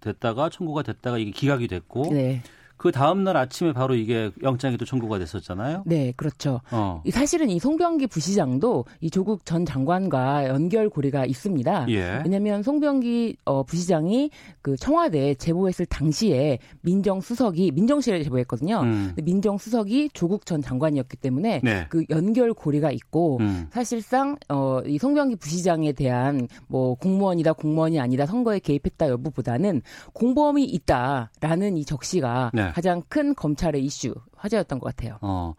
됐다가 0.00 0.48
청구가 0.50 0.82
됐다가 0.82 1.18
이게 1.18 1.30
기각이 1.30 1.68
됐고 1.68 2.12
네. 2.12 2.42
그 2.78 2.92
다음 2.92 3.24
날 3.24 3.36
아침에 3.36 3.72
바로 3.72 3.94
이게 3.94 4.30
영장이 4.42 4.76
또 4.76 4.84
청구가 4.84 5.18
됐었잖아요. 5.18 5.82
네, 5.84 6.12
그렇죠. 6.16 6.60
어. 6.70 7.02
이 7.04 7.10
사실은 7.10 7.50
이 7.50 7.58
송병기 7.58 8.06
부시장도 8.06 8.84
이 9.00 9.10
조국 9.10 9.44
전 9.44 9.66
장관과 9.66 10.48
연결 10.48 10.88
고리가 10.88 11.26
있습니다. 11.26 11.86
예. 11.90 12.20
왜냐하면 12.24 12.62
송병기 12.62 13.38
어, 13.44 13.64
부시장이 13.64 14.30
그 14.62 14.76
청와대에 14.76 15.34
제보했을 15.34 15.86
당시에 15.86 16.60
민정수석이 16.82 17.72
민정실에 17.72 18.22
제보했거든요. 18.22 18.80
음. 18.80 19.14
민정수석이 19.22 20.10
조국 20.12 20.46
전 20.46 20.62
장관이었기 20.62 21.16
때문에 21.16 21.60
네. 21.64 21.86
그 21.88 22.04
연결 22.10 22.54
고리가 22.54 22.92
있고 22.92 23.38
음. 23.40 23.66
사실상 23.72 24.36
어, 24.48 24.80
이 24.86 24.98
송병기 24.98 25.36
부시장에 25.36 25.92
대한 25.92 26.46
뭐 26.68 26.94
공무원이다 26.94 27.54
공무원이 27.54 27.98
아니다 27.98 28.24
선거에 28.24 28.60
개입했다 28.60 29.08
여부보다는 29.08 29.82
공범이 30.12 30.64
있다라는 30.64 31.76
이 31.76 31.84
적시가 31.84 32.52
네. 32.54 32.67
가장 32.72 33.02
큰 33.08 33.34
검찰의 33.34 33.84
이슈 33.84 34.14
화제였던 34.36 34.78
것 34.78 34.94
같아요. 34.94 35.18
어. 35.20 35.54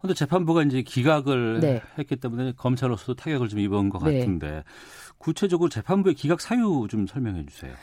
근데 0.00 0.14
재판부가 0.14 0.62
이제 0.62 0.80
기각을 0.82 1.60
네. 1.60 1.82
했기 1.98 2.16
때문에 2.16 2.52
검찰로서도 2.56 3.14
타격을 3.14 3.48
좀 3.48 3.58
입은 3.58 3.90
것 3.90 4.02
네. 4.02 4.20
같은데 4.20 4.64
구체적으로 5.18 5.68
재판부의 5.68 6.14
기각 6.14 6.40
사유 6.40 6.86
좀 6.88 7.06
설명해 7.06 7.44
주세요. 7.46 7.74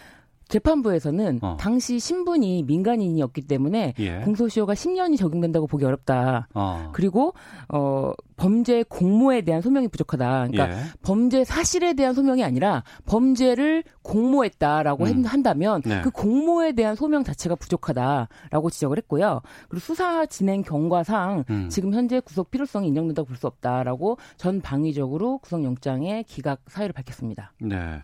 재판부에서는 0.48 1.40
어. 1.42 1.58
당시 1.60 2.00
신분이 2.00 2.64
민간인이었기 2.64 3.42
때문에 3.42 3.94
예. 4.00 4.20
공소시효가 4.20 4.74
10년이 4.74 5.18
적용된다고 5.18 5.68
보기 5.68 5.86
어렵다. 5.86 6.48
어. 6.54 6.90
그리고 6.94 7.34
어 7.70 8.12
범죄 8.36 8.84
공모에 8.84 9.42
대한 9.42 9.62
소명이 9.62 9.88
부족하다. 9.88 10.48
그러니까 10.52 10.72
예. 10.72 10.84
범죄 11.02 11.44
사실에 11.44 11.94
대한 11.94 12.14
소명이 12.14 12.44
아니라 12.44 12.84
범죄를 13.06 13.84
공모했다라고 14.04 15.06
음. 15.06 15.26
한다면 15.26 15.82
네. 15.84 16.02
그 16.02 16.12
공모에 16.12 16.72
대한 16.74 16.96
소명 16.96 17.24
자체가 17.24 17.56
부족하다라고 17.56 18.70
지적을 18.70 18.98
했고요. 18.98 19.42
그리고 19.70 19.80
수사 19.84 20.26
진행 20.28 20.62
경과상 20.62 21.46
음. 21.50 21.70
지금 21.70 21.94
현재 21.94 22.20
구속 22.20 22.52
필요성이 22.52 22.88
인정된다고 22.90 23.28
볼 23.28 23.38
수 23.38 23.46
없다라고 23.46 24.18
전 24.38 24.62
방위적으로 24.62 25.38
구속영장의 25.40 26.24
기각 26.24 26.62
사유를 26.68 26.94
밝혔습니다. 26.94 27.54
네. 27.62 28.02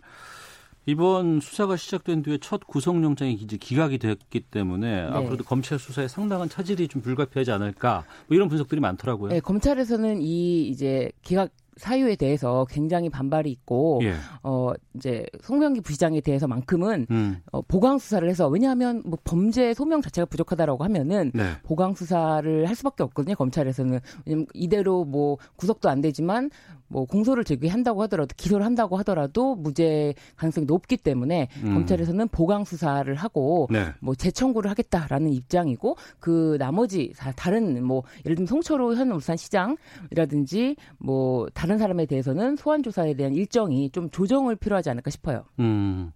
이번 0.86 1.40
수사가 1.40 1.78
시작된 1.78 2.24
뒤에 2.24 2.38
첫 2.40 2.68
구속영장이 2.68 3.34
이제 3.34 3.58
기각이 3.58 3.98
됐기 3.98 4.42
때문에 4.42 5.04
네. 5.04 5.08
앞으로도 5.08 5.46
검찰 5.46 5.80
수사에 5.80 6.08
상당한 6.08 6.50
차질이 6.50 6.88
좀 6.88 7.02
불가피하지 7.02 7.52
않을까 7.52 8.04
뭐 8.28 8.36
이런 8.36 8.50
분석들이 8.50 8.82
많더라고요. 8.82 9.32
네, 9.32 9.40
검찰에서는 9.40 10.22
이 10.22 10.68
이제 10.68 11.12
기각 11.22 11.52
사유에 11.78 12.16
대해서 12.16 12.66
굉장히 12.70 13.10
반발이 13.10 13.50
있고 13.52 14.00
예. 14.04 14.14
어 14.44 14.72
이제 14.96 15.26
송병기 15.42 15.82
부시장에 15.82 16.22
대해서만큼은 16.22 17.08
음. 17.10 17.38
어, 17.52 17.62
보강 17.64 17.98
수사를 17.98 18.28
해서 18.30 18.48
왜냐하면 18.48 19.02
뭐 19.06 19.18
범죄 19.24 19.74
소명 19.74 20.02
자체가 20.02 20.26
부족하다라고 20.26 20.84
하면은 20.84 21.32
네. 21.34 21.44
보강 21.64 21.96
수사를 21.96 22.68
할 22.68 22.76
수밖에 22.76 23.04
없거든요 23.04 23.36
검찰에서는 23.36 24.00
왜냐면 24.26 24.46
이대로 24.54 25.04
뭐 25.06 25.38
구속도 25.56 25.90
안 25.90 26.02
되지만 26.02 26.50
뭐 26.90 27.06
공소를 27.06 27.44
제기한다고 27.44 28.04
하더라도 28.04 28.34
기소를 28.38 28.64
한다고 28.64 28.98
하더라도 28.98 29.56
무죄 29.56 30.14
가능성이 30.36 30.68
높기 30.68 30.96
때문에 30.98 31.48
음. 31.64 31.74
검찰에서는 31.74 32.28
보강 32.28 32.66
수사를 32.66 33.12
하고 33.16 33.68
네. 33.72 33.88
뭐 34.00 34.14
재청구를 34.14 34.70
하겠다라는 34.70 35.34
입장이고 35.34 35.96
그 36.20 36.56
나머지 36.60 37.12
다- 37.18 37.32
다른 37.36 37.84
뭐 37.84 38.04
예를 38.26 38.36
들면 38.36 38.46
송철호 38.48 38.94
현 38.94 39.12
울산시장이라든지 39.12 40.76
뭐 41.00 41.48
다른 41.64 41.78
사람에 41.78 42.06
대해서는 42.08 42.58
소환 42.58 42.84
조사에 42.84 43.14
대한 43.14 43.34
일정이 43.34 43.90
좀 43.92 44.10
조정을 44.10 44.58
필요하지 44.58 44.90
않을까 44.90 45.10
싶어요. 45.10 45.46
음. 45.60 46.12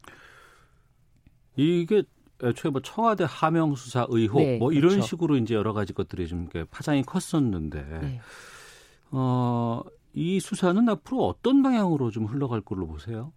이게 1.56 2.04
애초에 2.44 2.70
뭐 2.70 2.82
청와대 2.82 3.26
하명 3.26 3.74
수사 3.76 4.06
의혹 4.10 4.42
네, 4.42 4.58
뭐 4.58 4.74
이런 4.74 4.90
그렇죠. 4.90 5.08
식으로 5.08 5.38
이제 5.38 5.56
여러 5.56 5.72
가지 5.72 5.94
것들이 5.94 6.28
좀 6.28 6.50
파장이 6.70 7.04
컸었는데 7.04 7.82
네. 7.82 8.20
어, 9.12 9.84
이 10.14 10.42
수사는 10.42 10.90
앞으로 10.90 11.26
어떤 11.26 11.64
방향으로 11.64 12.12
좀 12.12 12.26
흘러갈 12.26 12.60
걸로 12.60 12.86
보세요? 12.86 13.32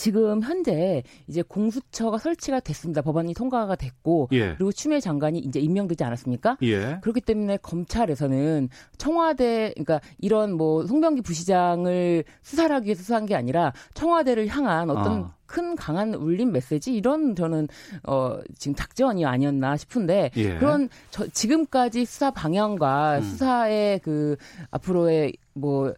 지금 0.00 0.42
현재 0.42 1.02
이제 1.26 1.42
공수처가 1.42 2.16
설치가 2.16 2.58
됐습니다. 2.58 3.02
법안이 3.02 3.34
통과가 3.34 3.76
됐고 3.76 4.30
예. 4.32 4.54
그리고 4.54 4.72
추미애 4.72 4.98
장관이 4.98 5.40
이제 5.40 5.60
임명되지 5.60 6.02
않았습니까? 6.02 6.56
예. 6.62 7.00
그렇기 7.02 7.20
때문에 7.20 7.58
검찰에서는 7.58 8.70
청와대 8.96 9.74
그러니까 9.74 10.00
이런 10.16 10.54
뭐 10.54 10.86
송병기 10.86 11.20
부시장을 11.20 12.24
수사를 12.40 12.74
하기 12.76 12.86
위해서 12.86 13.02
수사한 13.02 13.26
게 13.26 13.34
아니라 13.34 13.74
청와대를 13.92 14.48
향한 14.48 14.88
어떤 14.88 15.24
아. 15.24 15.34
큰 15.44 15.76
강한 15.76 16.14
울림 16.14 16.52
메시지 16.52 16.94
이런 16.94 17.36
저는 17.36 17.68
어 18.04 18.38
지금 18.56 18.74
작전이 18.74 19.26
아니었나 19.26 19.76
싶은데 19.76 20.30
예. 20.36 20.54
그런 20.56 20.88
저 21.10 21.26
지금까지 21.26 22.06
수사 22.06 22.30
방향과 22.30 23.18
음. 23.18 23.22
수사의 23.22 23.98
그 23.98 24.36
앞으로의 24.70 25.34
뭐 25.52 25.92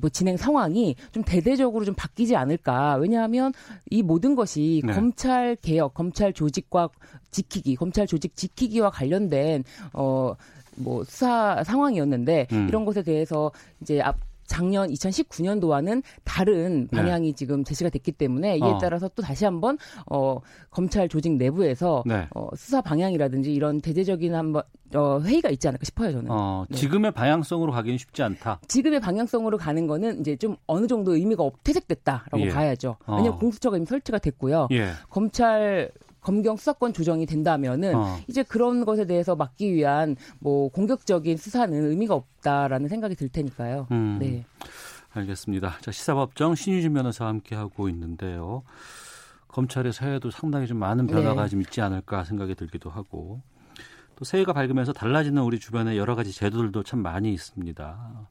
뭐 0.00 0.10
진행 0.10 0.36
상황이 0.36 0.96
좀 1.12 1.22
대대적으로 1.22 1.84
좀 1.84 1.94
바뀌지 1.94 2.36
않을까. 2.36 2.96
왜냐하면 2.96 3.52
이 3.90 4.02
모든 4.02 4.34
것이 4.34 4.82
네. 4.84 4.92
검찰 4.92 5.56
개혁, 5.56 5.94
검찰 5.94 6.32
조직과 6.32 6.88
지키기, 7.30 7.76
검찰 7.76 8.06
조직 8.06 8.36
지키기와 8.36 8.90
관련된 8.90 9.64
어 9.92 10.34
뭐 10.76 11.04
수사 11.04 11.62
상황이었는데 11.64 12.46
음. 12.52 12.68
이런 12.68 12.84
것에 12.84 13.02
대해서 13.02 13.52
이제 13.80 14.00
앞 14.00 14.16
작년 14.50 14.88
2019년도와는 14.90 16.02
다른 16.24 16.88
네. 16.90 16.96
방향이 16.96 17.34
지금 17.34 17.62
제시가 17.62 17.88
됐기 17.88 18.10
때문에 18.10 18.56
이에 18.56 18.62
어. 18.62 18.78
따라서 18.78 19.08
또 19.14 19.22
다시 19.22 19.44
한번 19.44 19.78
어 20.10 20.38
검찰 20.70 21.08
조직 21.08 21.36
내부에서 21.36 22.02
네. 22.04 22.26
어 22.34 22.48
수사 22.56 22.80
방향이라든지 22.80 23.54
이런 23.54 23.80
대대적인 23.80 24.34
한번 24.34 24.64
어 24.92 25.20
회의가 25.20 25.50
있지 25.50 25.68
않을까 25.68 25.84
싶어요 25.84 26.10
저는. 26.10 26.26
어, 26.32 26.64
네. 26.68 26.76
지금의 26.76 27.12
방향성으로 27.12 27.70
가기는 27.70 27.96
쉽지 27.96 28.24
않다. 28.24 28.58
지금의 28.66 28.98
방향성으로 28.98 29.56
가는 29.56 29.86
거는 29.86 30.18
이제 30.20 30.34
좀 30.34 30.56
어느 30.66 30.88
정도 30.88 31.14
의미가 31.14 31.44
없- 31.44 31.62
퇴색됐다라고 31.62 32.40
예. 32.40 32.48
봐야죠. 32.48 32.96
어. 33.06 33.16
왜냐하면 33.18 33.38
공수처가 33.38 33.76
이미 33.76 33.86
설치가 33.86 34.18
됐고요. 34.18 34.66
예. 34.72 34.88
검찰 35.08 35.92
검경 36.20 36.56
수사권 36.56 36.92
조정이 36.92 37.26
된다면은 37.26 37.94
어. 37.94 38.18
이제 38.28 38.42
그런 38.42 38.84
것에 38.84 39.06
대해서 39.06 39.36
막기 39.36 39.72
위한 39.72 40.16
뭐 40.38 40.68
공격적인 40.70 41.36
수사는 41.36 41.90
의미가 41.90 42.14
없다라는 42.14 42.88
생각이 42.88 43.14
들 43.14 43.28
테니까요. 43.28 43.86
음. 43.90 44.18
네. 44.20 44.44
알겠습니다. 45.12 45.78
자, 45.80 45.90
시사법정 45.90 46.54
신유진 46.54 46.94
변호사와 46.94 47.30
함께 47.30 47.56
하고 47.56 47.88
있는데요. 47.88 48.62
검찰의 49.48 49.92
새해도 49.92 50.30
상당히 50.30 50.66
좀 50.66 50.78
많은 50.78 51.06
변화가 51.06 51.44
네. 51.44 51.48
좀 51.48 51.60
있지 51.60 51.80
않을까 51.80 52.24
생각이 52.24 52.54
들기도 52.54 52.88
하고 52.88 53.42
또 54.14 54.24
새해가 54.24 54.52
밝으면서 54.52 54.92
달라지는 54.92 55.42
우리 55.42 55.58
주변에 55.58 55.96
여러 55.96 56.14
가지 56.14 56.32
제도들도 56.32 56.82
참 56.84 57.00
많이 57.00 57.32
있습니다. 57.32 58.28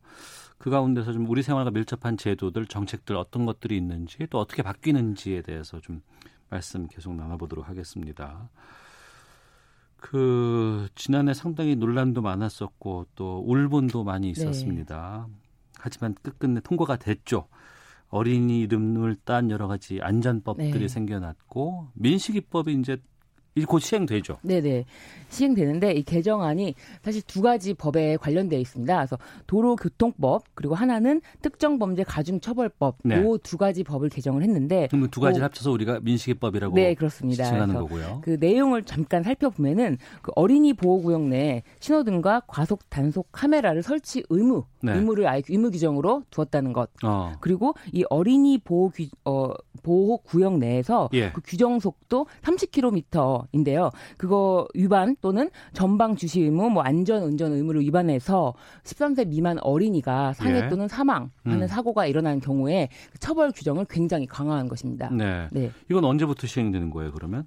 그 0.58 0.70
가운데서 0.70 1.14
좀 1.14 1.28
우리 1.28 1.42
생활과 1.42 1.72
밀접한 1.72 2.18
제도들, 2.18 2.68
정책들 2.68 3.16
어떤 3.16 3.46
것들이 3.46 3.76
있는지 3.76 4.28
또 4.30 4.40
어떻게 4.40 4.62
바뀌는지에 4.62 5.42
대해서 5.42 5.80
좀 5.80 6.02
말씀 6.50 6.88
계속 6.88 7.16
나눠보도록 7.16 7.70
하겠습니다. 7.70 8.50
그 9.98 10.88
지난해 10.96 11.34
상당히 11.34 11.76
논란도 11.76 12.22
많았었고 12.22 13.08
또 13.16 13.44
울분도 13.46 14.04
많이 14.04 14.30
있었습니다. 14.30 15.28
하지만 15.78 16.16
끝끝내 16.22 16.62
통과가 16.62 16.98
됐죠. 16.98 17.48
어린이 18.10 18.62
이름을 18.62 19.18
딴 19.24 19.52
여러 19.52 19.68
가지 19.68 20.00
안전법들이 20.02 20.80
네. 20.80 20.88
생겨났고 20.88 21.90
민식이법이 21.94 22.74
이제 22.74 22.98
곧 23.68 23.80
시행되죠. 23.80 24.38
네네. 24.42 24.86
시행되는데 25.30 25.94
이 25.94 26.04
개정안이 26.04 26.74
사실 27.04 27.22
두 27.24 27.42
가지 27.42 27.74
법에 27.74 28.18
관련되어 28.18 28.58
있습니다. 28.60 28.96
그래서 28.96 29.18
도로교통법 29.48 30.44
그리고 30.56 30.76
하나는 30.76 31.22
특정범죄 31.42 32.04
가중처벌법 32.04 32.98
네. 33.04 33.20
이두 33.22 33.58
가지 33.58 33.84
법을 33.84 34.10
개정을 34.10 34.42
했는데 34.44 34.88
그럼 34.90 35.10
두 35.10 35.20
가지를 35.20 35.42
뭐- 35.42 35.46
합쳐서 35.46 35.72
우리가 35.72 36.00
민식이법이라고 36.02 36.76
네, 36.76 36.94
그렇습니다. 36.96 37.44
지칭하는 37.44 37.76
거고요. 37.76 38.22
그 38.24 38.38
내용을 38.40 38.84
잠깐 38.84 39.24
살펴보면은 39.24 39.98
그 40.22 40.32
어린이 40.36 40.74
보호구역 40.74 41.22
내 41.28 41.64
신호등과 41.80 42.44
과속 42.48 42.90
단속 42.90 43.28
카메라를 43.32 43.84
설치 43.84 44.24
의무 44.30 44.64
네. 44.82 44.94
의무를 44.94 45.28
아예 45.28 45.42
의무 45.48 45.72
규정으로 45.72 46.24
두었다는 46.32 46.74
것. 46.74 46.90
어. 47.04 47.34
그리고 47.42 47.74
이 47.92 48.04
어린이 48.10 48.58
보호 48.58 48.90
규, 48.90 49.04
어, 49.26 49.50
보호 49.84 50.18
구역 50.20 50.58
내에서 50.58 51.10
예. 51.14 51.32
그 51.32 51.42
규정 51.46 51.80
속도 51.80 52.26
30km 52.42 53.39
인데요. 53.52 53.90
그거 54.18 54.68
위반 54.74 55.16
또는 55.22 55.50
전방 55.74 56.16
주시 56.16 56.42
의무, 56.42 56.70
뭐 56.70 56.84
안전 56.84 57.24
운전 57.24 57.54
의무를 57.54 57.82
위반해서 57.82 58.54
13세 58.84 59.28
미만 59.28 59.58
어린이가 59.60 60.34
상해 60.34 60.64
예. 60.66 60.68
또는 60.70 60.88
사망하는 60.88 61.30
음. 61.48 61.68
사고가 61.68 62.06
일어난 62.06 62.40
경우에 62.40 62.90
그 63.12 63.20
처벌 63.20 63.52
규정을 63.52 63.86
굉장히 63.90 64.26
강화한 64.26 64.68
것입니다. 64.68 65.10
네. 65.12 65.48
네. 65.52 65.72
이건 65.90 66.06
언제부터 66.06 66.48
시행되는 66.48 66.90
거예요, 66.90 67.12
그러면? 67.12 67.46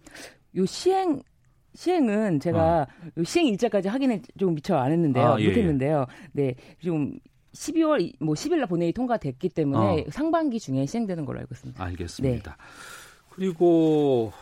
요 0.56 0.66
시행 0.66 1.22
시행은 1.74 2.40
제가 2.40 2.86
요 3.16 3.24
시행 3.24 3.46
일자까지 3.46 3.88
확인을 3.88 4.20
좀 4.38 4.54
미처 4.54 4.76
안 4.76 4.92
했는데요. 4.92 5.24
어. 5.24 5.34
아, 5.36 5.40
예, 5.40 5.48
못했는데요. 5.48 6.06
네, 6.32 6.54
좀 6.84 7.14
12월 7.54 8.00
이- 8.02 8.12
뭐 8.20 8.34
10일 8.34 8.56
날 8.56 8.66
본회의 8.66 8.92
통과됐기 8.92 9.48
때문에 9.50 10.02
어. 10.02 10.04
상반기 10.10 10.58
중에 10.60 10.84
시행되는 10.86 11.24
걸로 11.24 11.40
알고 11.40 11.54
있습니다. 11.54 11.82
알겠습니다. 11.82 12.56
그리고 13.30 14.32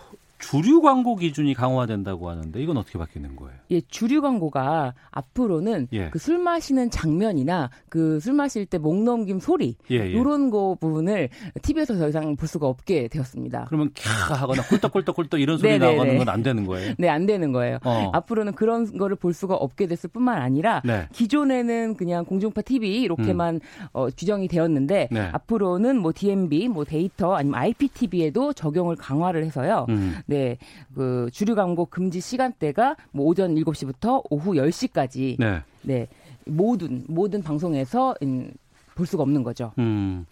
주류 0.41 0.81
광고 0.81 1.17
기준이 1.17 1.55
강화된다고 1.55 2.29
하는데 2.31 2.61
이건 2.63 2.77
어떻게 2.79 2.99
바뀌는 2.99 3.37
거예요? 3.37 3.55
예, 3.71 3.81
주류 3.83 4.21
광고가 4.23 4.95
앞으로는 5.11 5.89
예. 5.93 6.11
그술 6.11 6.39
마시는 6.39 6.91
장면이나 6.91 7.71
그 7.89 8.19
술 8.21 8.33
마실 8.35 8.67
때 8.67 8.79
목 8.79 9.03
넘김 9.03 9.41
소리 9.41 9.77
예, 9.91 9.97
예. 9.97 10.07
이런 10.09 10.51
거 10.51 10.77
부분을 10.81 11.29
TV에서 11.63 11.97
더 11.99 12.09
이상 12.09 12.35
볼 12.37 12.49
수가 12.49 12.67
없게 12.67 13.09
되었습니다. 13.09 13.67
그러면 13.69 13.91
캬 13.91 14.35
하거나 14.35 14.63
꿀떡꿀떡꿀떡 14.63 15.41
이런 15.41 15.59
소리 15.59 15.69
네, 15.73 15.79
네, 15.79 15.91
나가는 15.93 16.13
네. 16.13 16.19
건안 16.19 16.43
되는 16.43 16.67
거예요? 16.67 16.95
네, 16.99 17.09
안 17.09 17.27
되는 17.27 17.53
거예요. 17.53 17.79
어. 17.85 18.11
앞으로는 18.13 18.55
그런 18.55 18.97
거를 18.97 19.17
볼 19.17 19.33
수가 19.35 19.55
없게 19.55 19.87
됐을 19.87 20.09
뿐만 20.11 20.41
아니라 20.41 20.81
네. 20.85 21.07
기존에는 21.13 21.95
그냥 21.95 22.25
공중파 22.25 22.63
TV 22.63 23.03
이렇게만 23.03 23.61
어, 23.93 24.07
규정이 24.09 24.49
되었는데 24.49 25.09
네. 25.11 25.21
앞으로는 25.33 25.99
뭐 25.99 26.13
DMB, 26.15 26.69
뭐 26.69 26.85
데이터 26.85 27.35
아니면 27.35 27.61
IPTV에도 27.61 28.53
적용을 28.55 28.97
강화를 28.97 29.45
해서요. 29.45 29.87
음. 29.91 30.17
네, 30.31 30.59
그 30.95 31.29
주류 31.33 31.57
광고 31.57 31.87
금지 31.87 32.21
시간대가 32.21 32.97
뭐 33.11 33.27
오전 33.27 33.57
7시부터 33.57 34.23
오후 34.31 34.53
10시까지 34.53 35.37
네. 35.41 35.63
네, 35.83 36.07
모든 36.47 37.05
모든 37.09 37.43
방송에서 37.43 38.15
음, 38.23 38.53
볼 38.95 39.07
수가 39.07 39.25
없는 39.25 39.43
거죠. 39.43 39.73
음. 39.79 40.25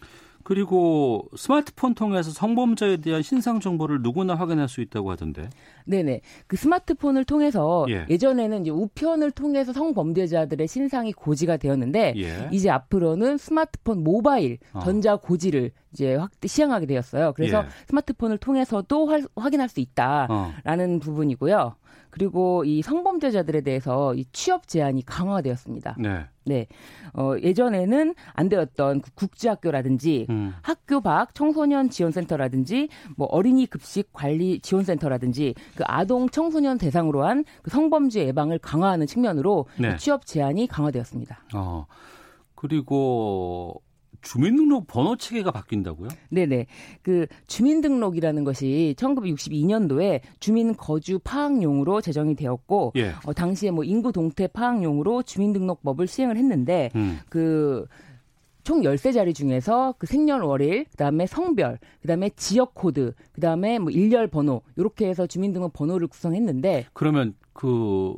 그리고 0.49 1.29
스마트폰 1.37 1.93
통해서 1.93 2.31
성범죄에 2.31 2.97
대한 2.97 3.21
신상 3.21 3.59
정보를 3.59 4.01
누구나 4.01 4.33
확인할 4.33 4.67
수 4.67 4.81
있다고 4.81 5.11
하던데. 5.11 5.47
네네. 5.85 6.21
그 6.47 6.57
스마트폰을 6.57 7.23
통해서 7.23 7.85
예. 7.89 8.07
예. 8.09 8.17
전에는 8.17 8.61
이제 8.61 8.71
우편을 8.71 9.29
통해서 9.29 9.73
성범죄자들의 9.73 10.67
신상이 10.67 11.13
고지가 11.13 11.57
되었는데 11.57 12.15
예. 12.17 12.49
이제 12.51 12.71
앞으로는 12.71 13.37
스마트폰 13.37 14.03
모바일 14.03 14.57
어. 14.73 14.79
전자 14.79 15.17
고지를 15.17 15.69
이제 15.93 16.15
확 16.15 16.31
시행하게 16.43 16.87
되었어요. 16.87 17.33
그래서 17.35 17.59
예. 17.63 17.69
스마트폰을 17.87 18.39
통해서도 18.39 19.05
활- 19.05 19.27
확인할 19.35 19.69
수 19.69 19.79
있다라는 19.81 20.95
어. 20.95 20.99
부분이고요. 20.99 21.75
그리고 22.09 22.63
이 22.63 22.81
성범죄자들에 22.81 23.61
대해서 23.61 24.13
이 24.15 24.25
취업 24.31 24.67
제한이 24.67 25.05
강화되었습니다. 25.05 25.95
네. 25.99 26.25
네. 26.45 26.65
어, 27.13 27.35
예전에는 27.39 28.15
안 28.33 28.49
되었던 28.49 29.01
그 29.01 29.11
국제학교라든지 29.13 30.25
음. 30.31 30.53
학교 30.63 30.99
밖 31.01 31.35
청소년 31.35 31.91
지원센터라든지 31.91 32.89
뭐 33.17 33.27
어린이 33.27 33.67
급식 33.67 34.11
관리 34.13 34.59
지원센터라든지 34.59 35.53
그 35.75 35.83
아동 35.85 36.27
청소년 36.29 36.77
대상으로 36.77 37.23
한 37.23 37.39
그 37.61 37.69
성범죄 37.69 38.25
예방을 38.27 38.59
강화하는 38.59 39.07
측면으로 39.07 39.65
네. 39.77 39.95
취업 39.97 40.25
제한이 40.25 40.67
강화되었습니다. 40.67 41.43
어. 41.55 41.85
그리고 42.55 43.81
주민등록 44.21 44.87
번호 44.87 45.15
체계가 45.15 45.51
바뀐다고요? 45.51 46.09
네네. 46.29 46.67
그 47.01 47.27
주민등록이라는 47.47 48.43
것이 48.43 48.95
1962년도에 48.97 50.21
주민 50.39 50.75
거주 50.75 51.19
파악용으로 51.19 52.01
제정이 52.01 52.35
되었고 52.35 52.93
예. 52.97 53.13
어, 53.25 53.33
당시에 53.33 53.71
뭐 53.71 53.83
인구 53.83 54.11
동태 54.11 54.47
파악용으로 54.47 55.23
주민등록법을 55.23 56.07
시행을 56.07 56.37
했는데 56.37 56.89
음. 56.95 57.19
그총 57.29 58.81
13자리 58.81 59.33
중에서 59.33 59.95
그 59.97 60.07
생년월일, 60.07 60.85
그다음에 60.91 61.25
성별, 61.25 61.79
그다음에 62.01 62.29
지역 62.35 62.73
코드, 62.73 63.13
그다음에 63.33 63.79
뭐 63.79 63.91
일련 63.91 64.27
번호 64.27 64.61
이렇게 64.75 65.07
해서 65.07 65.27
주민등록 65.27 65.73
번호를 65.73 66.07
구성했는데 66.07 66.87
그러면 66.93 67.35
그 67.53 68.15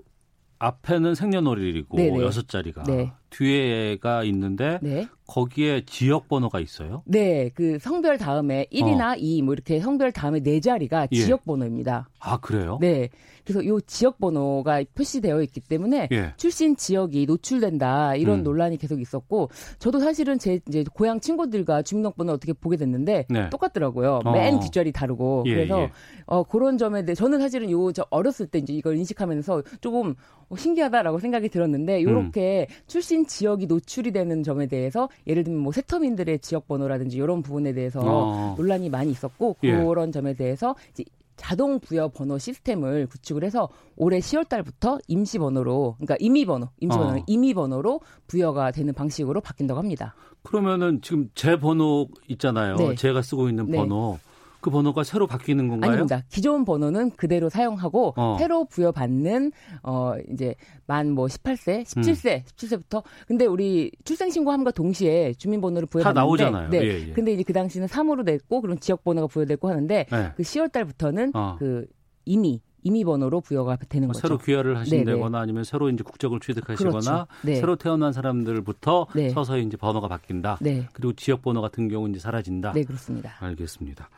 앞에는 0.60 1.16
생년월일이고. 1.16 2.22
여섯 2.22 2.48
자리가 2.48 2.84
네. 2.84 3.12
뒤에가 3.32 4.24
있는데 4.26 4.78
네. 4.82 5.08
거기에 5.28 5.84
지역 5.86 6.28
번호가 6.28 6.60
있어요. 6.60 7.04
네, 7.06 7.50
그 7.56 7.80
성별 7.80 8.18
다음에 8.18 8.68
1이나 8.72 9.16
2, 9.18 9.42
뭐 9.44 9.54
이렇게 9.54 9.80
성별 9.80 10.12
다음에 10.12 10.42
네 10.42 10.60
자리가 10.60 11.04
어. 11.04 11.08
예. 11.12 11.16
지역 11.16 11.46
번호입니다. 11.46 12.10
아 12.20 12.38
그래요? 12.40 12.78
네. 12.82 13.10
그래서 13.46 13.66
요 13.66 13.80
지역 13.82 14.20
번호가 14.20 14.84
표시되어 14.94 15.42
있기 15.44 15.62
때문에 15.62 16.10
예. 16.12 16.34
출신 16.38 16.76
지역이 16.76 17.26
노출된다 17.26 18.16
이런 18.16 18.40
음. 18.40 18.44
논란이 18.44 18.78
계속 18.78 19.02
있었고 19.02 19.50
저도 19.80 20.00
사실은 20.00 20.38
제 20.38 20.60
이제 20.68 20.84
고향 20.94 21.20
친구들과 21.20 21.82
주민등록번호 21.82 22.34
어떻게 22.34 22.54
보게 22.54 22.78
됐는데 22.78 23.26
네. 23.30 23.50
똑같더라고요. 23.50 24.20
어. 24.26 24.32
맨 24.32 24.60
뒷자리 24.60 24.92
다르고 24.92 25.46
예, 25.48 25.56
그래서 25.56 25.82
예. 25.82 25.92
어 26.28 26.44
그런 26.44 26.78
점에 26.78 27.04
대해 27.06 27.16
저는 27.16 27.40
사실은 27.40 27.72
요 27.72 27.92
저 27.94 28.06
어렸을 28.10 28.48
때 28.48 28.60
이제 28.60 28.74
이걸 28.74 28.96
인식하면서 28.98 29.64
조금 29.82 30.16
어, 30.50 30.56
신기하다라고 30.56 31.20
생각이 31.20 31.50
들었는데 31.50 32.04
요렇게 32.04 32.68
출신 32.88 33.21
지역이 33.26 33.68
노출이 33.68 34.12
되는 34.12 34.44
점에 34.44 34.68
대해서 34.68 35.10
예를 35.28 35.44
들면 35.44 35.62
뭐 35.62 35.72
세터민들의 35.72 36.40
지역 36.40 36.68
번호라든지 36.68 37.18
이런 37.18 37.42
부분에 37.42 37.74
대해서 37.74 38.02
어. 38.04 38.56
논란이 38.58 38.90
많이 38.90 39.12
있었고 39.12 39.58
예. 39.64 39.76
그런 39.76 40.12
점에 40.12 40.34
대해서 40.34 40.76
이제 40.92 41.04
자동 41.42 41.80
부여 41.80 42.08
번호 42.10 42.38
시스템을 42.38 43.08
구축을 43.08 43.44
해서 43.44 43.70
올해 43.96 44.20
10월 44.20 44.48
달부터 44.48 45.00
임시 45.08 45.40
번호로 45.40 45.96
그러니까 45.98 46.16
임의 46.20 46.46
번호, 46.46 46.70
임시 46.80 46.98
번호, 46.98 47.20
어. 47.20 47.24
임의 47.26 47.56
번호로 47.56 48.02
부여가 48.28 48.72
되는 48.72 48.94
방식으로 48.94 49.42
바뀐다고 49.42 49.80
합니다. 49.80 50.14
그러면은 50.44 51.02
지금 51.02 51.30
제 51.34 51.60
번호 51.60 52.10
있잖아요. 52.28 52.76
네. 52.76 52.96
제가 52.96 53.24
쓰고 53.24 53.50
있는 53.50 53.66
네. 53.68 53.78
번호. 53.78 54.20
그 54.62 54.70
번호가 54.70 55.04
새로 55.04 55.28
바뀌는 55.28 55.68
건가요? 55.68 55.92
아닙니다. 55.92 56.24
기존 56.30 56.66
번호는 56.66 57.12
그대로 57.12 57.50
사용하고 57.50 58.14
어. 58.16 58.38
새로 58.40 58.66
부여받는 58.66 59.52
어 59.84 60.14
이제 60.32 60.56
만 60.88 61.12
뭐 61.12 61.26
18세, 61.28 61.84
17세, 61.84 62.44
17세부터 62.46 63.04
근데 63.28 63.46
우리 63.46 63.92
출생 64.04 64.30
신고함과 64.30 64.72
동시에 64.72 65.34
주민번호를 65.34 65.88
부여받는데 65.88 66.20
나오잖아요. 66.20 66.70
네. 66.70 66.78
예, 66.82 67.08
예. 67.10 67.14
근데 67.14 67.34
이제 67.34 67.44
그 67.44 67.54
당시는 67.54 67.88
3으로 67.88 68.24
냈고 68.24 68.62
그럼 68.62 68.80
지역 68.80 69.04
번호가 69.04 69.28
부여됐고 69.28 69.68
하는데 69.70 70.06
네. 70.10 70.32
그 70.36 70.44
10월 70.44 70.72
달부터는 70.72 71.32
어. 71.36 71.56
그 71.60 71.86
임의 72.26 72.62
임의 72.84 73.04
번호로 73.04 73.42
부여가 73.42 73.78
되는 73.90 74.08
거죠. 74.08 74.20
새로 74.20 74.38
귀화를. 74.38 74.78
하신다거나 74.78 75.40
아니면 75.40 75.64
새로 75.64 75.90
이제 75.90 76.04
국적을 76.04 76.40
취득하시거나 76.40 77.00
그렇죠. 77.00 77.28
네. 77.44 77.56
새로 77.56 77.76
태어난 77.76 78.14
사람들부터 78.14 79.08
네. 79.16 79.30
서서히 79.30 79.64
이제 79.64 79.78
번호가 79.78 80.08
바뀐다. 80.08 80.58
네. 80.62 80.88
그리고 80.94 81.14
지역 81.14 81.42
번호 81.42 81.62
같은 81.62 81.88
경우는 81.88 82.16
이제 82.16 82.20
사라진다. 82.20 82.74
네, 82.74 82.84
그렇습니다. 82.84 83.36
알겠습니다. 83.40 84.10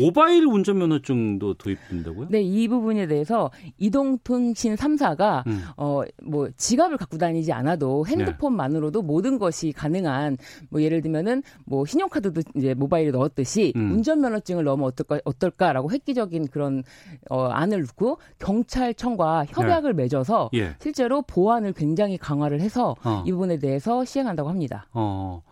모바일 0.00 0.46
운전면허증도 0.46 1.54
도입된다고요? 1.54 2.28
네, 2.30 2.40
이 2.40 2.68
부분에 2.68 3.06
대해서 3.06 3.50
이동통신 3.78 4.74
3사가 4.74 5.46
음. 5.46 5.62
어뭐 5.76 6.50
지갑을 6.56 6.96
갖고 6.96 7.18
다니지 7.18 7.52
않아도 7.52 8.04
네. 8.06 8.12
핸드폰만으로도 8.12 9.02
모든 9.02 9.38
것이 9.38 9.72
가능한 9.72 10.38
뭐 10.70 10.82
예를 10.82 11.02
들면은 11.02 11.42
뭐 11.66 11.84
신용카드도 11.84 12.42
이제 12.56 12.74
모바일에 12.74 13.10
넣었듯이 13.10 13.72
음. 13.76 13.92
운전면허증을 13.92 14.64
넣으면 14.64 14.86
어떨까 14.86 15.20
어떨까라고 15.24 15.90
획기적인 15.90 16.48
그런 16.48 16.82
어 17.28 17.44
안을 17.44 17.82
놓고 17.82 18.18
경찰청과 18.38 19.46
협약을 19.48 19.94
맺어서 19.94 20.50
예. 20.54 20.76
실제로 20.80 21.22
보안을 21.22 21.72
굉장히 21.74 22.16
강화를 22.16 22.60
해서 22.60 22.96
어. 23.04 23.22
이 23.26 23.32
부분에 23.32 23.58
대해서 23.58 24.04
시행한다고 24.04 24.48
합니다. 24.48 24.86
어. 24.92 25.42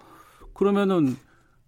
그러면은 0.55 1.16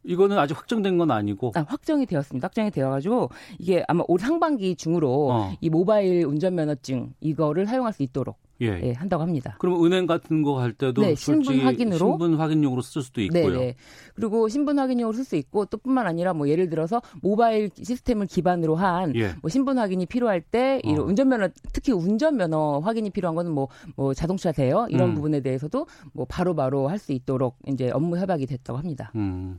이거는 0.04 0.38
아직 0.38 0.56
확정된 0.56 0.98
건 0.98 1.10
아니고 1.10 1.52
아, 1.54 1.64
확정이 1.68 2.06
되었습니다. 2.06 2.46
확정이 2.46 2.70
되어가지고 2.70 3.30
이게 3.58 3.84
아마 3.88 4.04
올 4.08 4.18
상반기 4.18 4.74
중으로 4.76 5.28
어. 5.30 5.52
이 5.60 5.68
모바일 5.68 6.24
운전면허증 6.24 7.14
이거를 7.20 7.66
사용할 7.66 7.92
수 7.92 8.02
있도록 8.02 8.36
예. 8.62 8.80
예, 8.82 8.92
한다고 8.92 9.22
합니다. 9.22 9.56
그럼 9.58 9.84
은행 9.84 10.06
같은 10.06 10.42
거 10.42 10.60
할 10.60 10.72
때도 10.72 11.02
네, 11.02 11.14
신분 11.14 11.60
확인으로? 11.60 11.96
신분 11.98 12.34
확인용으로 12.34 12.82
쓸 12.82 13.02
수도 13.02 13.20
있고요. 13.22 13.50
네네. 13.58 13.74
그리고 14.14 14.48
신분 14.48 14.78
확인용으로 14.78 15.14
쓸 15.16 15.24
수 15.24 15.36
있고 15.36 15.64
또 15.66 15.78
뿐만 15.78 16.06
아니라 16.06 16.34
뭐 16.34 16.48
예를 16.48 16.68
들어서 16.68 17.00
모바일 17.22 17.70
시스템을 17.82 18.26
기반으로 18.26 18.76
한 18.76 19.14
예. 19.16 19.34
뭐 19.40 19.48
신분 19.48 19.78
확인이 19.78 20.04
필요할 20.06 20.40
때 20.42 20.80
이런 20.84 21.00
어. 21.00 21.04
운전면허 21.04 21.48
특히 21.72 21.92
운전면허 21.92 22.80
확인이 22.84 23.10
필요한 23.10 23.34
거는 23.34 23.52
뭐, 23.52 23.68
뭐 23.96 24.12
자동차 24.14 24.52
대여 24.52 24.86
이런 24.90 25.10
음. 25.10 25.14
부분에 25.14 25.40
대해서도 25.40 25.86
뭐 26.12 26.26
바로바로 26.28 26.88
할 26.88 27.00
수 27.00 27.12
있도록 27.12 27.56
이제 27.66 27.90
업무 27.90 28.18
협약이 28.18 28.44
됐다고 28.44 28.78
합니다. 28.78 29.10
음, 29.16 29.58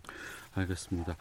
알겠습니다. 0.54 1.18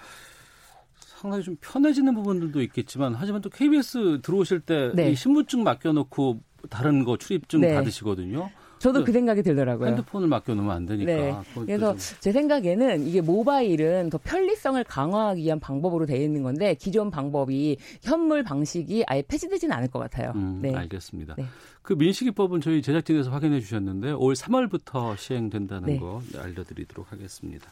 상당히 0.94 1.42
좀 1.44 1.56
편해지는 1.60 2.14
부분들도 2.14 2.60
있겠지만 2.62 3.14
하지만 3.14 3.40
또 3.42 3.50
KBS 3.50 4.20
들어오실 4.22 4.60
때 4.60 4.90
네. 4.94 5.10
이 5.10 5.14
신분증 5.14 5.62
맡겨놓고 5.64 6.40
다른 6.68 7.04
거 7.04 7.16
출입증 7.16 7.60
네. 7.60 7.74
받으시거든요. 7.74 8.50
저도 8.78 9.00
그그 9.00 9.12
생각이 9.12 9.42
들더라고요. 9.42 9.88
핸드폰을 9.88 10.26
맡겨놓으면 10.28 10.74
안 10.74 10.86
되니까. 10.86 11.12
네. 11.12 11.34
그래서 11.66 11.90
좀- 11.90 12.16
제 12.20 12.32
생각에는 12.32 13.06
이게 13.06 13.20
모바일은 13.20 14.08
더 14.08 14.16
편리성을 14.16 14.82
강화하기 14.84 15.42
위한 15.42 15.60
방법으로 15.60 16.06
되어 16.06 16.16
있는 16.22 16.42
건데 16.42 16.74
기존 16.74 17.10
방법이 17.10 17.76
현물 18.00 18.42
방식이 18.42 19.04
아예 19.06 19.20
폐지되지는 19.20 19.76
않을 19.76 19.88
것 19.88 19.98
같아요. 19.98 20.32
음, 20.34 20.60
네. 20.62 20.74
알겠습니다. 20.74 21.34
네. 21.36 21.44
그 21.82 21.92
민식이법은 21.92 22.62
저희 22.62 22.80
제작진에서 22.80 23.30
확인해 23.30 23.60
주셨는데 23.60 24.12
올 24.12 24.32
3월부터 24.32 25.14
시행된다는 25.18 25.86
네. 25.86 25.98
거 25.98 26.22
알려드리도록 26.38 27.12
하겠습니다. 27.12 27.70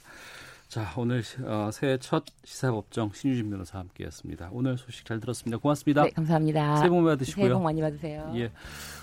자, 0.69 0.93
오늘 0.99 1.23
시- 1.23 1.39
어, 1.43 1.71
새해 1.73 1.97
첫 1.99 2.25
시사법정 2.45 3.13
신유진 3.15 3.49
변호사와 3.49 3.85
함께했습니다. 3.85 4.51
오늘 4.53 4.77
소식 4.77 5.07
잘 5.07 5.19
들었습니다. 5.19 5.57
고맙습니다. 5.57 6.03
네, 6.05 6.11
감사합니다. 6.11 6.77
새해 6.77 6.91
복 6.91 6.97
많이 6.97 7.07
받으시고요. 7.17 7.45
새해 7.45 7.55
복 7.55 7.63
많이 7.63 7.81
받으세요. 7.81 8.33
예. 8.37 8.51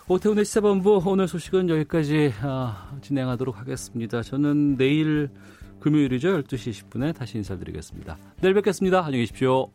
오태훈의 0.08 0.46
시사본부 0.46 1.02
오늘 1.08 1.28
소식은 1.28 1.70
여기까지 1.70 2.34
아, 2.42 2.96
진행하도록 3.02 3.58
하겠습니다. 3.60 4.22
저는 4.22 4.78
내일 4.78 5.30
금요일이죠. 5.80 6.40
12시 6.44 6.84
10분에 6.90 7.16
다시 7.16 7.38
인사드리겠습니다. 7.40 8.16
내일 8.42 8.54
뵙겠습니다. 8.54 9.00
안녕히 9.00 9.24
계십시오. 9.24 9.72